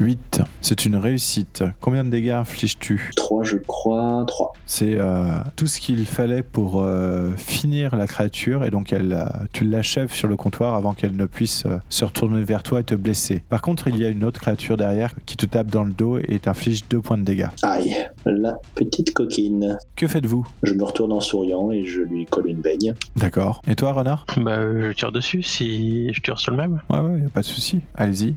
8. 0.04 0.42
C'est 0.60 0.84
une 0.84 0.96
réussite. 0.96 1.64
Combien 1.80 2.04
de 2.04 2.10
dégâts 2.10 2.30
infliges-tu 2.30 3.10
3, 3.16 3.42
je 3.44 3.56
crois. 3.56 4.24
3. 4.26 4.52
C'est 4.66 4.94
euh, 4.98 5.24
tout 5.56 5.66
ce 5.66 5.80
qu'il 5.80 6.04
fallait 6.06 6.42
pour 6.42 6.82
euh, 6.82 7.30
finir 7.36 7.96
la 7.96 8.06
créature 8.06 8.64
et 8.64 8.70
donc 8.70 8.92
elle, 8.92 9.12
euh, 9.12 9.24
tu 9.52 9.64
l'achèves 9.64 10.12
sur 10.12 10.28
le 10.28 10.36
comptoir 10.36 10.74
avant 10.74 10.92
qu'elle 10.94 11.16
ne 11.16 11.26
puisse 11.26 11.64
euh, 11.66 11.78
se 11.88 12.04
retourner 12.04 12.42
vers 12.44 12.62
toi 12.62 12.80
et 12.80 12.84
te 12.84 12.94
blesser. 12.94 13.42
Par 13.48 13.62
contre, 13.62 13.88
il 13.88 13.96
y 13.96 14.04
a 14.04 14.08
une 14.08 14.24
autre 14.24 14.40
créature 14.40 14.76
derrière 14.76 15.14
qui 15.26 15.36
te 15.36 15.46
tape 15.46 15.68
dans 15.68 15.84
le 15.84 15.92
dos 15.92 16.18
et 16.18 16.38
t'inflige 16.38 16.84
2 16.88 17.00
points 17.00 17.18
de 17.18 17.24
dégâts. 17.24 17.48
Aïe, 17.62 17.96
la 18.26 18.58
petite 18.74 19.14
coquine. 19.14 19.78
Que 19.96 20.06
faites-vous 20.06 20.46
Je 20.62 20.74
me 20.74 20.84
retourne 20.84 21.12
en 21.12 21.20
souriant 21.20 21.70
et 21.70 21.84
je 21.86 22.00
lui 22.02 22.26
colle 22.26 22.48
une 22.48 22.60
baigne. 22.60 22.94
D'accord. 23.16 23.62
Et 23.66 23.74
toi, 23.74 23.92
renard 23.92 24.26
Bah, 24.36 24.58
je 24.60 24.92
tire 24.92 25.12
dessus 25.12 25.42
si 25.42 26.12
je 26.12 26.20
tire 26.20 26.38
sur 26.38 26.50
le 26.52 26.58
même. 26.58 26.80
Ouais, 26.90 26.98
ouais, 27.00 27.20
y 27.20 27.26
a 27.26 27.30
pas 27.30 27.40
de 27.40 27.46
souci. 27.46 27.80
Allez-y. 27.94 28.34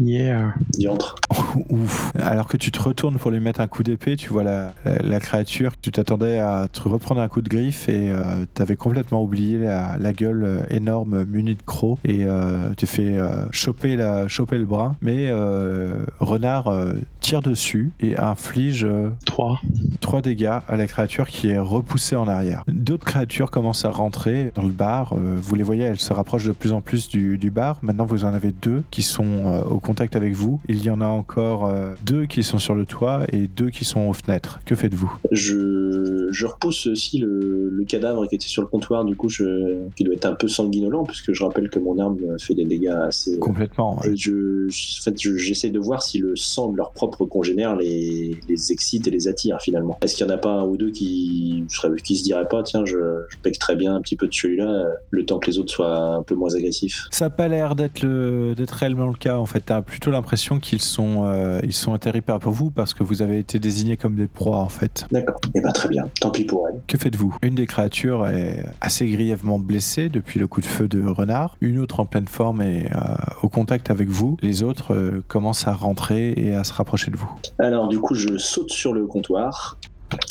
Yeah. 0.00 0.54
Diantre. 0.70 1.16
Ouf. 1.70 2.12
Alors 2.20 2.46
que 2.46 2.56
tu 2.56 2.70
te 2.70 2.80
retournes 2.80 3.16
pour 3.16 3.30
lui 3.30 3.40
mettre 3.40 3.60
un 3.60 3.66
coup 3.66 3.82
d'épée, 3.82 4.16
tu 4.16 4.30
vois 4.30 4.44
la, 4.44 4.72
la, 4.84 4.98
la 4.98 5.20
créature. 5.20 5.72
Tu 5.80 5.90
t'attendais 5.90 6.38
à 6.38 6.68
te 6.72 6.88
reprendre 6.88 7.20
un 7.20 7.28
coup 7.28 7.40
de 7.42 7.48
griffe 7.48 7.88
et 7.88 8.10
euh, 8.10 8.44
t'avais 8.54 8.76
complètement 8.76 9.22
oublié 9.22 9.58
la, 9.58 9.96
la 9.98 10.12
gueule 10.12 10.44
euh, 10.44 10.60
énorme 10.70 11.24
munie 11.24 11.54
de 11.54 11.62
crocs 11.62 11.98
et 12.04 12.24
euh, 12.24 12.70
tu 12.76 12.86
fais 12.86 13.18
euh, 13.18 13.46
choper, 13.50 13.96
la, 13.96 14.28
choper 14.28 14.58
le 14.58 14.64
bras. 14.66 14.94
Mais 15.02 15.28
euh, 15.28 16.04
Renard 16.20 16.68
euh, 16.68 16.94
tire 17.20 17.42
dessus 17.42 17.90
et 18.00 18.16
inflige 18.18 18.84
euh, 18.84 19.10
3. 19.24 19.60
3 20.00 20.22
dégâts 20.22 20.58
à 20.68 20.76
la 20.76 20.86
créature 20.86 21.28
qui 21.28 21.48
est 21.48 21.58
repoussée 21.58 22.16
en 22.16 22.28
arrière. 22.28 22.62
D'autres 22.68 23.04
créatures 23.04 23.50
commencent 23.50 23.84
à 23.84 23.90
rentrer 23.90 24.52
dans 24.54 24.62
le 24.62 24.70
bar. 24.70 25.12
Euh, 25.14 25.36
vous 25.40 25.54
les 25.54 25.62
voyez, 25.62 25.84
elles 25.84 25.98
se 25.98 26.12
rapprochent 26.12 26.44
de 26.46 26.52
plus 26.52 26.72
en 26.72 26.80
plus 26.80 27.08
du, 27.08 27.38
du 27.38 27.50
bar. 27.50 27.78
Maintenant, 27.82 28.06
vous 28.06 28.24
en 28.24 28.32
avez 28.34 28.52
deux 28.52 28.84
qui 28.90 29.02
sont 29.02 29.24
euh, 29.24 29.62
au 29.62 29.80
contact 29.88 30.16
avec 30.16 30.34
vous. 30.34 30.60
Il 30.68 30.82
y 30.84 30.90
en 30.90 31.00
a 31.00 31.06
encore 31.06 31.64
euh, 31.66 31.94
deux 32.04 32.26
qui 32.26 32.42
sont 32.42 32.58
sur 32.58 32.74
le 32.74 32.84
toit 32.84 33.22
et 33.32 33.46
deux 33.48 33.70
qui 33.70 33.84
sont 33.86 34.02
aux 34.08 34.12
fenêtres. 34.12 34.60
Que 34.66 34.74
faites-vous? 34.74 35.10
Je, 35.32 36.28
je 36.30 36.46
repousse 36.46 36.86
aussi 36.88 37.18
le, 37.18 37.70
le 37.70 37.84
cadavre 37.84 38.26
qui 38.28 38.34
était 38.34 38.46
sur 38.46 38.60
le 38.62 38.68
comptoir, 38.68 39.04
du 39.06 39.16
coup, 39.16 39.30
je, 39.30 39.78
qui 39.96 40.04
doit 40.04 40.14
être 40.14 40.26
un 40.26 40.34
peu 40.34 40.46
sanguinolent, 40.46 41.04
puisque 41.04 41.32
je 41.32 41.42
rappelle 41.42 41.70
que 41.70 41.78
mon 41.78 41.98
arme 41.98 42.18
fait 42.38 42.54
des 42.54 42.66
dégâts 42.66 42.88
assez. 43.08 43.38
Complètement. 43.38 43.98
ouais. 44.00 44.10
Et 44.12 44.16
je, 44.16 44.66
en 44.68 45.02
fait, 45.04 45.20
je- 45.20 45.36
j'essaie 45.36 45.70
de 45.70 45.78
voir 45.78 46.02
si 46.02 46.18
le 46.18 46.36
sang 46.36 46.70
de 46.70 46.76
leur 46.76 46.90
propre 46.92 47.24
congénère 47.24 47.74
les, 47.76 48.38
les 48.48 48.72
excite 48.72 49.06
et 49.08 49.10
les 49.10 49.26
attire 49.26 49.58
finalement. 49.62 49.98
Est-ce 50.02 50.16
qu'il 50.16 50.26
y 50.26 50.30
en 50.30 50.34
a 50.34 50.38
pas 50.38 50.52
un 50.52 50.64
ou 50.64 50.76
deux 50.76 50.90
qui, 50.90 51.64
qui 52.04 52.16
se 52.16 52.24
diraient 52.24 52.48
pas, 52.48 52.62
tiens, 52.62 52.84
je, 52.84 52.98
je 53.30 53.36
pèque 53.42 53.58
très 53.58 53.76
bien 53.76 53.94
un 53.94 54.00
petit 54.02 54.16
peu 54.16 54.26
de 54.28 54.34
celui-là, 54.34 54.68
euh, 54.70 54.90
le 55.10 55.24
temps 55.24 55.38
que 55.38 55.46
les 55.50 55.58
autres 55.58 55.72
soient 55.72 55.98
un 56.16 56.22
peu 56.22 56.34
moins 56.34 56.54
agressifs? 56.54 57.06
Ça 57.10 57.24
n'a 57.26 57.30
pas 57.30 57.48
l'air 57.48 57.74
d'être 57.74 58.02
le- 58.02 58.54
d'être 58.54 58.72
réellement 58.72 59.06
le 59.08 59.14
cas. 59.14 59.38
En 59.38 59.46
fait, 59.46 59.70
plutôt 59.82 60.10
l'impression 60.10 60.58
qu'ils 60.60 60.82
sont, 60.82 61.24
euh, 61.24 61.60
ils 61.62 61.72
sont 61.72 61.94
atterris 61.94 62.20
par 62.20 62.38
vous 62.38 62.70
parce 62.70 62.94
que 62.94 63.02
vous 63.02 63.22
avez 63.22 63.38
été 63.38 63.58
désignés 63.58 63.96
comme 63.96 64.14
des 64.14 64.26
proies, 64.26 64.58
en 64.58 64.68
fait. 64.68 65.06
D'accord. 65.10 65.40
Eh 65.54 65.60
ben 65.60 65.72
très 65.72 65.88
bien, 65.88 66.08
tant 66.20 66.30
pis 66.30 66.44
pour 66.44 66.68
elle. 66.68 66.80
Que 66.86 66.98
faites-vous? 66.98 67.36
Une 67.42 67.54
des 67.54 67.66
créatures 67.66 68.26
est 68.26 68.64
assez 68.80 69.06
grièvement 69.06 69.58
blessée 69.58 70.08
depuis 70.08 70.38
le 70.38 70.46
coup 70.46 70.60
de 70.60 70.66
feu 70.66 70.88
de 70.88 71.06
renard. 71.06 71.56
Une 71.60 71.78
autre 71.78 72.00
en 72.00 72.06
pleine 72.06 72.28
forme 72.28 72.62
est 72.62 72.90
euh, 72.94 72.98
au 73.42 73.48
contact 73.48 73.90
avec 73.90 74.08
vous. 74.08 74.36
Les 74.42 74.62
autres 74.62 74.94
euh, 74.94 75.22
commencent 75.28 75.66
à 75.66 75.72
rentrer 75.72 76.32
et 76.36 76.54
à 76.54 76.64
se 76.64 76.72
rapprocher 76.72 77.10
de 77.10 77.16
vous. 77.16 77.30
Alors 77.58 77.88
du 77.88 77.98
coup, 77.98 78.14
je 78.14 78.38
saute 78.38 78.70
sur 78.70 78.92
le 78.92 79.06
comptoir 79.06 79.78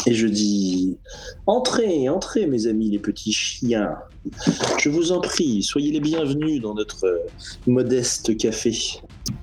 et 0.06 0.14
je 0.14 0.28
dis 0.28 0.98
Entrez, 1.46 2.10
entrez, 2.10 2.48
mes 2.48 2.68
amis 2.68 2.90
les 2.90 3.00
petits 3.00 3.34
chiens. 3.34 3.96
Je 4.80 4.90
vous 4.90 5.12
en 5.12 5.22
prie, 5.22 5.64
soyez 5.64 5.92
les 5.92 6.00
bienvenus 6.00 6.62
dans 6.62 6.74
notre 6.74 7.06
euh, 7.06 7.20
modeste 7.66 8.36
café. 8.38 8.74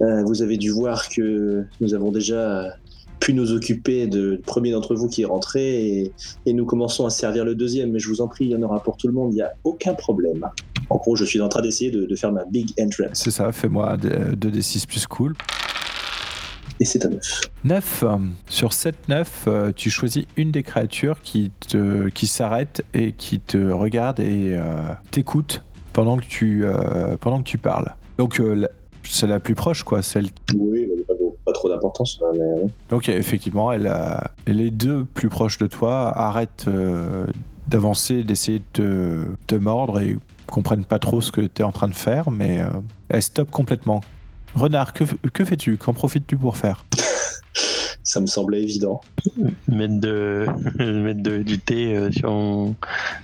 Euh, 0.01 0.23
vous 0.25 0.43
avez 0.43 0.57
dû 0.57 0.71
voir 0.71 1.09
que 1.09 1.65
nous 1.81 1.95
avons 1.95 2.11
déjà 2.11 2.75
pu 3.21 3.33
nous 3.33 3.53
occuper 3.53 4.07
de 4.07 4.33
le 4.33 4.39
premier 4.39 4.73
d'entre 4.73 4.95
vous 4.95 5.09
qui 5.09 5.23
est 5.23 5.27
rentré 5.27 5.87
et, 5.87 6.13
et 6.47 6.53
nous 6.53 6.67
commençons 6.67 7.07
à 7.07 7.11
servir 7.11 7.45
le 7.45 7.55
deuxième. 7.55 7.93
Mais 7.93 7.99
je 7.99 8.09
vous 8.09 8.21
en 8.21 8.29
prie, 8.29 8.47
il 8.47 8.51
y 8.51 8.57
en 8.57 8.63
aura 8.63 8.83
pour 8.83 8.97
tout 8.97 9.07
le 9.07 9.13
monde, 9.13 9.33
il 9.33 9.37
n'y 9.37 9.43
a 9.43 9.53
aucun 9.65 9.95
problème. 9.95 10.47
En 10.91 10.97
gros, 10.97 11.17
je 11.17 11.25
suis 11.25 11.41
en 11.41 11.49
train 11.49 11.63
d'essayer 11.63 11.91
de, 11.91 12.05
de 12.05 12.17
faire 12.17 12.33
ma 12.33 12.45
big 12.45 12.71
entrance. 12.79 13.11
C'est 13.15 13.31
ça, 13.31 13.51
fais-moi 13.53 13.97
2d6 13.97 14.87
plus 14.87 15.07
cool. 15.07 15.35
Et 16.81 16.85
c'est 16.85 17.07
un 17.07 17.11
9. 17.11 17.41
9. 17.65 18.05
Sur 18.49 18.73
7 18.73 19.09
9, 19.09 19.45
euh, 19.47 19.73
tu 19.75 19.91
choisis 19.91 20.25
une 20.37 20.51
des 20.51 20.63
créatures 20.63 21.21
qui, 21.23 21.53
te, 21.69 22.09
qui 22.09 22.27
s'arrête 22.27 22.85
et 22.95 23.13
qui 23.13 23.39
te 23.39 23.71
regarde 23.71 24.19
et 24.19 24.55
euh, 24.55 24.83
t'écoute 25.11 25.63
pendant, 25.93 26.17
que 26.17 26.25
tu, 26.25 26.65
euh, 26.65 27.17
pendant 27.21 27.39
que 27.39 27.49
tu 27.49 27.59
parles. 27.59 27.95
Donc 28.19 28.41
euh, 28.41 28.67
c'est 29.05 29.27
la 29.27 29.41
plus 29.41 29.55
proche, 29.55 29.83
quoi, 29.83 30.03
celle 30.03 30.29
Oui, 30.57 30.89
mais 30.97 31.03
pas, 31.05 31.15
pas 31.45 31.53
trop 31.53 31.69
d'importance. 31.69 32.21
hein, 32.23 32.33
mais- 32.35 32.69
Donc 32.91 33.09
effectivement, 33.09 33.73
elle 33.73 33.87
a- 33.87 34.31
les 34.47 34.71
deux 34.71 35.05
plus 35.05 35.29
proches 35.29 35.59
de 35.59 35.67
toi 35.67 36.13
arrêtent 36.17 36.67
euh, 36.69 37.27
d'avancer, 37.69 38.25
d'essayer 38.25 38.59
de 38.59 38.65
te, 38.73 39.25
te 39.47 39.55
mordre 39.55 40.01
et 40.01 40.17
comprennent 40.47 40.85
pas 40.85 40.99
trop 40.99 41.21
ce 41.21 41.33
que 41.33 41.41
tu 41.41 41.63
es 41.63 41.65
en 41.65 41.73
train 41.73 41.89
de 41.89 41.95
faire, 41.95 42.31
mais 42.31 42.61
euh, 42.61 42.67
elles 43.09 43.23
stoppent 43.23 43.51
complètement. 43.51 44.03
Renard, 44.55 44.93
que, 44.93 45.05
que 45.33 45.45
fais-tu? 45.45 45.77
Qu'en 45.79 45.93
profites-tu 45.95 46.37
pour 46.37 46.57
faire? 46.57 46.85
Ça 48.07 48.21
me 48.21 48.27
semblait 48.27 48.63
évident. 48.63 49.01
Mettre, 49.67 49.99
de, 49.99 50.45
mettre 50.79 51.23
de- 51.23 51.43
du 51.43 51.59
thé 51.59 51.97
euh, 51.97 52.11
sur 52.13 52.31
mon- 52.31 52.75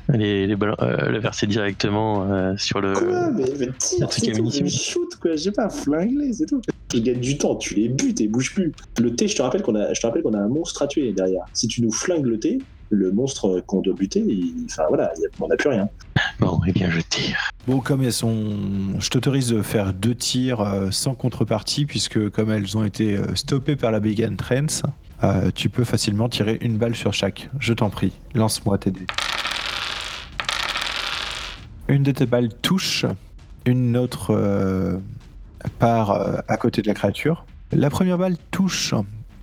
les, 0.08 0.46
les 0.46 0.56
ballons- 0.56 0.74
euh, 0.80 1.10
le 1.10 1.18
verser 1.18 1.46
directement 1.46 2.30
euh, 2.32 2.54
sur 2.56 2.80
le. 2.80 2.94
Quoi? 2.94 3.30
Mais, 3.30 3.44
mais 3.58 3.68
tire, 3.78 4.10
c'est 4.10 4.32
tout, 4.32 4.50
mais 4.62 4.68
shoot, 4.70 5.14
quoi. 5.20 5.36
J'ai 5.36 5.50
pas 5.52 5.68
flingué, 5.68 6.32
c'est 6.32 6.46
tout. 6.46 6.62
Je 6.94 6.98
gagne 6.98 7.20
du 7.20 7.36
temps, 7.36 7.56
tu 7.56 7.74
les 7.74 7.88
butes 7.88 8.20
et 8.22 8.26
bouge 8.26 8.54
plus. 8.54 8.72
Le 8.98 9.14
thé, 9.14 9.28
je 9.28 9.36
te 9.36 9.42
rappelle 9.42 9.62
qu'on 9.62 9.74
a, 9.74 9.92
je 9.92 10.00
te 10.00 10.06
rappelle 10.06 10.22
qu'on 10.22 10.34
a 10.34 10.38
un 10.40 10.48
monstre 10.48 10.82
à 10.82 10.86
tuer 10.86 11.12
derrière. 11.12 11.44
Si 11.52 11.68
tu 11.68 11.82
nous 11.82 11.92
flingues 11.92 12.26
le 12.26 12.40
thé, 12.40 12.58
le 12.90 13.12
monstre 13.12 13.60
qu'on 13.66 13.80
doit 13.80 13.94
buter, 13.94 14.20
il- 14.26 14.66
enfin 14.66 14.82
voilà, 14.88 15.12
il 15.16 15.22
y 15.22 15.24
a- 15.26 15.28
on 15.40 15.48
n'a 15.48 15.56
plus 15.56 15.68
rien. 15.70 15.88
Bon, 16.40 16.60
eh 16.66 16.72
bien, 16.72 16.90
je 16.90 17.00
tire. 17.00 17.50
Bon, 17.66 17.80
comme 17.80 18.02
elles 18.02 18.12
sont... 18.12 18.98
Je 18.98 19.08
t'autorise 19.10 19.48
de 19.50 19.62
faire 19.62 19.92
deux 19.94 20.14
tirs 20.14 20.60
euh, 20.60 20.90
sans 20.90 21.14
contrepartie, 21.14 21.84
puisque 21.86 22.30
comme 22.30 22.50
elles 22.50 22.76
ont 22.76 22.84
été 22.84 23.16
euh, 23.16 23.34
stoppées 23.34 23.76
par 23.76 23.90
la 23.92 24.00
Big 24.00 24.22
Entrance, 24.24 24.82
Euh, 25.22 25.50
tu 25.54 25.68
peux 25.68 25.84
facilement 25.84 26.30
tirer 26.30 26.56
une 26.62 26.78
balle 26.78 26.94
sur 26.96 27.12
chaque. 27.12 27.50
Je 27.58 27.74
t'en 27.74 27.90
prie, 27.90 28.10
lance-moi 28.34 28.78
tes 28.78 28.90
dés. 28.90 29.06
Une 31.88 32.02
de 32.02 32.10
tes 32.12 32.24
balles 32.24 32.48
touche, 32.62 33.04
une 33.66 33.98
autre 33.98 34.30
euh, 34.30 34.96
part 35.78 36.12
euh, 36.12 36.38
à 36.48 36.56
côté 36.56 36.80
de 36.80 36.86
la 36.86 36.94
créature. 36.94 37.44
La 37.72 37.90
première 37.90 38.16
balle 38.16 38.36
touche. 38.50 38.94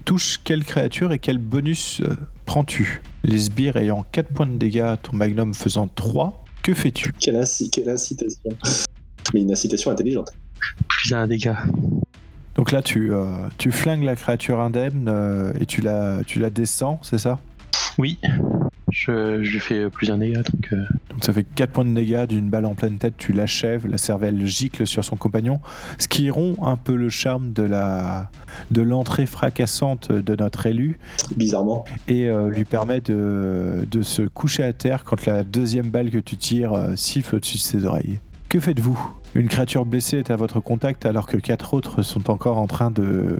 Touche 0.03 0.39
quelle 0.43 0.63
créature 0.63 1.11
et 1.11 1.19
quel 1.19 1.37
bonus 1.37 2.01
prends-tu 2.47 3.01
Les 3.23 3.37
sbires 3.37 3.77
ayant 3.77 4.03
4 4.11 4.29
points 4.33 4.47
de 4.47 4.57
dégâts, 4.57 4.95
ton 5.03 5.15
magnum 5.15 5.53
faisant 5.53 5.87
3. 5.93 6.43
Que 6.63 6.73
fais-tu 6.73 7.13
Quelle, 7.19 7.35
inci- 7.35 7.69
quelle 7.69 7.89
incitation. 7.89 8.49
Mais 9.33 9.41
une 9.41 9.51
incitation 9.51 9.91
intelligente. 9.91 10.31
Plus 10.87 11.13
un 11.13 11.27
dégât. 11.27 11.57
Donc 12.55 12.71
là, 12.71 12.81
tu, 12.81 13.13
euh, 13.13 13.25
tu 13.59 13.71
flingues 13.71 14.03
la 14.03 14.15
créature 14.15 14.59
indemne 14.59 15.05
euh, 15.07 15.53
et 15.59 15.65
tu 15.67 15.81
la, 15.81 16.21
tu 16.25 16.39
la 16.39 16.49
descends, 16.49 16.99
c'est 17.03 17.19
ça? 17.19 17.39
Oui. 17.99 18.17
Je, 19.07 19.41
je 19.43 19.51
lui 19.51 19.59
fais 19.59 19.89
plus 19.89 20.11
un 20.11 20.17
dégât, 20.17 20.43
donc. 20.43 20.69
euh, 20.73 20.83
Donc 21.09 21.23
ça 21.23 21.33
fait 21.33 21.43
4 21.55 21.71
points 21.71 21.85
de 21.85 21.93
dégâts 21.93 22.25
d'une 22.27 22.49
balle 22.49 22.65
en 22.65 22.75
pleine 22.75 22.97
tête, 22.97 23.13
tu 23.17 23.31
l'achèves, 23.33 23.87
la 23.87 23.97
cervelle 23.97 24.45
gicle 24.45 24.85
sur 24.85 25.03
son 25.05 25.15
compagnon, 25.15 25.59
ce 25.97 26.07
qui 26.07 26.29
rompt 26.29 26.57
un 26.61 26.75
peu 26.77 26.95
le 26.95 27.09
charme 27.09 27.53
de 27.53 27.63
la 27.63 28.29
de 28.71 28.81
l'entrée 28.81 29.25
fracassante 29.25 30.11
de 30.11 30.35
notre 30.35 30.65
élu 30.65 30.99
Bizarrement. 31.35 31.85
et 32.07 32.27
euh, 32.27 32.49
lui 32.49 32.65
permet 32.65 33.01
de, 33.01 33.85
de 33.89 34.01
se 34.01 34.23
coucher 34.23 34.63
à 34.63 34.73
terre 34.73 35.03
quand 35.03 35.25
la 35.25 35.43
deuxième 35.43 35.89
balle 35.89 36.09
que 36.09 36.17
tu 36.17 36.37
tires 36.37 36.73
euh, 36.73 36.95
siffle 36.95 37.35
au-dessus 37.35 37.57
de 37.57 37.61
ses 37.61 37.85
oreilles. 37.85 38.19
Que 38.49 38.59
faites-vous? 38.59 38.97
Une 39.35 39.47
créature 39.49 39.85
blessée 39.85 40.17
est 40.17 40.31
à 40.31 40.35
votre 40.35 40.59
contact 40.59 41.05
alors 41.05 41.27
que 41.27 41.37
quatre 41.37 41.73
autres 41.73 42.01
sont 42.01 42.29
encore 42.31 42.57
en 42.57 42.67
train 42.67 42.91
de 42.91 43.37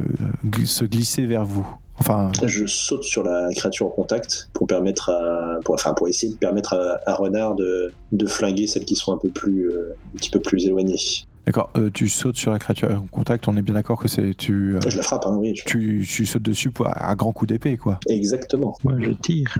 se 0.65 0.85
glisser 0.85 1.25
vers 1.25 1.45
vous. 1.45 1.67
Enfin, 1.99 2.31
Je 2.43 2.65
saute 2.65 3.03
sur 3.03 3.23
la 3.23 3.49
créature 3.55 3.87
en 3.87 3.89
contact 3.89 4.49
pour 4.53 4.67
permettre 4.67 5.09
à, 5.09 5.59
pour, 5.65 5.75
enfin 5.75 5.93
pour 5.93 6.07
essayer 6.07 6.33
de 6.33 6.37
permettre 6.37 6.73
à, 6.73 6.99
à 7.09 7.15
Renard 7.15 7.55
de, 7.55 7.91
de 8.11 8.25
flinguer 8.27 8.67
celles 8.67 8.85
qui 8.85 8.95
sont 8.95 9.13
un 9.13 9.17
peu 9.17 9.29
plus, 9.29 9.69
euh, 9.71 9.95
un 10.13 10.17
petit 10.17 10.29
peu 10.29 10.39
plus 10.39 10.65
éloignées. 10.67 10.99
d'accord, 11.45 11.71
euh, 11.77 11.89
tu 11.91 12.07
sautes 12.07 12.35
sur 12.37 12.51
la 12.51 12.59
créature 12.59 12.91
en 12.91 13.07
contact, 13.07 13.47
on 13.47 13.57
est 13.57 13.61
bien 13.61 13.73
d'accord 13.73 13.99
que 13.99 14.07
c'est 14.07 14.35
tu, 14.37 14.75
euh, 14.75 14.79
Je 14.87 14.97
la 14.97 15.03
frappe, 15.03 15.25
hein, 15.25 15.35
oui. 15.39 15.53
tu, 15.65 16.05
tu 16.07 16.25
sautes 16.25 16.43
dessus 16.43 16.69
pour 16.71 16.87
un 16.87 17.15
grand 17.15 17.31
coup 17.33 17.45
d'épée 17.47 17.77
quoi. 17.77 17.99
Exactement. 18.07 18.77
Moi, 18.83 18.93
je 18.99 19.11
tire. 19.11 19.57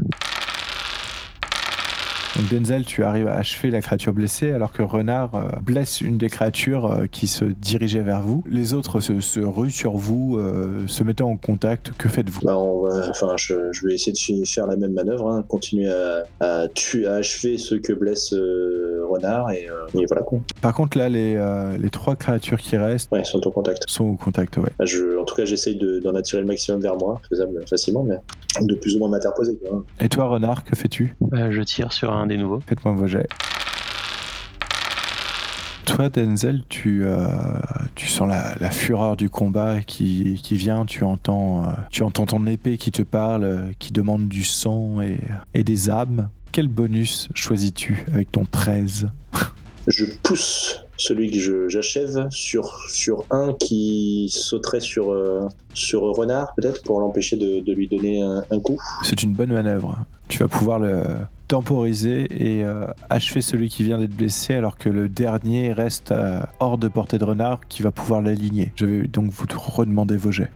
Donc 2.38 2.50
Denzel, 2.50 2.86
tu 2.86 3.04
arrives 3.04 3.28
à 3.28 3.36
achever 3.36 3.71
la 3.71 3.82
créature 3.82 4.13
blessée 4.13 4.52
alors 4.52 4.71
que 4.71 4.84
Renard 4.84 5.34
euh, 5.34 5.50
blesse 5.60 6.02
une 6.02 6.19
des 6.19 6.30
créatures 6.30 6.86
euh, 6.86 7.06
qui 7.08 7.26
se 7.26 7.45
dirigeait 7.45 8.02
vers 8.02 8.21
vous. 8.21 8.43
Les 8.47 8.76
autres 8.76 9.00
se, 9.00 9.39
ruent 9.39 9.71
sur 9.71 9.93
vous, 9.93 10.38
euh, 10.38 10.86
se 10.86 11.04
mettant 11.04 11.32
en 11.32 11.38
contact. 11.38 11.93
Que 11.97 12.08
faites-vous? 12.08 12.41
Bah, 12.45 12.56
on 12.56 12.84
va- 12.84 13.10
enfin, 13.10 13.34
je, 13.38 13.56
vais 13.84 13.95
essayer 13.95 14.12
de 14.39 14.45
faire 14.47 14.67
la 14.67 14.76
même 14.76 14.93
manœuvre, 14.93 15.32
hein, 15.32 15.43
continuer 15.47 15.91
à, 16.39 16.67
tuer, 16.76 17.08
à 17.08 17.15
achever 17.15 17.58
ceux 17.58 17.80
que 17.80 17.93
blesse 17.93 18.36
Renard 19.07 19.51
et, 19.51 19.67
euh, 19.69 19.99
et 20.01 20.05
voilà 20.05 20.23
quoi. 20.23 20.39
Par 20.61 20.73
contre, 20.73 20.97
là, 20.97 21.09
les, 21.09 21.35
euh, 21.35 21.77
les 21.77 21.89
trois 21.89 22.15
créatures 22.15 22.59
qui 22.59 22.77
restent 22.77 23.11
Ouais, 23.11 23.23
sont 23.23 23.45
au 23.47 23.51
contact. 23.51 23.83
sont 23.87 24.05
au 24.05 24.15
contact, 24.15 24.57
ouais. 24.57 24.69
Bah, 24.77 24.85
je, 24.85 25.17
en 25.19 25.25
tout 25.25 25.35
cas, 25.35 25.45
j'essaye 25.45 25.75
de- 25.75 25.99
d'en 25.99 26.13
attirer 26.15 26.41
le 26.41 26.47
maximum 26.47 26.81
vers 26.81 26.95
moi, 26.97 27.19
faisable 27.29 27.63
facilement, 27.67 28.03
mais 28.03 28.17
de 28.61 28.75
plus 28.75 28.95
ou 28.95 28.99
moins 28.99 29.09
m'interposer. 29.09 29.57
quoi, 29.57 29.77
hein. 29.79 29.83
Et 29.99 30.09
toi, 30.09 30.25
Renard, 30.25 30.63
que 30.63 30.75
fais-tu 30.75 31.15
Euh, 31.33 31.51
je 31.51 31.61
tire 31.61 31.91
sur 31.93 32.11
un 32.13 32.27
des 32.27 32.37
nouveaux. 32.37 32.59
Faites-moi 32.67 32.93
vos 32.93 33.07
jets. 33.07 33.27
Toi, 35.85 36.09
Denzel, 36.09 36.63
tu, 36.67 37.05
euh, 37.05 37.27
tu 37.95 38.07
sens 38.07 38.27
la, 38.27 38.55
la 38.59 38.69
fureur 38.71 39.15
du 39.15 39.29
combat 39.29 39.79
qui, 39.81 40.39
qui 40.43 40.55
vient, 40.55 40.85
tu 40.85 41.05
entends, 41.05 41.63
euh, 41.63 41.71
tu 41.91 42.03
entends 42.03 42.25
ton 42.25 42.45
épée 42.45 42.77
qui 42.77 42.91
te 42.91 43.01
parle, 43.03 43.69
qui 43.79 43.93
demande 43.93 44.27
du 44.27 44.43
sang 44.43 45.01
et, 45.01 45.17
et 45.53 45.63
des 45.63 45.89
âmes. 45.89 46.29
Quel 46.57 46.69
bonus 46.69 47.29
choisis-tu 47.35 48.03
avec 48.11 48.31
ton 48.31 48.43
13 48.43 49.09
Je 49.85 50.05
pousse 50.23 50.83
celui 50.97 51.29
que 51.29 51.69
j'achève 51.69 52.27
sur, 52.31 52.89
sur 52.89 53.25
un 53.29 53.53
qui 53.53 54.27
sauterait 54.33 54.79
sur, 54.79 55.11
euh, 55.11 55.47
sur 55.75 56.01
Renard, 56.01 56.55
peut-être, 56.55 56.81
pour 56.81 56.99
l'empêcher 56.99 57.37
de, 57.37 57.59
de 57.59 57.73
lui 57.73 57.87
donner 57.87 58.23
un, 58.23 58.43
un 58.49 58.59
coup. 58.59 58.81
C'est 59.03 59.21
une 59.21 59.33
bonne 59.33 59.53
manœuvre. 59.53 59.99
Tu 60.29 60.39
vas 60.39 60.47
pouvoir 60.47 60.79
le 60.79 61.03
temporiser 61.47 62.25
et 62.31 62.63
euh, 62.63 62.87
achever 63.11 63.41
celui 63.41 63.69
qui 63.69 63.83
vient 63.83 63.99
d'être 63.99 64.15
blessé 64.15 64.55
alors 64.55 64.79
que 64.79 64.89
le 64.89 65.09
dernier 65.09 65.73
reste 65.73 66.11
euh, 66.11 66.41
hors 66.59 66.79
de 66.79 66.87
portée 66.87 67.19
de 67.19 67.23
renard 67.23 67.59
qui 67.69 67.83
va 67.83 67.91
pouvoir 67.91 68.23
l'aligner. 68.23 68.73
Je 68.77 68.85
vais 68.87 69.07
donc 69.07 69.29
vous 69.29 69.45
redemander 69.59 70.17
vos 70.17 70.31
jets. 70.31 70.49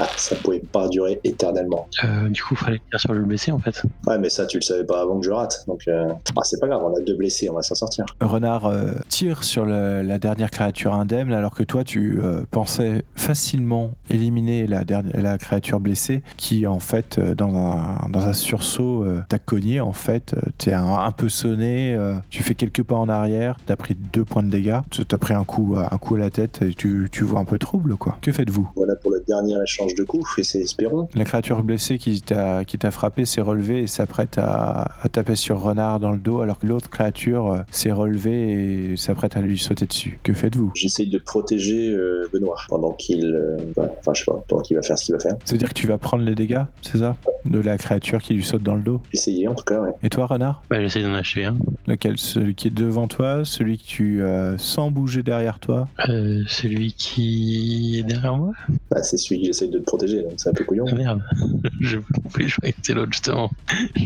Ah, 0.00 0.08
ça 0.16 0.34
pouvait 0.36 0.60
pas 0.60 0.88
durer 0.88 1.20
éternellement. 1.24 1.86
Euh, 2.04 2.28
du 2.28 2.42
coup, 2.42 2.56
fallait 2.56 2.78
tirer 2.78 2.98
sur 2.98 3.12
le 3.12 3.22
blessé 3.22 3.52
en 3.52 3.58
fait. 3.58 3.82
Ouais, 4.06 4.18
mais 4.18 4.30
ça, 4.30 4.46
tu 4.46 4.56
le 4.58 4.62
savais 4.62 4.84
pas 4.84 5.02
avant 5.02 5.18
que 5.20 5.26
je 5.26 5.30
rate. 5.30 5.64
Donc, 5.68 5.82
euh, 5.88 6.08
ah, 6.36 6.40
c'est 6.42 6.58
pas 6.60 6.68
grave, 6.68 6.80
on 6.84 6.96
a 6.96 7.00
deux 7.00 7.16
blessés, 7.16 7.48
on 7.50 7.54
va 7.54 7.62
s'en 7.62 7.74
sortir. 7.74 8.04
Renard 8.20 8.66
euh, 8.66 8.92
tire 9.08 9.44
sur 9.44 9.64
le- 9.66 10.02
la 10.02 10.18
dernière 10.18 10.50
créature 10.50 10.94
indemne 10.94 11.32
alors 11.32 11.54
que 11.54 11.62
toi 11.62 11.84
tu 11.84 12.18
euh, 12.22 12.42
pensais 12.50 13.04
facilement 13.14 13.92
éliminer 14.08 14.66
la, 14.66 14.84
dernière, 14.84 15.16
la 15.20 15.38
créature 15.38 15.80
blessée 15.80 16.22
qui 16.36 16.66
en 16.66 16.78
fait 16.80 17.18
euh, 17.18 17.34
dans, 17.34 17.54
un, 17.54 18.08
dans 18.10 18.20
un 18.26 18.32
sursaut 18.32 19.04
euh, 19.04 19.22
t'a 19.28 19.38
cogné 19.38 19.80
en 19.80 19.92
fait, 19.92 20.34
euh, 20.34 20.40
t'es 20.58 20.72
un, 20.72 20.84
un 20.94 21.12
peu 21.12 21.28
sonné, 21.28 21.94
euh, 21.94 22.14
tu 22.30 22.42
fais 22.42 22.54
quelques 22.54 22.82
pas 22.82 22.96
en 22.96 23.08
arrière, 23.08 23.56
t'as 23.66 23.76
pris 23.76 23.94
deux 23.94 24.24
points 24.24 24.42
de 24.42 24.50
dégâts, 24.50 24.80
t'as 25.08 25.18
pris 25.18 25.34
un 25.34 25.44
coup, 25.44 25.76
à- 25.76 25.94
un 25.94 25.98
coup 25.98 26.14
à 26.16 26.18
la 26.18 26.30
tête 26.30 26.62
et 26.62 26.74
tu, 26.74 27.08
tu 27.12 27.24
vois 27.24 27.40
un 27.40 27.44
peu 27.44 27.58
trouble 27.58 27.96
quoi. 27.96 28.16
Que 28.20 28.32
faites-vous? 28.32 28.70
Voilà 28.76 28.96
pour 28.96 29.10
le 29.10 29.22
dernier 29.26 29.56
échange 29.62 29.89
de 29.94 30.04
coups, 30.04 30.38
et 30.38 30.42
c'est 30.44 30.60
espérons. 30.60 31.08
La 31.14 31.24
créature 31.24 31.62
blessée 31.62 31.98
qui 31.98 32.20
t'a 32.22 32.64
qui 32.64 32.78
t'a 32.78 32.90
frappé 32.90 33.24
s'est 33.24 33.40
relevée 33.40 33.80
et 33.82 33.86
s'apprête 33.86 34.38
à, 34.38 34.88
à 35.02 35.08
taper 35.08 35.36
sur 35.36 35.60
Renard 35.60 36.00
dans 36.00 36.12
le 36.12 36.18
dos 36.18 36.40
alors 36.40 36.58
que 36.58 36.66
l'autre 36.66 36.90
créature 36.90 37.52
euh, 37.52 37.58
s'est 37.70 37.92
relevée 37.92 38.92
et 38.92 38.96
s'apprête 38.96 39.36
à 39.36 39.40
lui 39.40 39.58
sauter 39.58 39.86
dessus. 39.86 40.18
Que 40.22 40.32
faites-vous? 40.32 40.72
J'essaye 40.74 41.08
de 41.08 41.18
protéger 41.18 41.88
euh, 41.90 42.28
Benoît 42.32 42.56
pendant 42.68 42.92
qu'il. 42.92 43.24
euh, 43.24 43.56
va- 43.76 43.90
enfin, 43.98 44.12
je 44.14 44.20
sais 44.20 44.24
pas, 44.26 44.42
pendant 44.48 44.62
qu'il 44.62 44.76
va 44.76 44.82
faire 44.82 44.98
ce 44.98 45.04
qu'il 45.06 45.14
va 45.14 45.20
faire. 45.20 45.36
Ça 45.44 45.52
veut 45.52 45.58
dire 45.58 45.68
que 45.68 45.74
tu 45.74 45.86
vas 45.86 45.98
prendre 45.98 46.24
les 46.24 46.34
dégâts, 46.34 46.62
c'est 46.82 46.98
ça? 46.98 47.16
De 47.44 47.58
la 47.58 47.78
créature 47.78 48.20
qui 48.20 48.34
lui 48.34 48.44
saute 48.44 48.62
dans 48.62 48.74
le 48.74 48.82
dos? 48.82 49.00
Essayer, 49.14 49.48
en 49.48 49.54
tout 49.54 49.64
cas, 49.64 49.80
ouais. 49.80 49.90
Et 50.02 50.10
toi, 50.10 50.26
Renard? 50.26 50.62
Bah, 50.68 50.78
j'essaie 50.80 51.02
d'en 51.02 51.14
achever 51.14 51.46
un. 51.46 51.56
Lequel? 51.86 52.18
Celui 52.18 52.54
qui 52.54 52.68
est 52.68 52.70
devant 52.70 53.08
toi 53.08 53.44
Celui 53.44 53.78
que 53.78 53.84
tu 53.84 54.22
euh, 54.22 54.58
sens 54.58 54.92
bouger 54.92 55.22
derrière 55.22 55.58
toi? 55.58 55.88
Euh, 56.08 56.42
celui 56.48 56.92
qui 56.92 57.98
est 57.98 58.02
derrière 58.02 58.36
moi? 58.36 58.52
Bah, 58.90 59.02
c'est 59.02 59.16
celui 59.16 59.40
que 59.40 59.46
j'essaye 59.46 59.69
de 59.70 59.78
te 59.78 59.84
protéger, 59.84 60.22
donc 60.22 60.32
c'est 60.36 60.48
un 60.50 60.52
peu 60.52 60.64
couillon. 60.64 60.84
Ah 60.90 60.94
merde. 60.94 61.22
je 61.80 61.98
je 62.38 62.56
croyais 62.56 62.72
que 62.72 62.78
c'était 62.82 62.94
l'autre 62.94 63.12
justement. 63.12 63.50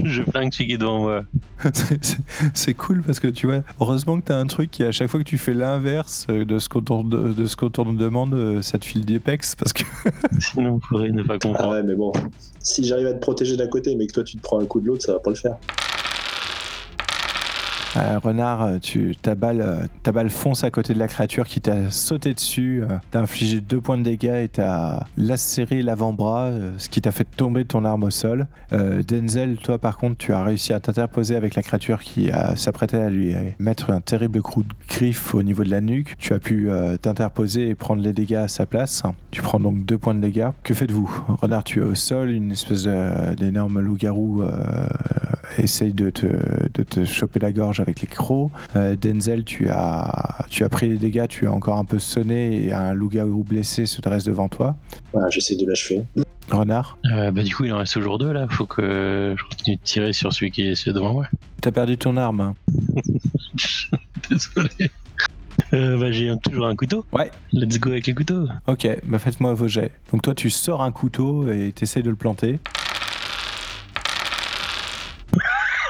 je 0.05 0.23
flingue 0.23 0.53
est 0.73 0.79
devant 0.79 0.99
moi. 1.01 1.23
C'est- 2.55 2.75
cool 2.75 3.03
parce 3.03 3.21
que 3.21 3.29
tu 3.29 3.47
vois, 3.47 3.63
heureusement 3.81 4.21
que 4.21 4.27
tu 4.27 4.33
as 4.33 4.39
un 4.39 4.47
truc 4.47 4.71
qui, 4.71 4.83
à 4.83 4.93
chaque 4.93 5.09
fois 5.09 5.21
que 5.21 5.25
tu 5.25 5.39
fais 5.39 5.55
l'inverse 5.55 6.27
euh, 6.31 6.45
de 6.45 6.59
ce 6.59 6.69
qu'on 6.69 6.83
t'en 6.83 7.03
de, 7.05 7.33
demande, 7.97 8.35
euh, 8.35 8.61
ça 8.63 8.79
te 8.79 8.85
file 8.85 9.05
des 9.05 9.19
pecs 9.21 9.45
parce 9.59 9.73
que 9.73 9.85
Sinon, 10.41 10.81
faudrait 10.81 11.11
ne 11.11 11.23
pas 11.23 11.35
Ah 11.35 11.39
comprendre. 11.39 11.71
ouais, 11.73 11.83
mais 11.83 11.95
bon, 11.95 12.13
si 12.61 12.85
j'arrive 12.85 13.07
à 13.07 13.13
te 13.15 13.21
protéger 13.21 13.57
d'un 13.57 13.69
côté, 13.69 13.95
mais 13.97 14.07
que 14.07 14.13
toi 14.13 14.25
tu 14.25 14.37
te 14.37 14.43
prends 14.43 14.61
un 14.61 14.67
coup 14.67 14.81
de 14.81 14.87
l'autre, 14.87 15.05
ça 15.05 15.13
va 15.13 15.21
pas 15.21 15.31
le 15.31 15.37
faire. 15.37 15.57
Euh, 17.97 18.19
renard, 18.19 18.63
euh, 18.63 18.79
tu, 18.79 19.15
ta, 19.17 19.35
balle, 19.35 19.61
euh, 19.61 19.87
ta 20.03 20.11
balle 20.11 20.31
fonce 20.31 20.65
à 20.65 20.71
côté 20.71 20.95
de 20.95 20.99
la 20.99 21.07
créature 21.07 21.47
qui 21.47 21.61
t'a 21.61 21.91
sauté 21.91 22.35
dessus, 22.35 22.83
euh, 22.83 22.97
t'a 23.13 23.21
infligé 23.21 23.61
deux 23.61 23.81
points 23.81 23.99
de 23.99 24.03
dégâts 24.03 24.43
et 24.43 24.49
t'a 24.49 25.07
lacéré 25.17 25.83
l'avant-bras, 25.83 26.51
ce 26.79 26.89
qui 26.89 27.01
t'a 27.01 27.13
fait 27.13 27.25
tomber 27.25 27.65
ton 27.65 27.85
arme 27.85 28.05
au 28.05 28.11
sol. 28.11 28.47
Denzel, 28.73 29.57
toi 29.57 29.79
par 29.79 29.97
contre, 29.97 30.17
tu 30.17 30.33
as 30.33 30.43
réussi 30.43 30.73
à 30.73 30.81
t'interposer 30.81 31.37
avec 31.37 31.55
la 31.55 31.63
créature 31.63 32.01
qui 32.01 32.31
s'apprêtait 32.57 32.99
à 32.99 33.11
lui 33.11 33.35
mettre 33.59 33.91
un 33.91 34.01
terrible 34.01 34.43
coup 34.43 34.63
de 34.63 34.69
griffe 34.89 35.35
au 35.35 35.43
niveau 35.43 35.65
de 35.65 35.71
la 35.71 35.81
nuque. 35.81 36.15
Tu 36.19 36.33
as 36.33 36.39
pu 36.39 36.69
t'interposer 37.01 37.69
et 37.69 37.75
prendre 37.75 38.03
les 38.03 38.13
dégâts 38.13 38.35
à 38.35 38.49
sa 38.49 38.67
place. 38.67 39.03
Tu 39.31 39.43
prends 39.43 39.61
donc 39.61 39.85
deux 39.85 39.99
points 39.99 40.15
de 40.15 40.21
dégâts. 40.21 40.49
Que 40.63 40.75
faites-vous? 40.75 41.25
Renard, 41.41 41.65
tu 41.65 41.81
es 41.81 41.85
au 41.85 41.95
sol, 41.95 42.31
une 42.31 42.53
espèce 42.53 42.85
d'énorme 43.37 43.81
loup-garou 43.81 44.43
essaye 45.59 45.93
de 45.93 46.11
te, 46.11 46.27
de 46.27 46.83
te 46.83 47.05
choper 47.05 47.39
la 47.41 47.53
gorge 47.53 47.81
avec 47.85 48.01
les 48.01 48.07
crocs. 48.09 48.51
Euh, 48.77 48.97
Denzel, 48.97 49.45
tu 49.45 49.69
as, 49.71 50.45
tu 50.51 50.65
as 50.65 50.69
pris 50.69 50.89
les 50.89 50.97
dégâts, 50.99 51.29
tu 51.29 51.47
as 51.47 51.53
encore 51.53 51.79
un 51.79 51.85
peu 51.85 51.99
sonné 51.99 52.65
et 52.67 52.73
un 52.73 52.93
loup-garou 52.95 53.45
blessé 53.45 53.87
se 53.87 54.01
dresse 54.01 54.25
devant 54.25 54.49
toi. 54.49 54.75
Voilà, 55.13 55.31
j'essaie 55.31 55.55
de 55.57 55.67
l'achever. 55.67 56.03
Renard, 56.51 56.99
Euh, 57.11 57.31
bah, 57.31 57.43
du 57.43 57.55
coup, 57.55 57.65
il 57.65 57.73
en 57.73 57.79
reste 57.79 57.95
toujours 57.95 58.19
deux 58.19 58.33
là. 58.33 58.47
Faut 58.51 58.67
que 58.67 59.35
je 59.39 59.43
continue 59.45 59.77
de 59.77 59.83
tirer 59.83 60.13
sur 60.13 60.33
celui 60.33 60.51
qui 60.51 60.63
est 60.69 60.89
devant 60.89 61.13
moi. 61.15 61.27
t'as 61.63 61.71
perdu 61.73 61.97
ton 61.97 62.17
arme. 62.17 62.55
Désolé. 64.31 64.91
Euh, 65.73 65.99
bah, 65.99 66.13
j'ai 66.13 66.33
toujours 66.43 66.67
un 66.67 66.77
couteau. 66.77 67.07
Ouais. 67.13 67.31
Let's 67.53 67.79
go 67.81 67.91
avec 67.91 68.07
le 68.07 68.15
couteau. 68.15 68.47
Ok, 68.67 68.87
bah 69.05 69.19
faites-moi 69.19 69.55
vos 69.55 69.69
jets. 69.69 69.93
Donc 70.13 70.23
toi, 70.23 70.35
tu 70.35 70.51
sors 70.51 70.83
un 70.83 70.93
couteau 70.93 71.51
et 71.51 71.73
t'essayes 71.73 72.03
de 72.03 72.11
le 72.11 72.17
planter. 72.17 72.59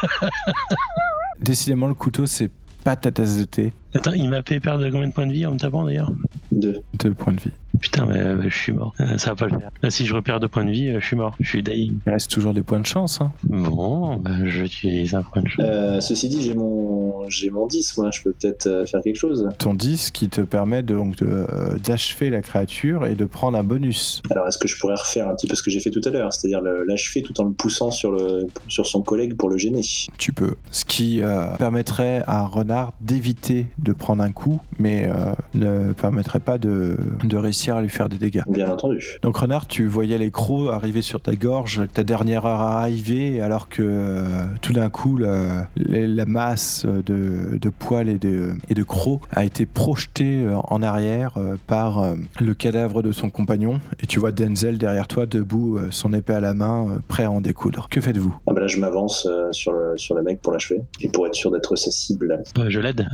Décidément, 1.45 1.89
le 1.89 1.95
couteau, 1.95 2.25
c'est 2.25 2.51
pas 2.85 2.97
ta 2.97 3.13
tasse 3.13 3.37
de 3.37 3.45
thé. 3.45 3.73
Attends, 3.95 4.13
il 4.13 4.31
m'a 4.31 4.43
fait 4.43 4.61
perdre 4.61 4.89
combien 4.89 5.09
de 5.09 5.13
points 5.13 5.27
de 5.27 5.33
vie 5.33 5.45
en 5.45 5.53
me 5.53 5.59
tapant 5.59 5.85
d'ailleurs? 5.85 6.11
Deux. 6.51 6.81
Deux 6.95 7.13
points 7.13 7.35
de 7.35 7.41
vie. 7.41 7.51
Putain, 7.85 8.07
mais 8.07 8.19
euh, 8.19 8.43
je 8.49 8.57
suis 8.57 8.73
mort. 8.73 8.95
Euh, 9.01 9.19
ça 9.19 9.31
va 9.31 9.37
pas 9.37 9.45
le 9.47 9.59
faire. 9.59 9.71
Là, 9.83 9.91
si 9.91 10.07
je 10.07 10.15
repère 10.15 10.41
deux 10.41 10.49
points 10.49 10.65
de 10.65 10.71
vie, 10.71 10.89
euh, 10.89 11.01
je 11.01 11.07
suis 11.07 11.17
mort. 11.17 11.35
Je 11.39 11.47
suis 11.49 11.63
dying. 11.63 11.99
Il 12.07 12.11
reste 12.13 12.31
toujours 12.31 12.55
des 12.55 12.63
points 12.63 12.81
de 12.81 12.87
chance. 12.87 13.21
Hein. 13.21 13.31
Bon, 13.45 14.17
bah, 14.17 14.31
j'utilise 14.45 15.15
un 15.15 15.23
point 15.23 15.43
de 15.43 15.49
chance. 15.49 15.65
Euh, 15.69 16.01
ceci 16.01 16.29
dit, 16.29 16.43
j'ai 16.43 16.55
mon, 16.55 17.29
j'ai 17.29 17.51
mon 17.51 17.67
10, 17.67 17.99
moi, 17.99 18.11
je 18.11 18.23
peux 18.23 18.33
peut-être 18.33 18.67
euh, 18.67 18.87
faire 18.87 19.03
quelque 19.03 19.17
chose. 19.19 19.49
Ton 19.59 19.75
10 19.75 20.11
qui 20.13 20.29
te 20.29 20.41
permet 20.41 20.83
de- 20.83 20.95
donc 20.95 21.17
de, 21.17 21.27
euh, 21.27 21.77
d'achever 21.85 22.31
la 22.31 22.41
créature 22.41 23.05
et 23.07 23.15
de 23.15 23.25
prendre 23.25 23.59
un 23.59 23.65
bonus. 23.65 24.23
Alors, 24.31 24.47
est-ce 24.49 24.59
que 24.59 24.69
je 24.69 24.79
pourrais 24.79 24.95
refaire 24.95 25.29
un 25.29 25.35
petit 25.35 25.47
peu 25.47 25.55
ce 25.57 25.63
que 25.63 25.71
j'ai 25.71 25.81
fait 25.81 25.91
tout 25.91 26.01
à 26.05 26.11
l'heure, 26.11 26.33
c'est-à-dire 26.33 26.61
l'achever 26.63 27.23
tout 27.23 27.39
en 27.41 27.45
le 27.45 27.53
poussant 27.53 27.91
sur, 27.91 28.13
le, 28.13 28.47
sur 28.69 28.87
son 28.87 29.03
collègue 29.03 29.35
pour 29.37 29.49
le 29.51 29.59
gêner? 29.59 29.83
Tu 30.19 30.33
peux. 30.33 30.55
Ce 30.71 30.85
qui 30.85 31.21
euh, 31.23 31.47
permettrait 31.59 32.23
à 32.27 32.41
un 32.41 32.47
renard 32.47 32.93
d'éviter 33.01 33.67
de 33.79 33.93
prendre 33.93 34.23
un 34.23 34.33
coup, 34.33 34.61
mais 34.79 35.07
euh, 35.07 35.35
ne 35.55 35.93
permettrait 35.93 36.41
pas 36.41 36.59
de, 36.59 36.97
de 37.25 37.37
réussir 37.37 37.74
à 37.77 37.83
lui 37.83 37.89
faire 37.89 38.09
des 38.09 38.19
dégâts. 38.19 38.43
Bien 38.49 38.71
entendu. 38.71 39.19
Donc 39.23 39.37
renard, 39.37 39.67
tu 39.67 39.87
voyais 39.87 40.19
les 40.19 40.31
crocs 40.31 40.71
arriver 40.73 41.03
sur 41.03 41.21
ta 41.21 41.35
gorge, 41.35 41.83
ta 41.93 42.05
dernière 42.05 42.47
heure 42.47 42.61
arrivée, 42.61 43.41
alors 43.41 43.69
que 43.69 43.83
euh, 43.83 44.45
tout 44.61 44.73
d'un 44.73 44.91
coup, 44.91 45.17
la, 45.17 45.69
la- 45.77 46.07
la 46.07 46.27
masse 46.27 46.87
de, 46.87 47.59
de 47.59 47.69
poils 47.69 48.09
et 48.09 48.19
de, 48.19 48.55
et 48.69 48.75
de 48.75 48.83
crocs 48.83 49.21
a 49.33 49.45
été 49.45 49.67
projetée 49.67 50.45
euh, 50.45 50.57
en 50.69 50.83
arrière 50.83 51.33
euh, 51.37 51.57
par 51.67 51.99
euh, 52.03 52.15
le 52.41 52.55
cadavre 52.55 53.03
de 53.03 53.13
son 53.13 53.31
compagnon. 53.31 53.81
Et 54.03 54.07
tu 54.07 54.19
vois 54.19 54.33
Denzel 54.33 54.79
derrière 54.79 55.09
toi, 55.09 55.27
debout, 55.27 55.79
son 55.91 56.13
épée 56.13 56.35
à 56.35 56.41
la 56.41 56.55
main, 56.55 56.99
prêt 57.09 57.25
à 57.25 57.31
en 57.31 57.41
découdre. 57.41 57.89
Que 57.91 58.01
faites-vous? 58.01 58.35
Ah 58.47 58.53
bah 58.53 58.61
là, 58.61 58.67
je 58.67 58.79
m'avance 58.79 59.27
sur, 59.53 59.73
le, 59.73 59.97
sur 59.97 60.15
le 60.15 60.23
mec 60.23 60.41
pour 60.41 60.53
l'achever, 60.53 60.83
et 61.01 61.09
pour 61.09 61.27
être 61.27 61.35
sûr 61.35 61.51
d'être 61.51 61.77
sa 61.77 61.91
cible. 61.91 62.43
Euh, 62.59 62.67
je 62.69 62.81
l'aide. 62.81 63.07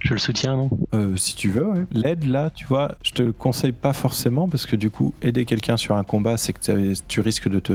Je 0.00 0.12
le 0.14 0.18
soutiens, 0.18 0.56
non? 0.56 0.70
Euh, 0.94 1.16
si 1.16 1.34
tu 1.36 1.50
veux, 1.50 1.66
ouais. 1.66 1.84
L'aide, 1.92 2.24
là, 2.24 2.50
tu 2.54 2.66
vois, 2.66 2.96
je 3.02 3.12
te 3.12 3.22
le 3.22 3.32
conseille 3.32 3.72
pas 3.72 3.92
forcément 3.98 4.48
parce 4.48 4.64
que 4.64 4.76
du 4.76 4.90
coup, 4.90 5.12
aider 5.22 5.44
quelqu'un 5.44 5.76
sur 5.76 5.96
un 5.96 6.04
combat, 6.04 6.36
c'est 6.36 6.52
que 6.52 6.94
tu 7.08 7.20
risques 7.20 7.48
de 7.48 7.58
te 7.58 7.72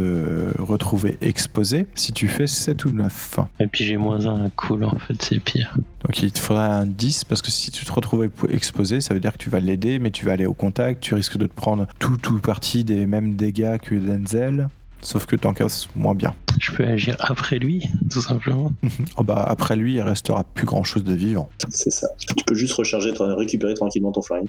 retrouver 0.59 1.17
exposé. 1.21 1.85
Si 1.95 2.13
tu 2.13 2.27
fais 2.27 2.47
7 2.47 2.85
ou 2.85 2.91
9. 2.91 3.39
Et 3.59 3.67
puis 3.67 3.83
j'ai 3.83 3.97
moins 3.97 4.25
un 4.25 4.49
cool, 4.51 4.85
en 4.85 4.97
fait, 4.97 5.21
c'est 5.21 5.39
pire. 5.39 5.75
Donc 6.03 6.21
il 6.21 6.31
te 6.31 6.39
faudrait 6.39 6.63
un 6.63 6.85
10 6.85 7.25
parce 7.25 7.41
que 7.41 7.51
si 7.51 7.71
tu 7.71 7.85
te 7.85 7.91
retrouves 7.91 8.29
exposé, 8.49 9.01
ça 9.01 9.13
veut 9.13 9.19
dire 9.19 9.33
que 9.33 9.37
tu 9.37 9.49
vas 9.49 9.59
l'aider, 9.59 9.99
mais 9.99 10.11
tu 10.11 10.25
vas 10.25 10.31
aller 10.31 10.45
au 10.45 10.53
contact, 10.53 11.01
tu 11.01 11.13
risques 11.13 11.37
de 11.37 11.47
te 11.47 11.53
prendre 11.53 11.87
tout 11.99 12.17
tout 12.17 12.39
partie 12.39 12.83
des 12.83 13.05
mêmes 13.05 13.35
dégâts 13.35 13.77
que 13.77 13.95
Denzel. 13.95 14.69
Sauf 15.01 15.25
que 15.25 15.35
t'en 15.35 15.53
casses 15.53 15.89
moins 15.95 16.15
bien. 16.15 16.33
Je 16.61 16.71
peux 16.71 16.85
agir 16.85 17.17
après 17.19 17.59
lui, 17.59 17.89
tout 18.09 18.21
simplement. 18.21 18.71
Oh 19.17 19.23
bah, 19.23 19.45
après 19.47 19.75
lui, 19.75 19.95
il 19.95 20.01
restera 20.01 20.43
plus 20.43 20.65
grand 20.65 20.83
chose 20.83 21.03
de 21.03 21.13
vivant. 21.13 21.49
C'est 21.69 21.91
ça. 21.91 22.07
Tu 22.17 22.43
peux 22.45 22.55
juste 22.55 22.73
recharger, 22.73 23.11
récupérer 23.19 23.73
tranquillement 23.73 24.11
ton 24.11 24.21
flingue. 24.21 24.47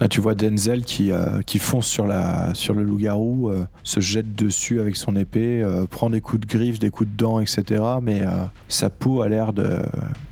Là, 0.00 0.08
tu 0.08 0.20
vois 0.20 0.34
Denzel 0.34 0.84
qui, 0.84 1.12
euh, 1.12 1.40
fonce 1.58 1.86
sur, 1.86 2.06
la, 2.06 2.52
le 2.74 2.82
loup-garou, 2.82 3.50
euh, 3.50 3.64
se 3.82 4.00
jette 4.00 4.34
dessus 4.34 4.80
avec 4.80 4.96
son 4.96 5.14
épée, 5.16 5.62
euh, 5.62 5.86
prend 5.86 6.10
des 6.10 6.20
coups 6.20 6.40
de 6.40 6.46
griffes, 6.46 6.78
des 6.78 6.90
coups 6.90 7.10
de 7.10 7.16
dents, 7.16 7.40
etc. 7.40 7.82
Mais 8.02 8.22
sa 8.68 8.90
peau 8.90 9.22
a 9.22 9.28
l'air 9.28 9.52
de. 9.52 9.80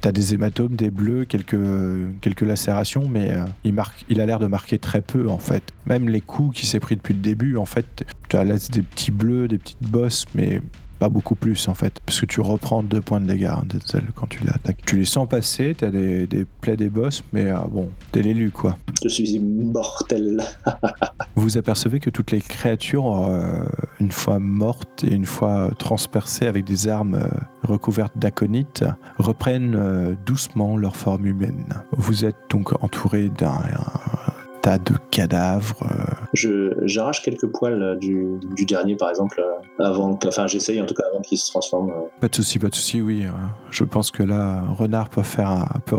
T'as 0.01 0.13
des 0.13 0.35
hématomes, 0.35 0.77
des 0.77 0.91
bleus, 0.91 1.25
quelques, 1.25 2.41
lacérations, 2.41 3.09
mais 3.09 3.33
il, 3.65 4.21
a 4.21 4.27
l'air 4.27 4.39
de 4.39 4.47
marquer 4.47 4.79
très 4.79 5.03
peu 5.03 5.29
en 5.29 5.39
fait. 5.39 5.63
Même 5.87 6.09
les 6.09 6.21
coups 6.21 6.59
qu'il 6.59 6.69
s'est 6.69 6.81
pris 6.81 6.97
depuis 6.97 7.15
le 7.15 7.21
début, 7.21 7.57
en 7.57 7.67
fait, 7.67 8.05
tu 8.29 8.37
as 8.37 8.45
des 8.45 8.83
petits 8.83 9.11
bleus, 9.11 9.47
des 9.49 9.59
petites 9.59 9.83
bosses, 9.83 10.25
mais 10.35 10.63
pas 11.01 11.09
beaucoup 11.09 11.34
plus 11.34 11.66
en 11.66 11.74
fait. 11.74 11.98
Parce 12.07 12.20
que 12.20 12.26
tu 12.26 12.40
reprends 12.40 12.82
deux 12.82 13.01
points 13.01 13.20
de 13.20 13.26
dégâts, 13.26 13.46
hein, 13.46 13.64
quand 14.14 14.28
tu 14.28 14.44
l'attaques. 14.44 14.82
Tu 14.86 14.96
les 14.96 15.05
sens 15.05 15.28
passer, 15.28 15.74
t'as 15.76 15.90
des, 15.90 16.26
des 16.26 16.44
plaies, 16.61 16.76
des 16.76 16.90
bosses, 16.90 17.24
mais 17.32 17.51
euh, 17.51 17.59
bon, 17.68 17.90
t'es 18.12 18.22
l'élu 18.22 18.51
quoi. 18.51 18.76
Je 19.03 19.09
suis 19.09 19.30
immortel. 19.30 20.42
Vous 21.36 21.57
apercevez 21.57 22.01
que 22.01 22.11
toutes 22.11 22.32
les 22.32 22.40
créatures, 22.40 23.26
euh, 23.26 23.64
une 23.98 24.12
fois 24.12 24.38
mortes 24.38 25.05
et 25.05 25.14
une 25.14 25.24
fois 25.24 25.70
transpercées 25.78 26.46
avec 26.46 26.64
des 26.64 26.86
armes 26.86 27.14
euh, 27.14 27.28
recouvertes 27.62 28.16
d'aconite, 28.18 28.84
reprennent 29.18 29.74
euh, 29.74 30.14
doucement 30.26 30.76
leur 30.76 30.96
forme 30.96 31.26
humaine. 31.26 31.64
Vous 31.92 32.26
êtes 32.26 32.36
donc 32.51 32.72
entouré 32.84 33.30
d'un 33.30 33.48
un 33.51 34.39
tas 34.63 34.79
de 34.79 34.93
cadavres. 35.11 35.77
euh, 35.83 36.05
Je, 36.35 36.73
j'arrache 36.87 37.23
quelques 37.23 37.47
poils 37.47 37.83
euh, 37.83 37.97
du, 37.97 38.27
du 38.55 38.65
dernier, 38.65 38.97
par 38.97 39.11
exemple, 39.11 39.41
euh, 39.41 39.85
avant, 39.85 40.15
que- 40.17 40.29
enfin, 40.29 40.47
j'essaye 40.47 40.81
en 40.81 40.87
tout 40.87 40.95
cas 40.95 41.05
avant 41.11 41.21
qu'il 41.23 41.39
se 41.39 41.51
transforme. 41.51 41.93
Pas 42.21 42.29
de 42.29 42.35
souci, 42.35 42.59
pas 42.59 42.69
de 42.69 42.75
souci, 42.75 43.01
oui. 43.01 43.25
je 43.71 43.85
pense 43.85 44.11
que 44.11 44.23
là, 44.23 44.63
Renard 44.77 45.09
peut, 45.09 45.23
faire 45.23 45.49
un- 45.51 45.67
peut 45.87 45.97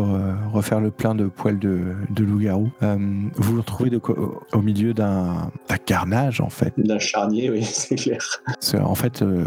refaire 0.52 0.80
le 0.80 0.90
plein 0.90 1.14
de 1.14 1.26
poils 1.26 1.58
de, 1.58 1.80
de 2.10 2.24
loup-garou. 2.24 2.70
Euh, 2.82 2.96
vous 3.36 3.52
vous 3.52 3.58
retrouvez 3.58 3.90
de 3.90 3.98
quoi- 3.98 4.18
au, 4.18 4.40
au 4.52 4.62
milieu 4.62 4.94
d'un 4.94 5.50
d'un 5.68 5.76
carnage, 5.76 6.40
en 6.40 6.50
fait. 6.50 6.72
D'un 6.76 6.98
charnier, 6.98 7.50
oui, 7.50 7.62
c'est 7.64 7.96
clair. 7.96 8.42
C'est- 8.60 8.78
En 8.78 8.94
fait, 8.94 9.22
euh, 9.22 9.44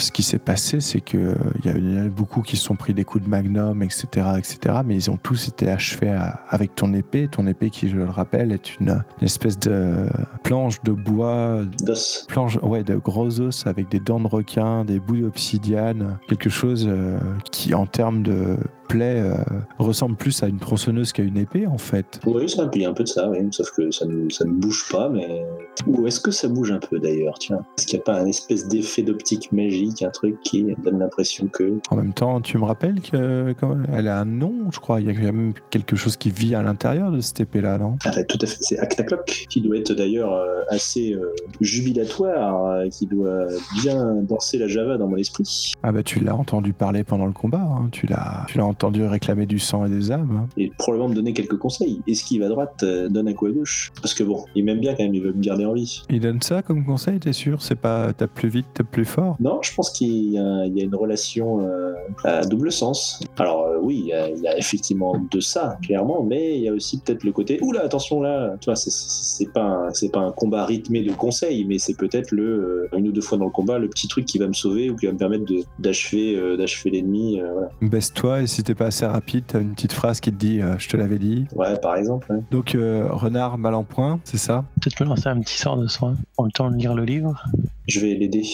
ce 0.00 0.10
qui 0.12 0.22
s'est 0.22 0.38
passé, 0.38 0.80
c'est 0.80 1.00
que 1.00 1.34
il 1.64 1.94
y 1.94 1.98
a- 1.98 2.08
beaucoup 2.08 2.42
qui 2.42 2.56
se 2.56 2.64
sont 2.64 2.74
pris 2.76 2.94
des 2.94 3.04
coups 3.04 3.24
de 3.24 3.28
magnum, 3.30 3.82
etc., 3.82 4.06
etc., 4.38 4.58
mais 4.84 4.94
ils 4.96 5.10
ont 5.10 5.16
tous 5.16 5.48
été 5.48 5.68
achevés 5.70 6.10
à- 6.10 6.40
avec 6.48 6.74
ton 6.74 6.92
épée. 6.94 7.28
Ton 7.30 7.46
épée, 7.46 7.70
qui, 7.70 7.88
je 7.88 7.96
le 7.96 8.04
rappelle, 8.06 8.52
est 8.52 8.78
une, 8.78 9.02
une 9.20 9.24
espèce 9.26 9.58
de 9.58 10.06
planche 10.42 10.82
de 10.82 10.92
bois 10.92 11.60
D'os. 11.82 12.24
planche 12.28 12.58
ouais, 12.62 12.82
de 12.82 12.96
gros 12.96 13.40
os 13.40 13.66
avec 13.66 13.88
des 13.90 14.00
dents 14.00 14.20
de 14.20 14.26
requin, 14.26 14.84
des 14.84 14.98
bouts 15.00 15.16
d'obsidiane, 15.20 16.18
quelque 16.28 16.50
chose 16.50 16.86
euh, 16.88 17.18
qui, 17.50 17.74
en 17.74 17.86
termes 17.86 18.22
de 18.22 18.56
euh, 18.98 19.34
ressemble 19.78 20.16
plus 20.16 20.42
à 20.42 20.48
une 20.48 20.58
tronçonneuse 20.58 21.12
qu'à 21.12 21.22
une 21.22 21.36
épée, 21.36 21.66
en 21.66 21.78
fait. 21.78 22.20
Oui, 22.26 22.48
ça, 22.48 22.68
il 22.74 22.82
y 22.82 22.84
a 22.84 22.90
un 22.90 22.92
peu 22.92 23.04
de 23.04 23.08
ça, 23.08 23.28
oui, 23.28 23.38
sauf 23.50 23.70
que 23.70 23.90
ça 23.90 24.06
ne, 24.06 24.28
ça 24.30 24.44
ne 24.44 24.52
bouge 24.52 24.88
pas, 24.90 25.08
mais. 25.08 25.44
Ou 25.86 26.06
est-ce 26.06 26.20
que 26.20 26.30
ça 26.30 26.48
bouge 26.48 26.72
un 26.72 26.78
peu 26.78 26.98
d'ailleurs, 26.98 27.38
tiens 27.38 27.64
Est-ce 27.78 27.86
qu'il 27.86 27.98
n'y 27.98 28.02
a 28.02 28.04
pas 28.04 28.20
un 28.20 28.26
espèce 28.26 28.68
d'effet 28.68 29.02
d'optique 29.02 29.52
magique, 29.52 30.02
un 30.02 30.10
truc 30.10 30.40
qui 30.42 30.74
donne 30.82 30.98
l'impression 30.98 31.46
que. 31.46 31.78
En 31.90 31.96
même 31.96 32.12
temps, 32.12 32.40
tu 32.40 32.58
me 32.58 32.64
rappelles 32.64 33.00
qu'elle 33.00 34.08
a 34.08 34.20
un 34.20 34.24
nom, 34.24 34.54
je 34.70 34.80
crois. 34.80 35.00
Il 35.00 35.06
y 35.06 35.10
a 35.10 35.14
quand 35.14 35.22
même 35.22 35.54
quelque 35.70 35.96
chose 35.96 36.16
qui 36.16 36.30
vit 36.30 36.54
à 36.54 36.62
l'intérieur 36.62 37.10
de 37.10 37.20
cette 37.20 37.40
épée-là, 37.40 37.78
non? 37.78 37.96
Ah, 38.04 38.24
tout 38.24 38.38
à 38.40 38.46
fait, 38.46 38.58
c'est 38.60 38.78
Actacloc, 38.78 39.46
qui 39.48 39.60
doit 39.60 39.76
être 39.76 39.92
d'ailleurs 39.92 40.34
euh, 40.34 40.62
assez 40.68 41.12
euh, 41.12 41.34
jubilatoire, 41.60 42.88
qui 42.90 43.06
doit 43.06 43.46
bien 43.82 44.16
danser 44.22 44.58
la 44.58 44.68
Java 44.68 44.98
dans 44.98 45.08
mon 45.08 45.16
esprit, 45.16 45.72
Ah 45.82 45.92
bah 45.92 46.02
tu 46.02 46.20
l'as 46.20 46.34
entendu 46.34 46.72
parler 46.72 47.04
pendant 47.04 47.26
le 47.26 47.32
combat, 47.32 47.60
hein. 47.60 47.88
tu 47.92 48.06
l'as 48.06 48.44
tu 48.48 48.58
l'as 48.58 48.64
entendu 48.80 49.04
réclamer 49.04 49.44
du 49.44 49.58
sang 49.58 49.84
et 49.84 49.90
des 49.90 50.10
âmes. 50.10 50.44
hein. 50.44 50.48
et 50.56 50.70
probablement 50.78 51.10
me 51.10 51.14
donner 51.14 51.32
quelques 51.34 51.58
conseils. 51.58 52.00
Esquive 52.06 52.42
à 52.42 52.48
droite, 52.48 52.82
euh, 52.82 53.08
donne 53.10 53.28
un 53.28 53.34
coup 53.34 53.46
à 53.46 53.50
gauche. 53.50 53.92
Parce 54.00 54.14
que 54.14 54.22
bon, 54.24 54.44
il 54.54 54.64
m'aime 54.64 54.80
bien 54.80 54.94
quand 54.94 55.02
même, 55.02 55.14
il 55.14 55.22
veut 55.22 55.32
me 55.34 55.42
garder 55.42 55.66
en 55.66 55.74
vie. 55.74 56.02
Il 56.08 56.20
donne 56.20 56.40
ça 56.40 56.62
comme 56.62 56.84
conseil, 56.84 57.18
t'es 57.20 57.34
sûr? 57.34 57.60
C'est 57.60 57.74
pas 57.78 58.12
tape 58.14 58.32
plus 58.34 58.48
vite, 58.48 58.66
tape 58.72 58.90
plus 58.90 59.04
fort? 59.04 59.36
Non, 59.38 59.58
je 59.62 59.74
pense 59.74 59.90
qu'il 59.90 60.32
y, 60.32 60.38
a 60.38 60.64
une 60.64 60.94
relation 60.94 61.60
euh, 61.60 61.92
à 62.24 62.40
double 62.46 62.72
sens. 62.72 63.20
Alors 63.38 63.66
euh, 63.66 63.78
oui, 63.82 63.98
il 64.04 64.06
y, 64.42 64.48
a, 64.48 64.56
effectivement 64.56 65.14
de 65.30 65.40
ça, 65.40 65.76
clairement, 65.82 66.22
mais 66.22 66.56
il 66.56 66.62
y 66.64 66.68
a 66.68 66.72
aussi 66.72 67.00
peut-être 67.00 67.24
le 67.24 67.32
côté 67.32 67.58
oula, 67.62 67.82
attention 67.84 68.22
là, 68.22 68.56
tu 68.60 68.66
vois, 68.66 68.76
c'est- 68.76 69.52
pas 69.52 69.62
un- 69.62 69.90
c'est 69.92 70.10
pas 70.12 70.20
un 70.20 70.32
combat 70.32 70.64
rythmé 70.64 71.02
de 71.02 71.12
conseils, 71.12 71.64
mais 71.64 71.78
c'est 71.78 71.96
peut-être 71.96 72.30
le 72.30 72.88
une 72.96 73.08
ou 73.08 73.12
deux 73.12 73.20
fois 73.20 73.36
dans 73.38 73.46
le 73.46 73.50
combat 73.50 73.78
le 73.78 73.88
petit 73.88 74.06
truc 74.08 74.24
qui 74.26 74.38
va 74.38 74.46
me 74.46 74.52
sauver 74.52 74.90
ou 74.90 74.96
qui 74.96 75.06
va 75.06 75.12
me 75.12 75.18
permettre 75.18 75.44
d'achever 75.78 76.56
d'achever 76.56 76.90
l'ennemi. 76.90 77.40
voilà. 77.40 77.68
Baisse-toi 77.82 78.42
et 78.42 78.46
si 78.46 78.62
t'es 78.70 78.74
pas 78.76 78.86
assez 78.86 79.04
rapide, 79.04 79.42
t'as 79.48 79.60
une 79.60 79.74
petite 79.74 79.92
phrase 79.92 80.20
qui 80.20 80.30
te 80.30 80.36
dit 80.36 80.60
euh, 80.62 80.78
Je 80.78 80.88
te 80.88 80.96
l'avais 80.96 81.18
dit. 81.18 81.46
Ouais, 81.56 81.76
par 81.80 81.96
exemple. 81.96 82.30
ouais. 82.32 82.38
Donc, 82.52 82.76
euh, 82.76 83.08
renard 83.10 83.58
mal 83.58 83.74
en 83.74 83.82
point, 83.82 84.20
c'est 84.22 84.38
ça? 84.38 84.64
Peut-être 84.80 85.00
me 85.00 85.08
lancer 85.08 85.26
un 85.28 85.40
petit 85.40 85.58
sort 85.58 85.76
de 85.76 85.88
soin 85.88 86.14
en 86.36 86.44
le 86.44 86.52
temps 86.52 86.70
de 86.70 86.76
lire 86.76 86.94
le 86.94 87.04
livre. 87.04 87.44
Je 87.88 87.98
vais 87.98 88.14
l'aider. 88.14 88.44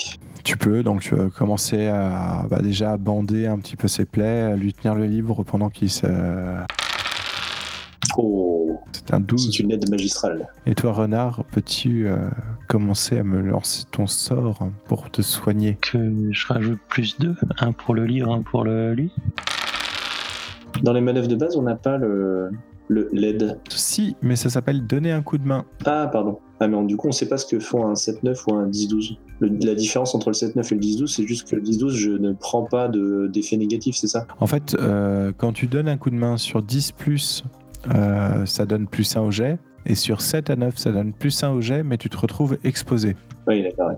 Tu 0.43 0.57
peux 0.57 0.83
donc 0.83 1.01
tu 1.03 1.15
vas 1.15 1.29
commencer 1.29 1.89
à 1.89 2.47
bah, 2.49 2.61
déjà 2.63 2.93
à 2.93 2.97
bander 2.97 3.47
un 3.47 3.59
petit 3.59 3.77
peu 3.77 3.89
ses 3.89 4.07
plaies, 4.07 4.43
à 4.43 4.57
lui 4.57 4.73
tenir 4.73 4.95
le 4.95 5.05
livre 5.05 5.43
pendant 5.43 5.69
qu'il 5.69 5.91
se. 5.91 6.07
Oh, 8.17 8.81
C'est 8.93 9.13
un 9.13 9.21
12. 9.21 9.51
c'est 9.51 9.59
une 9.63 9.73
aide 9.73 9.91
magistrale. 9.91 10.49
Et 10.65 10.75
toi, 10.75 10.93
renard, 10.93 11.45
peux-tu 11.51 12.07
euh, 12.09 12.17
commencer 12.69 13.19
à 13.19 13.25
me 13.25 13.43
lancer 13.43 13.85
ton 13.91 14.07
sort 14.07 14.61
pour 14.87 15.11
te 15.11 15.21
soigner? 15.21 15.77
Que 15.83 16.13
je 16.31 16.47
rajoute 16.47 16.79
plus 16.89 17.19
deux. 17.19 17.35
Un 17.59 17.73
pour 17.73 17.95
le 17.95 18.07
livre, 18.07 18.33
un 18.33 18.41
pour 18.43 18.65
le 18.65 18.95
lui. 18.95 19.13
Dans 20.83 20.93
les 20.93 21.01
manœuvres 21.01 21.29
de 21.29 21.37
base, 21.37 21.57
on 21.57 21.63
n'a 21.63 21.77
pas 21.77 21.97
le 21.99 22.51
le 22.89 23.09
l'aide. 23.13 23.59
Si, 23.69 24.15
mais 24.23 24.37
ça 24.37 24.49
s'appelle 24.49 24.87
donner 24.87 25.11
un 25.11 25.21
coup 25.21 25.39
de 25.39 25.47
main. 25.47 25.65
Ah, 25.85 26.09
pardon. 26.13 26.39
Ah, 26.61 26.69
mais 26.69 26.77
on- 26.77 26.85
du 26.85 26.97
coup, 26.97 27.09
on 27.09 27.13
sait 27.13 27.29
pas 27.29 27.37
ce 27.37 27.45
que 27.45 27.59
font 27.59 27.85
un 27.85 27.97
7-9 27.97 28.47
ou 28.47 28.55
un 28.55 28.69
10-12. 28.69 29.19
Le- 29.41 29.49
La 29.67 29.75
différence 29.75 30.15
entre 30.15 30.29
le 30.31 30.35
7-9 30.35 30.71
et 30.71 30.75
le 30.77 30.81
10-12, 30.81 31.13
c'est 31.17 31.27
juste 31.27 31.49
que 31.51 31.57
le 31.57 31.63
10-12, 31.63 31.95
je 31.97 32.13
ne 32.13 32.33
prends 32.33 32.63
pas 32.63 32.87
de- 32.87 33.29
d'effet 33.33 33.57
négatif, 33.57 33.97
c'est 33.97 34.07
ça? 34.07 34.27
En 34.39 34.47
fait, 34.47 34.77
euh, 34.79 35.33
quand 35.37 35.53
tu 35.53 35.67
donnes 35.67 35.89
un 35.89 35.97
coup 35.97 36.11
de 36.11 36.15
main 36.15 36.37
sur 36.37 36.63
10 36.63 36.93
plus, 36.93 37.43
euh, 37.93 38.47
ça 38.47 38.67
donne 38.67 38.87
plus 38.87 39.17
1 39.17 39.23
au 39.23 39.33
jet. 39.33 39.59
Et 39.85 39.97
sur 39.97 40.21
7 40.21 40.49
à 40.51 40.55
9, 40.57 40.79
ça 40.79 40.93
donne 40.93 41.13
plus 41.13 41.43
1 41.43 41.51
au 41.51 41.61
jet, 41.61 41.83
mais 41.83 41.99
tu 41.99 42.09
te 42.09 42.17
retrouves 42.17 42.57
exposé. 42.63 43.17
Oui, 43.49 43.65
d'accord. 43.65 43.91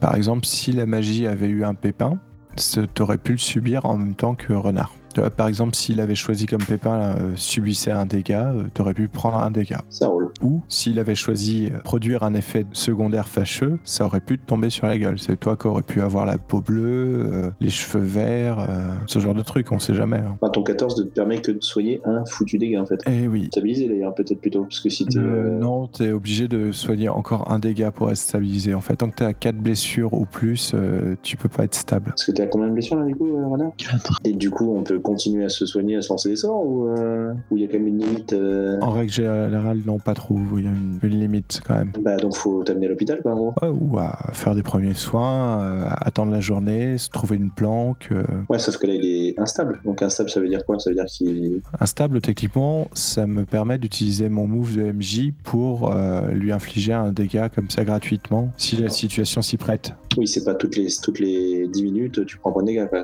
Par 0.00 0.14
exemple, 0.14 0.46
si 0.46 0.70
la 0.70 0.86
magie 0.86 1.26
avait 1.26 1.48
eu 1.48 1.64
un 1.64 1.74
pépin, 1.74 2.18
tu 2.56 3.02
aurais 3.02 3.18
pu 3.18 3.32
le 3.32 3.38
subir 3.38 3.86
en 3.86 3.96
même 3.96 4.14
temps 4.14 4.34
que 4.36 4.52
renard. 4.52 4.92
Vois, 5.20 5.30
Par 5.30 5.48
exemple, 5.48 5.74
s'il 5.74 6.00
avait 6.00 6.14
choisi 6.14 6.46
comme 6.46 6.62
pépin 6.62 7.16
euh, 7.18 7.32
subissait 7.36 7.90
un 7.92 8.06
dégât, 8.06 8.52
tu 8.74 8.82
aurais 8.82 8.94
pu 8.94 9.08
prendre 9.08 9.38
un 9.38 9.50
dégât. 9.50 9.82
Ça 9.90 10.08
roule. 10.08 10.30
Ou 10.42 10.60
s'il 10.68 10.98
avait 10.98 11.14
choisi 11.14 11.70
euh, 11.72 11.78
produire 11.78 12.22
un 12.22 12.34
effet 12.34 12.66
secondaire 12.72 13.28
fâcheux, 13.28 13.78
ça 13.84 14.04
aurait 14.04 14.20
pu 14.20 14.38
te 14.38 14.46
tomber 14.46 14.70
sur 14.70 14.86
la 14.86 14.98
gueule. 14.98 15.18
C'est 15.18 15.38
toi 15.38 15.56
qui 15.56 15.66
aurais 15.66 15.82
pu 15.82 16.00
avoir 16.00 16.26
la 16.26 16.38
peau 16.38 16.60
bleue, 16.60 17.28
euh, 17.32 17.50
les 17.60 17.70
cheveux 17.70 18.04
verts, 18.04 18.58
euh, 18.60 18.88
ce 19.06 19.18
genre 19.18 19.34
de 19.34 19.42
truc, 19.42 19.72
on 19.72 19.78
sait 19.78 19.94
jamais. 19.94 20.18
hein. 20.18 20.36
Ton 20.52 20.62
14 20.62 20.98
ne 20.98 21.04
te 21.04 21.08
permet 21.14 21.40
que 21.40 21.52
de 21.52 21.62
soigner 21.62 22.00
un 22.04 22.24
foutu 22.26 22.58
dégât 22.58 22.80
en 22.82 22.86
fait. 22.86 23.00
Eh 23.06 23.26
oui. 23.28 23.46
Stabiliser 23.46 23.88
d'ailleurs, 23.88 24.14
peut-être 24.14 24.40
plutôt. 24.40 24.62
Parce 24.64 24.80
que 24.80 24.88
si 24.90 25.04
t'es. 25.06 25.18
Euh, 25.18 25.22
euh, 25.56 25.58
non, 25.58 25.86
t'es 25.86 26.12
obligé 26.12 26.48
de 26.48 26.72
soigner 26.72 27.08
encore 27.08 27.50
un 27.50 27.58
dégât 27.58 27.90
pour 27.90 28.10
être 28.10 28.16
stabilisé. 28.16 28.74
En 28.74 28.80
fait, 28.80 28.96
tant 28.96 29.10
que 29.10 29.16
t'es 29.16 29.24
à 29.24 29.32
4 29.34 29.56
blessures 29.56 30.12
ou 30.14 30.24
plus, 30.26 30.72
euh, 30.74 31.14
tu 31.22 31.36
peux 31.36 31.48
pas 31.48 31.64
être 31.64 31.74
stable. 31.74 32.06
Parce 32.10 32.24
que 32.24 32.32
t'es 32.32 32.42
à 32.42 32.46
combien 32.46 32.68
de 32.68 32.72
blessures 32.72 32.96
là 32.96 33.04
du 33.04 33.14
coup, 33.14 33.26
euh, 33.36 33.46
Renard 33.48 33.72
4. 33.76 34.20
Et 34.24 34.32
du 34.32 34.50
coup, 34.50 34.74
on 34.76 34.82
peut 34.82 34.98
continuer 35.06 35.44
à 35.44 35.48
se 35.48 35.64
soigner, 35.66 35.96
à 35.96 36.02
se 36.02 36.08
lancer 36.08 36.28
des 36.28 36.36
sorts 36.36 36.66
ou 36.66 36.88
euh, 36.88 37.32
il 37.52 37.60
y 37.60 37.64
a 37.64 37.68
quand 37.68 37.74
même 37.74 37.86
une 37.86 37.98
limite 37.98 38.32
euh, 38.32 38.78
En 38.80 38.90
règle 38.90 39.12
générale, 39.12 39.80
non, 39.86 39.98
pas 39.98 40.14
trop. 40.14 40.36
Il 40.56 40.64
y 40.64 40.66
a 40.66 40.70
une, 40.70 40.98
une 41.02 41.20
limite 41.20 41.60
quand 41.64 41.74
même. 41.74 41.92
Bah 42.00 42.16
donc 42.16 42.34
faut 42.34 42.64
t'amener 42.64 42.86
à 42.86 42.88
l'hôpital 42.88 43.20
quoi 43.22 43.32
en 43.32 43.36
gros. 43.36 43.54
Ouais, 43.62 43.68
ou 43.68 43.98
à 43.98 44.18
faire 44.32 44.54
des 44.54 44.64
premiers 44.64 44.94
soins, 44.94 45.60
euh, 45.62 45.84
attendre 46.00 46.32
la 46.32 46.40
journée, 46.40 46.98
se 46.98 47.08
trouver 47.08 47.36
une 47.36 47.50
planque. 47.52 48.10
Ouais, 48.48 48.58
sauf 48.58 48.78
que 48.78 48.86
là 48.86 48.94
il 48.94 49.04
est 49.04 49.38
instable. 49.38 49.80
Donc 49.84 50.02
instable, 50.02 50.28
ça 50.28 50.40
veut 50.40 50.48
dire 50.48 50.64
quoi? 50.66 50.78
Ça 50.80 50.90
veut 50.90 50.96
dire 50.96 51.06
qu'il. 51.06 51.62
Instable, 51.80 52.20
techniquement, 52.20 52.88
ça 52.92 53.26
me 53.26 53.44
permet 53.44 53.78
d'utiliser 53.78 54.28
mon 54.28 54.48
move 54.48 54.76
de 54.76 54.92
MJ 54.92 55.32
pour 55.44 55.94
lui 56.32 56.50
infliger 56.50 56.92
un 56.92 57.12
dégât 57.12 57.48
comme 57.48 57.70
ça 57.70 57.84
gratuitement, 57.84 58.50
si 58.56 58.76
la 58.76 58.88
situation 58.88 59.40
s'y 59.40 59.56
prête. 59.56 59.94
Oui, 60.16 60.26
c'est 60.26 60.44
pas 60.44 60.54
toutes 60.54 60.76
les 60.76 60.88
toutes 61.02 61.20
les 61.20 61.68
10 61.68 61.82
minutes 61.82 62.26
tu 62.26 62.38
prends 62.38 62.58
de 62.60 62.66
dégâts 62.66 62.88
quoi. 62.88 63.02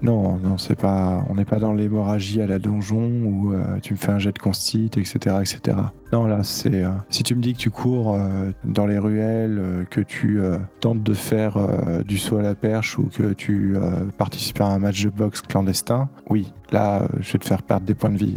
Non, 0.00 0.38
non, 0.38 0.58
c'est 0.58 0.78
pas. 0.78 1.24
On 1.28 1.38
pas 1.44 1.58
dans 1.58 1.72
l'hémorragie 1.72 2.40
à 2.40 2.46
la 2.46 2.58
donjon 2.58 3.10
où 3.24 3.52
euh, 3.52 3.78
tu 3.82 3.94
me 3.94 3.98
fais 3.98 4.12
un 4.12 4.18
jet 4.18 4.32
de 4.32 4.38
constit, 4.38 4.90
etc., 4.96 5.36
etc. 5.40 5.76
Non, 6.12 6.26
là, 6.26 6.42
c'est. 6.42 6.84
euh, 6.84 6.90
si 7.08 7.22
tu 7.22 7.34
me 7.34 7.40
dis 7.40 7.54
que 7.54 7.58
tu 7.58 7.70
cours 7.70 8.14
euh, 8.14 8.50
dans 8.64 8.86
les 8.86 8.98
ruelles, 8.98 9.86
que 9.90 10.00
tu 10.00 10.40
tentes 10.80 11.02
de 11.02 11.14
faire 11.14 11.56
du 12.04 12.18
saut 12.18 12.38
à 12.38 12.42
la 12.42 12.54
perche 12.54 12.98
ou 12.98 13.08
que 13.08 13.32
tu 13.32 13.76
participes 14.18 14.60
à 14.60 14.66
un 14.66 14.78
match 14.78 15.04
de 15.04 15.10
boxe 15.10 15.40
clandestin, 15.42 16.08
oui, 16.28 16.52
là, 16.70 17.06
je 17.20 17.32
vais 17.32 17.38
te 17.38 17.46
faire 17.46 17.62
perdre 17.62 17.86
des 17.86 17.94
points 17.94 18.10
de 18.10 18.18
vie. 18.18 18.36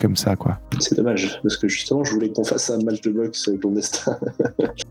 Comme 0.00 0.16
ça, 0.16 0.36
quoi. 0.36 0.58
c'est 0.78 0.96
dommage 0.96 1.40
parce 1.42 1.56
que 1.56 1.68
justement 1.68 2.04
je 2.04 2.12
voulais 2.12 2.30
qu'on 2.30 2.44
fasse 2.44 2.70
un 2.70 2.82
match 2.82 3.00
de 3.02 3.10
boxe 3.10 3.50
clandestin. 3.60 4.18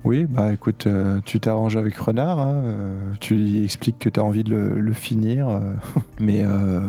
Oui, 0.06 0.26
bah 0.28 0.54
écoute, 0.54 0.88
euh, 0.88 1.20
tu 1.26 1.40
t'arranges 1.40 1.76
avec 1.76 1.96
Renard, 1.98 2.40
hein, 2.40 2.62
euh, 2.64 3.00
tu 3.20 3.36
lui 3.36 3.64
expliques 3.64 4.00
que 4.00 4.10
tu 4.10 4.20
as 4.20 4.24
envie 4.24 4.44
de 4.44 4.52
le, 4.52 4.80
le 4.80 4.94
finir, 4.94 5.50
euh, 5.50 5.60
mais 6.20 6.44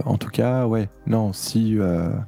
en 0.04 0.16
tout 0.16 0.30
cas, 0.30 0.66
ouais, 0.66 0.88
non, 1.06 1.32
si, 1.32 1.78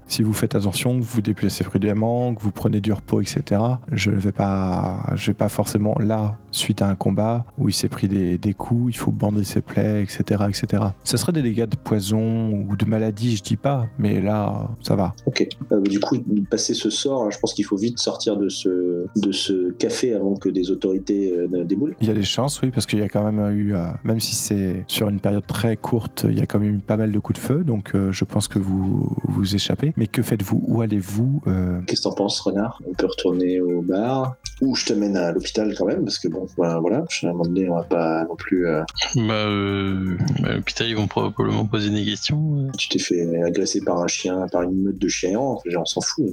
si 0.06 0.22
vous 0.22 0.32
faites 0.32 0.54
attention, 0.54 0.98
que 0.98 1.04
vous 1.04 1.22
déplacez 1.22 1.64
prudemment, 1.64 2.34
que 2.34 2.42
vous 2.42 2.50
prenez 2.50 2.80
du 2.80 2.92
repos, 2.92 3.20
etc., 3.20 3.60
je 3.92 4.10
ne 4.10 4.16
vais 4.16 4.32
pas, 4.32 5.06
je 5.14 5.28
vais 5.28 5.34
pas 5.34 5.48
forcément 5.48 5.94
là, 5.98 6.36
suite 6.52 6.82
à 6.82 6.88
un 6.88 6.94
combat 6.94 7.44
où 7.58 7.68
il 7.68 7.72
s'est 7.72 7.88
pris 7.88 8.08
des, 8.08 8.38
des 8.38 8.54
coups, 8.54 8.94
il 8.94 8.96
faut 8.96 9.10
bander 9.10 9.44
ses 9.44 9.60
plaies, 9.60 10.02
etc., 10.02 10.44
etc. 10.48 10.84
Ce 11.04 11.16
serait 11.16 11.32
des 11.32 11.42
dégâts 11.42 11.68
de 11.68 11.76
poison 11.76 12.50
ou 12.50 12.76
de 12.76 12.84
maladie, 12.84 13.36
je 13.36 13.42
dis 13.42 13.56
pas, 13.56 13.86
mais 13.98 14.20
là, 14.20 14.70
ça 14.82 14.94
va. 14.94 15.14
ok. 15.26 15.46
Euh, 15.72 15.80
du 15.80 15.98
coup, 15.98 16.16
passer 16.50 16.74
ce 16.74 16.90
sort, 16.90 17.30
je 17.30 17.38
pense 17.38 17.54
qu'il 17.54 17.64
faut 17.64 17.76
vite 17.76 17.98
sortir 17.98 18.36
de 18.36 18.48
ce 18.48 19.06
de 19.16 19.32
ce 19.32 19.72
café 19.72 20.14
avant 20.14 20.36
que 20.36 20.48
des 20.48 20.70
autorités 20.70 21.32
euh, 21.32 21.64
déboulent. 21.64 21.96
Il 22.00 22.08
y 22.08 22.10
a 22.10 22.14
des 22.14 22.22
chances, 22.22 22.60
oui, 22.62 22.70
parce 22.70 22.86
qu'il 22.86 22.98
y 22.98 23.02
a 23.02 23.08
quand 23.08 23.24
même 23.30 23.56
eu, 23.56 23.74
euh, 23.74 23.86
même 24.04 24.20
si 24.20 24.34
c'est 24.34 24.84
sur 24.86 25.08
une 25.08 25.20
période 25.20 25.46
très 25.46 25.76
courte, 25.76 26.26
il 26.28 26.38
y 26.38 26.42
a 26.42 26.46
quand 26.46 26.58
même 26.58 26.76
eu 26.76 26.78
pas 26.78 26.96
mal 26.96 27.12
de 27.12 27.18
coups 27.18 27.38
de 27.38 27.44
feu, 27.44 27.64
donc 27.64 27.94
euh, 27.94 28.12
je 28.12 28.24
pense 28.24 28.48
que 28.48 28.58
vous 28.58 29.16
vous 29.24 29.54
échappez. 29.54 29.92
Mais 29.96 30.06
que 30.06 30.22
faites-vous? 30.22 30.62
Où 30.66 30.82
allez-vous 30.82 31.42
Qu'est-ce 31.86 32.02
que 32.02 32.08
t'en 32.08 32.14
penses, 32.14 32.40
Renard? 32.40 32.80
On 32.86 32.94
peut 32.94 33.06
retourner 33.06 33.60
au 33.60 33.82
bar 33.82 34.36
ou 34.60 34.74
je 34.74 34.86
te 34.86 34.92
mène 34.92 35.16
à 35.16 35.32
l'hôpital 35.32 35.74
quand 35.76 35.86
même 35.86 36.04
parce 36.04 36.18
que 36.18 36.28
bon, 36.28 36.41
bah, 36.58 36.78
voilà, 36.80 36.98
à 36.98 37.26
un 37.26 37.32
moment 37.32 37.44
donné, 37.44 37.68
on 37.68 37.76
va 37.76 37.82
pas 37.84 38.24
non 38.24 38.36
plus. 38.36 38.66
euh, 38.66 38.82
Bah, 39.16 39.46
euh, 39.46 40.16
à 40.44 40.54
l'hôpital, 40.54 40.88
ils 40.88 40.96
vont 40.96 41.06
probablement 41.06 41.64
poser 41.66 41.90
des 41.90 42.04
questions. 42.04 42.70
tu 42.78 42.88
t'es 42.88 42.98
fait 42.98 43.42
agresser 43.42 43.80
par 43.82 43.98
un 44.00 44.06
chien, 44.06 44.46
par 44.50 44.62
une 44.62 44.82
meute 44.82 44.98
de 44.98 45.08
chiens 45.08 45.38
enfin, 45.38 45.70
genre, 45.70 45.82
on 45.82 45.86
s'en 45.86 46.00
fout. 46.00 46.26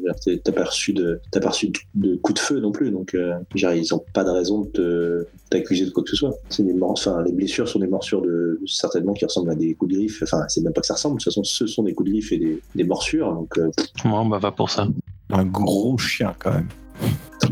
T'as 0.44 0.52
pas 0.52 0.64
reçu 0.66 0.94
de, 0.94 1.20
t'as 1.32 1.40
pas 1.40 1.50
reçu 1.50 1.70
de, 1.70 1.80
de 1.96 2.16
coup 2.18 2.34
de 2.34 2.40
feu 2.40 2.60
non 2.60 2.72
plus, 2.72 2.92
donc 2.92 3.14
euh, 3.16 3.34
dire, 3.56 3.74
ils 3.74 3.94
ont 3.94 4.04
pas 4.14 4.24
de 4.24 4.30
raison 4.30 4.70
de 4.74 5.28
t'accuser 5.50 5.86
de 5.86 5.92
quoi 5.92 6.04
que 6.04 6.10
ce 6.10 6.16
soit. 6.16 6.34
C'est 6.50 6.64
des 6.64 6.76
enfin, 6.82 7.24
les 7.24 7.32
blessures 7.32 7.68
sont 7.68 7.80
des 7.80 7.88
morsures 7.88 8.22
de 8.22 8.60
certainement 8.68 9.14
qui 9.14 9.26
ressemblent 9.26 9.52
à 9.52 9.56
des 9.56 9.74
coups 9.74 9.92
de 9.92 9.98
griffe. 9.98 10.22
Enfin, 10.24 10.44
c'est 10.48 10.62
même 10.62 10.74
pas 10.74 10.82
que 10.82 10.88
ça 10.88 10.94
ressemble. 10.96 11.18
De 11.18 11.24
toute 11.24 11.32
façon, 11.34 11.44
ce 11.44 11.68
sont 11.68 11.84
des 11.84 11.94
coups 11.94 12.08
de 12.10 12.14
griffe 12.14 12.32
et 12.32 12.38
des, 12.38 12.62
des 12.76 12.84
morsures. 12.84 13.34
Donc, 13.34 13.58
euh, 13.58 13.70
Moi, 14.06 14.24
bah, 14.30 14.38
va 14.40 14.52
pour 14.52 14.70
ça. 14.70 14.88
Un 15.32 15.46
gros 15.46 15.98
chien 15.98 16.34
quand 16.40 16.52
même. 16.54 16.68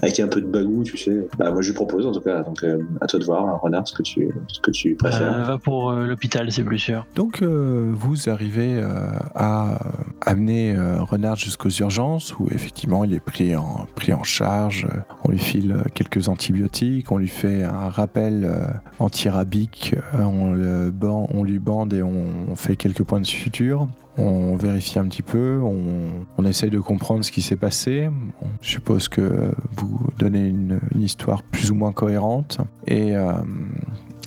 Avec 0.02 0.20
un 0.20 0.28
peu 0.28 0.42
de 0.42 0.48
bagou, 0.48 0.84
tu 0.84 0.98
sais. 0.98 1.28
Bah, 1.38 1.52
moi, 1.52 1.62
je 1.62 1.68
lui 1.70 1.76
propose 1.76 2.06
en 2.06 2.12
tout 2.12 2.22
cas. 2.22 2.44
Donc, 2.44 2.64
euh, 2.64 2.80
à 3.02 3.08
toi 3.08 3.20
de 3.20 3.26
voir, 3.26 3.46
hein, 3.48 3.60
Renard, 3.62 3.88
ce 3.88 3.94
que 3.94 4.04
tu, 4.04 4.30
ce 4.48 4.60
que 4.60 4.72
tu 4.72 4.96
préfères. 4.96 5.40
Euh, 5.40 5.44
va 5.44 5.58
pour 5.58 5.90
euh, 5.92 6.06
l'hôpital, 6.08 6.52
c'est 6.52 6.64
plus 6.64 6.80
sûr. 6.80 7.06
Donc 7.16 7.42
euh, 7.42 7.92
vous 7.94 8.30
arrivez 8.30 8.76
euh, 8.76 9.10
à 9.36 9.80
amener 10.26 10.76
euh, 10.76 11.02
Renard 11.02 11.36
jusqu'aux 11.38 11.70
urgences 11.70 12.36
où 12.40 12.48
effectivement 12.52 13.04
il 13.04 13.14
est 13.14 13.20
pris 13.20 13.56
en, 13.56 13.88
pris 13.96 14.14
en 14.14 14.24
charge. 14.24 14.88
On 15.24 15.32
lui 15.32 15.40
file 15.40 15.78
quelques 15.94 16.30
antibiotiques, 16.30 17.12
on 17.12 17.18
lui 17.18 17.28
fait 17.28 17.64
un 17.64 17.90
rappel 17.90 18.46
euh, 18.46 18.66
antirabique, 19.00 19.96
on, 20.14 20.52
le 20.54 20.92
ban- 20.92 21.28
on 21.34 21.44
lui 21.44 21.60
bande 21.60 21.94
et 21.94 22.04
on, 22.04 22.26
on 22.52 22.56
fait 22.56 22.76
quelques 22.76 23.04
points 23.04 23.22
de 23.22 23.26
suture. 23.26 23.88
On 24.18 24.56
vérifie 24.56 24.98
un 25.00 25.08
petit 25.08 25.22
peu, 25.22 25.60
on, 25.64 26.26
on 26.38 26.46
essaye 26.46 26.70
de 26.72 26.80
comprendre 26.80 27.24
ce 27.24 27.32
qui 27.32 27.42
s'est 27.42 27.56
passé. 27.56 28.10
Bon, 28.10 28.48
je 28.62 28.70
suppose 28.70 29.08
que 29.10 29.52
vous 29.76 30.00
donnez 30.18 30.48
une, 30.48 30.80
une 30.96 31.02
histoire 31.04 31.44
plus 31.44 31.70
ou 31.72 31.76
moins 31.76 31.92
cohérente. 31.92 32.58
Et 32.88 33.16
euh, 33.16 33.32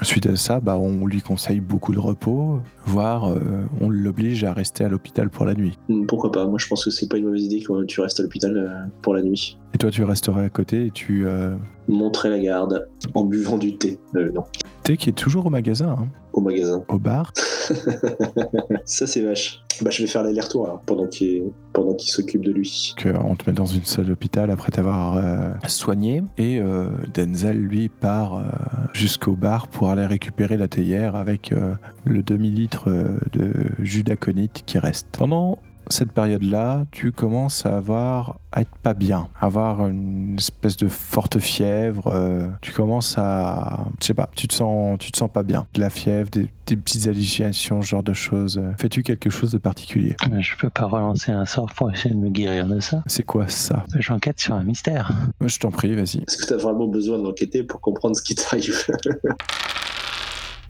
Suite 0.03 0.27
à 0.27 0.37
ça, 0.37 0.61
bah, 0.61 0.79
on 0.79 1.05
lui 1.07 1.21
conseille 1.21 1.61
beaucoup 1.61 1.93
de 1.93 1.99
repos, 1.99 2.61
voire 2.87 3.31
euh, 3.31 3.39
on 3.83 3.91
l'oblige 3.91 4.45
à 4.45 4.55
rester 4.55 4.83
à 4.83 4.89
l'hôpital 4.89 5.29
pour 5.29 5.45
la 5.45 5.53
nuit. 5.53 5.79
Hmm, 5.91 6.07
Pourquoi 6.07 6.33
pas? 6.33 6.47
Moi, 6.47 6.59
je 6.59 6.67
pense 6.69 6.87
que 6.87 6.91
c'est 6.91 7.07
pas 7.07 7.19
une 7.19 7.27
mauvaise 7.27 7.43
idée 7.43 7.61
que 7.61 7.85
tu 7.85 8.01
restes 8.01 8.19
à 8.19 8.23
l'hôpital 8.23 8.57
euh, 8.57 8.87
pour 9.03 9.13
la 9.13 9.21
nuit. 9.23 9.59
Et 9.75 9.79
toi, 9.79 9.91
tu 9.91 10.03
resterais 10.03 10.47
à 10.47 10.49
côté 10.49 10.87
et 10.87 10.91
tu... 10.91 11.27
Euh... 11.27 11.55
Montrer 11.87 12.31
la 12.31 12.39
garde 12.39 12.89
en 13.15 13.25
buvant 13.25 13.59
du 13.59 13.77
thé. 13.77 13.99
Non, 14.15 14.45
Qui 14.97 15.11
est 15.11 15.15
toujours 15.15 15.47
au 15.47 15.51
magasin, 15.51 15.97
hein, 15.99 16.09
au 16.33 16.41
magasin. 16.41 16.83
au 16.89 16.99
bar. 16.99 17.33
Ça, 18.85 19.07
c'est 19.07 19.21
vache. 19.21 19.63
Bah, 19.83 19.91
je 19.91 20.03
vais 20.03 20.09
faire 20.09 20.23
l'aller-retour 20.23 20.67
alors, 20.67 20.81
pendant 20.81 21.07
qu'il 21.07 21.45
pendant 21.73 21.95
qu'il 21.95 22.11
s'occupe 22.11 22.45
de 22.45 22.53
lui. 22.53 22.95
que 22.97 23.09
on 23.25 23.35
te 23.35 23.49
met 23.49 23.55
dans 23.55 23.67
une 23.67 23.85
salle 23.85 24.07
d'hôpital 24.07 24.51
après 24.51 24.71
t'avoir 24.73 25.17
euh, 25.17 25.53
soigné. 25.69 26.23
Et 26.37 26.59
euh, 26.61 26.91
Denzel, 27.15 27.57
lui, 27.57 27.89
part 27.89 28.35
euh, 28.35 28.43
jusqu'au 28.93 29.33
bar 29.33 29.69
pour 29.69 29.89
aller 29.89 30.05
récupérer 30.05 30.57
la 30.57 30.69
théière 30.69 31.17
avec 31.17 31.53
euh, 31.53 31.75
le 32.05 32.23
demi-litre 32.23 32.91
de 33.33 33.53
jus 33.79 34.03
d'aconite 34.03 34.65
qui 34.67 34.79
reste. 34.79 35.07
Pendant 35.13 35.59
cette 35.91 36.13
période-là, 36.13 36.85
tu 36.91 37.13
commences 37.13 37.67
à 37.67 37.77
avoir 37.77 38.39
à 38.53 38.63
être 38.63 38.71
pas 38.83 38.95
bien, 38.95 39.29
à 39.41 39.47
avoir 39.47 39.87
une 39.87 40.35
espèce 40.37 40.77
de 40.77 40.89
forte 40.89 41.39
fièvre. 41.39 42.09
euh, 42.09 42.49
tu 42.63 42.73
commences 42.73 43.17
à, 43.17 43.85
je 44.01 44.07
sais 44.07 44.15
pas, 44.15 44.29
tu 44.35 44.49
te 44.49 44.55
sens, 44.55 44.99
tu 44.99 45.13
te 45.13 45.19
sens 45.19 45.31
pas 45.33 45.43
bien. 45.45 45.67
De 45.75 45.81
la 45.81 45.91
fièvre, 45.91 46.29
des, 46.31 46.49
des 46.67 46.77
petites 46.77 47.07
hallucinations, 47.07 47.81
ce 47.83 47.87
genre 47.89 48.03
de 48.03 48.13
choses. 48.13 48.61
Fais-tu 48.79 49.03
quelque 49.05 49.31
chose 49.31 49.53
de 49.53 49.59
particulier? 49.59 50.17
Je 50.41 50.57
peux 50.57 50.71
pas 50.71 50.87
relancer 50.87 51.31
un 51.31 51.47
sort 51.47 51.73
pour 51.75 51.93
essayer 51.93 52.15
de 52.15 52.21
me 52.21 52.29
guérir 52.31 52.67
de 52.67 52.81
ça. 52.81 53.03
C'est 53.07 53.23
quoi 53.25 53.47
ça? 53.49 53.85
J'enquête 53.99 54.41
sur 54.41 54.55
un 54.55 54.65
mystère. 54.65 55.13
Je 55.45 55.59
t'en 55.59 55.71
prie, 55.71 55.95
vas-y. 55.95 56.19
Est-ce 56.27 56.39
que 56.39 56.47
tu 56.47 56.53
as 56.55 56.57
vraiment 56.57 56.87
besoin 56.87 57.19
d'enquêter 57.19 57.63
pour 57.63 57.81
comprendre 57.81 58.17
ce 58.17 58.23
qui 58.23 58.35
t'arrive? 58.35 58.85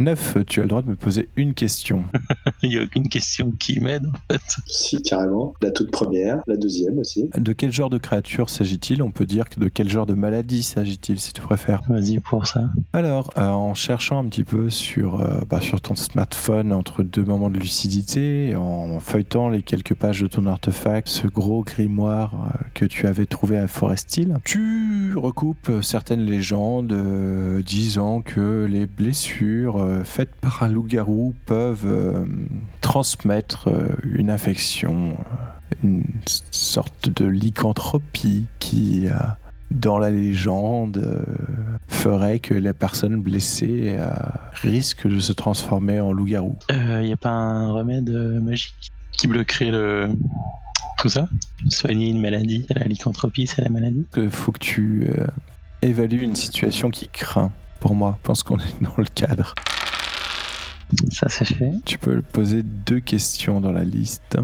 9, 0.01 0.38
tu 0.46 0.61
as 0.61 0.62
le 0.62 0.68
droit 0.68 0.82
de 0.82 0.88
me 0.88 0.96
poser 0.96 1.28
une 1.36 1.55
question. 1.55 2.05
Il 2.62 2.72
y 2.72 2.78
a 2.78 2.82
aucune 2.82 3.09
question 3.09 3.53
qui 3.53 3.80
m'aide 3.80 4.07
en 4.07 4.32
fait. 4.32 4.40
Si, 4.66 5.03
carrément. 5.03 5.55
La 5.62 5.70
toute 5.70 5.90
première, 5.90 6.42
la 6.46 6.57
deuxième 6.57 6.98
aussi. 6.98 7.30
De 7.36 7.53
quel 7.53 7.72
genre 7.72 7.90
de 7.90 7.98
créature 7.98 8.51
s'agit-il? 8.51 9.03
On 9.03 9.11
peut 9.11 9.26
dire 9.26 9.48
que 9.48 9.61
de 9.61 9.68
quel 9.68 9.88
genre 9.88 10.07
de 10.07 10.14
maladie 10.14 10.62
s'agit-il, 10.62 11.20
si 11.20 11.32
tu 11.32 11.40
préfères? 11.40 11.82
Vas-y 11.88 12.18
pour 12.20 12.46
ça. 12.46 12.70
Alors, 12.92 13.30
euh, 13.36 13.48
en 13.48 13.74
cherchant 13.74 14.18
un 14.18 14.28
petit 14.28 14.44
peu 14.44 14.70
sur, 14.70 15.20
euh, 15.20 15.40
bah, 15.48 15.61
sur 15.61 15.80
ton 15.80 15.94
smartphone 15.94 16.72
entre 16.72 17.03
deux 17.03 17.24
moments 17.24 17.51
de 17.51 17.59
lucidité, 17.59 18.55
en 18.57 19.01
feuilletant 19.01 19.48
les 19.48 19.62
quelques 19.62 19.94
pages 19.94 20.22
de 20.22 20.26
ton 20.26 20.46
artefact, 20.46 21.09
ce 21.09 21.26
gros 21.26 21.62
grimoire 21.62 22.32
euh, 22.34 22.59
que 22.74 22.84
tu 22.84 23.07
avais 23.07 23.26
trouvé 23.26 23.59
à 23.59 23.66
Forest 23.68 24.16
Hill, 24.16 24.36
tu 24.44 25.14
recoupes 25.16 25.70
certaines 25.82 26.24
légendes 26.24 26.92
euh, 26.92 27.62
disant 27.62 28.22
que 28.22 28.66
les 28.70 28.86
blessures 28.86 29.76
euh, 29.91 30.05
faites 30.05 30.34
par 30.41 30.62
un 30.62 30.68
loup-garou 30.68 31.34
peuvent 31.47 31.86
euh, 31.86 32.24
transmettre 32.80 33.68
euh, 33.68 33.88
une 34.05 34.30
infection, 34.30 35.16
euh, 35.18 35.84
une 35.84 36.05
sorte 36.51 37.09
de 37.09 37.26
lycanthropie 37.26 38.47
qui, 38.59 39.07
dans 39.70 39.99
la 39.99 40.11
légende, 40.11 41.24
ferait 41.88 42.41
que 42.41 42.55
la 42.55 42.74
personne 42.74 43.20
blessée 43.20 43.97
risque 44.62 45.07
de 45.07 45.20
se 45.20 45.32
transformer 45.32 46.01
en 46.01 46.12
loup-garou. 46.12 46.57
Il 46.70 47.03
n'y 47.03 47.12
a 47.12 47.16
pas 47.16 47.30
un 47.30 47.72
remède 47.72 48.11
magique 48.11 48.93
qui 49.12 49.28
bloquerait 49.28 49.70
le... 49.70 50.09
tout 50.99 51.09
ça? 51.09 51.28
Soigner 51.68 52.09
une 52.09 52.20
maladie, 52.20 52.66
la 52.70 52.84
lycanthropie, 52.86 53.47
c'est 53.47 53.62
la 53.62 53.68
maladie? 53.68 54.07
Il 54.16 54.30
faut 54.30 54.53
que 54.53 54.59
tu 54.59 55.09
euh, 55.09 55.26
évalues 55.82 56.22
une 56.22 56.36
situation 56.36 56.91
qui 56.91 57.09
craint. 57.09 57.53
Pour 57.81 57.95
moi, 57.95 58.18
je 58.22 58.26
pense 58.26 58.43
qu'on 58.43 58.59
est 58.59 58.83
dans 58.83 58.95
le 58.97 59.07
cadre. 59.07 59.55
Ça, 61.11 61.28
c'est 61.28 61.45
fait. 61.45 61.72
Tu 61.85 61.99
peux 61.99 62.20
poser 62.20 62.62
deux 62.62 63.01
questions 63.01 63.61
dans 63.61 63.72
la 63.72 63.85
liste. 63.85 64.37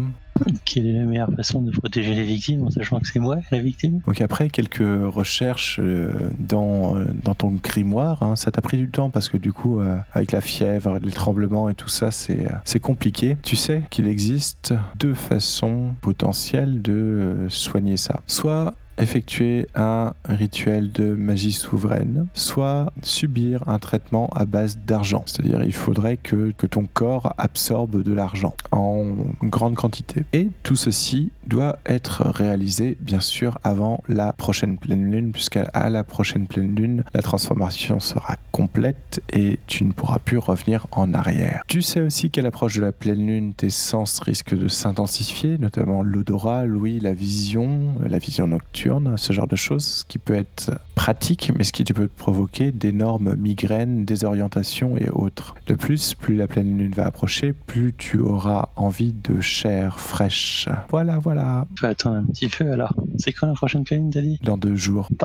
Quelle 0.65 0.87
est 0.87 0.93
la 0.93 1.03
meilleure 1.03 1.31
façon 1.35 1.61
de 1.61 1.71
protéger 1.71 2.13
les 2.13 2.23
victimes 2.23 2.63
en 2.63 2.69
sachant 2.69 2.99
que 2.99 3.07
c'est 3.07 3.19
moi 3.19 3.37
la 3.51 3.59
victime? 3.59 4.01
Donc 4.05 4.21
après 4.21 4.49
quelques 4.49 4.77
recherches 4.79 5.79
euh, 5.79 6.11
dans, 6.37 6.95
euh, 6.95 7.05
dans 7.23 7.33
ton 7.33 7.51
grimoire, 7.51 8.21
hein, 8.21 8.35
ça 8.35 8.51
t'a 8.51 8.61
pris 8.61 8.77
du 8.77 8.89
temps 8.89 9.09
parce 9.09 9.29
que 9.29 9.37
du 9.37 9.51
coup 9.51 9.79
euh, 9.79 9.97
avec 10.13 10.31
la 10.31 10.41
fièvre, 10.41 10.99
les 11.01 11.11
tremblements 11.11 11.69
et 11.69 11.75
tout 11.75 11.89
ça, 11.89 12.11
c'est 12.11 12.47
c'est 12.65 12.79
compliqué. 12.79 13.37
Tu 13.41 13.55
sais 13.55 13.81
qu'il 13.89 14.07
existe 14.07 14.73
deux 14.97 15.15
façons 15.15 15.95
potentielles 16.01 16.81
de 16.81 17.47
soigner 17.49 17.97
ça. 17.97 18.21
Soit 18.27 18.75
effectuer 18.97 19.67
un 19.75 20.13
rituel 20.27 20.91
de 20.91 21.13
magie 21.13 21.51
souveraine, 21.51 22.27
soit 22.33 22.91
subir 23.03 23.67
un 23.67 23.79
traitement 23.79 24.29
à 24.35 24.45
base 24.45 24.79
d'argent. 24.85 25.23
C'est-à-dire 25.25 25.63
il 25.63 25.73
faudrait 25.73 26.17
que, 26.17 26.53
que 26.57 26.67
ton 26.67 26.87
corps 26.91 27.33
absorbe 27.37 28.03
de 28.03 28.13
l'argent 28.13 28.55
en 28.71 29.05
grande 29.43 29.75
quantité. 29.75 30.23
Et 30.33 30.49
tout 30.63 30.75
ceci 30.75 31.31
doit 31.45 31.79
être 31.85 32.23
réalisé 32.23 32.97
bien 32.99 33.19
sûr 33.19 33.59
avant 33.63 34.03
la 34.07 34.33
prochaine 34.33 34.77
pleine 34.77 35.09
lune, 35.11 35.31
puisqu'à 35.31 35.63
à 35.73 35.89
la 35.89 36.03
prochaine 36.03 36.47
pleine 36.47 36.75
lune, 36.75 37.03
la 37.13 37.21
transformation 37.21 37.99
sera 37.99 38.35
complète 38.51 39.21
et 39.31 39.59
tu 39.67 39.83
ne 39.85 39.91
pourras 39.91 40.19
plus 40.19 40.37
revenir 40.37 40.87
en 40.91 41.13
arrière. 41.13 41.61
Tu 41.67 41.81
sais 41.81 42.01
aussi 42.01 42.29
qu'à 42.29 42.41
l'approche 42.41 42.75
de 42.75 42.81
la 42.81 42.91
pleine 42.91 43.25
lune, 43.25 43.53
tes 43.53 43.69
sens 43.69 44.19
risquent 44.19 44.57
de 44.57 44.67
s'intensifier, 44.67 45.57
notamment 45.57 46.03
l'odorat, 46.03 46.65
l'ouïe, 46.65 46.99
la 46.99 47.13
vision, 47.13 47.95
la 48.05 48.17
vision 48.17 48.47
nocturne 48.47 48.86
ce 49.17 49.33
genre 49.33 49.47
de 49.47 49.55
choses, 49.55 49.85
ce 49.85 50.03
qui 50.05 50.17
peut 50.17 50.35
être 50.35 50.71
pratique, 50.95 51.51
mais 51.55 51.63
ce 51.63 51.71
qui 51.71 51.83
peut 51.83 52.07
provoquer 52.07 52.71
d'énormes 52.71 53.35
migraines, 53.35 54.05
désorientations 54.05 54.97
et 54.97 55.09
autres. 55.09 55.55
De 55.67 55.75
plus, 55.75 56.13
plus 56.13 56.35
la 56.35 56.47
pleine 56.47 56.77
lune 56.77 56.91
va 56.95 57.05
approcher, 57.05 57.53
plus 57.53 57.93
tu 57.97 58.19
auras 58.19 58.69
envie 58.75 59.13
de 59.13 59.39
chair 59.41 59.99
fraîche. 59.99 60.67
Voilà, 60.89 61.19
voilà. 61.19 61.65
Tu 61.75 61.81
vas 61.83 61.89
attendre 61.89 62.17
un 62.17 62.23
petit 62.23 62.47
peu 62.49 62.71
alors. 62.71 62.93
C'est 63.17 63.31
quand 63.31 63.47
la 63.47 63.53
prochaine 63.53 63.83
pleine 63.83 64.01
lune, 64.03 64.11
t'as 64.11 64.21
dit? 64.21 64.39
Dans 64.43 64.57
deux 64.57 64.75
jours. 64.75 65.09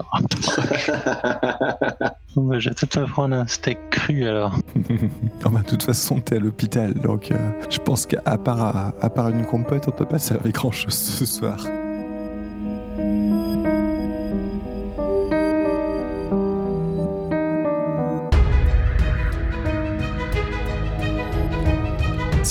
Bah, 2.34 2.58
Je 2.58 2.70
vais 2.70 2.74
peut-être 2.74 3.04
prendre 3.10 3.36
un 3.36 3.46
steak 3.46 3.78
cru 3.90 4.24
alors. 4.26 4.56
Bah, 5.44 5.60
de 5.60 5.68
toute 5.68 5.82
façon, 5.82 6.20
t'es 6.20 6.36
à 6.36 6.38
l'hôpital, 6.38 6.94
donc 6.94 7.30
euh, 7.30 7.36
je 7.68 7.78
pense 7.78 8.06
qu'à 8.06 8.38
part, 8.38 8.62
à, 8.62 8.94
à 9.02 9.10
part 9.10 9.28
une 9.28 9.44
compote, 9.44 9.84
on 9.86 9.90
peut 9.90 10.06
pas 10.06 10.18
servir 10.18 10.50
grand 10.52 10.72
chose 10.72 10.94
ce 10.94 11.26
soir. 11.26 11.58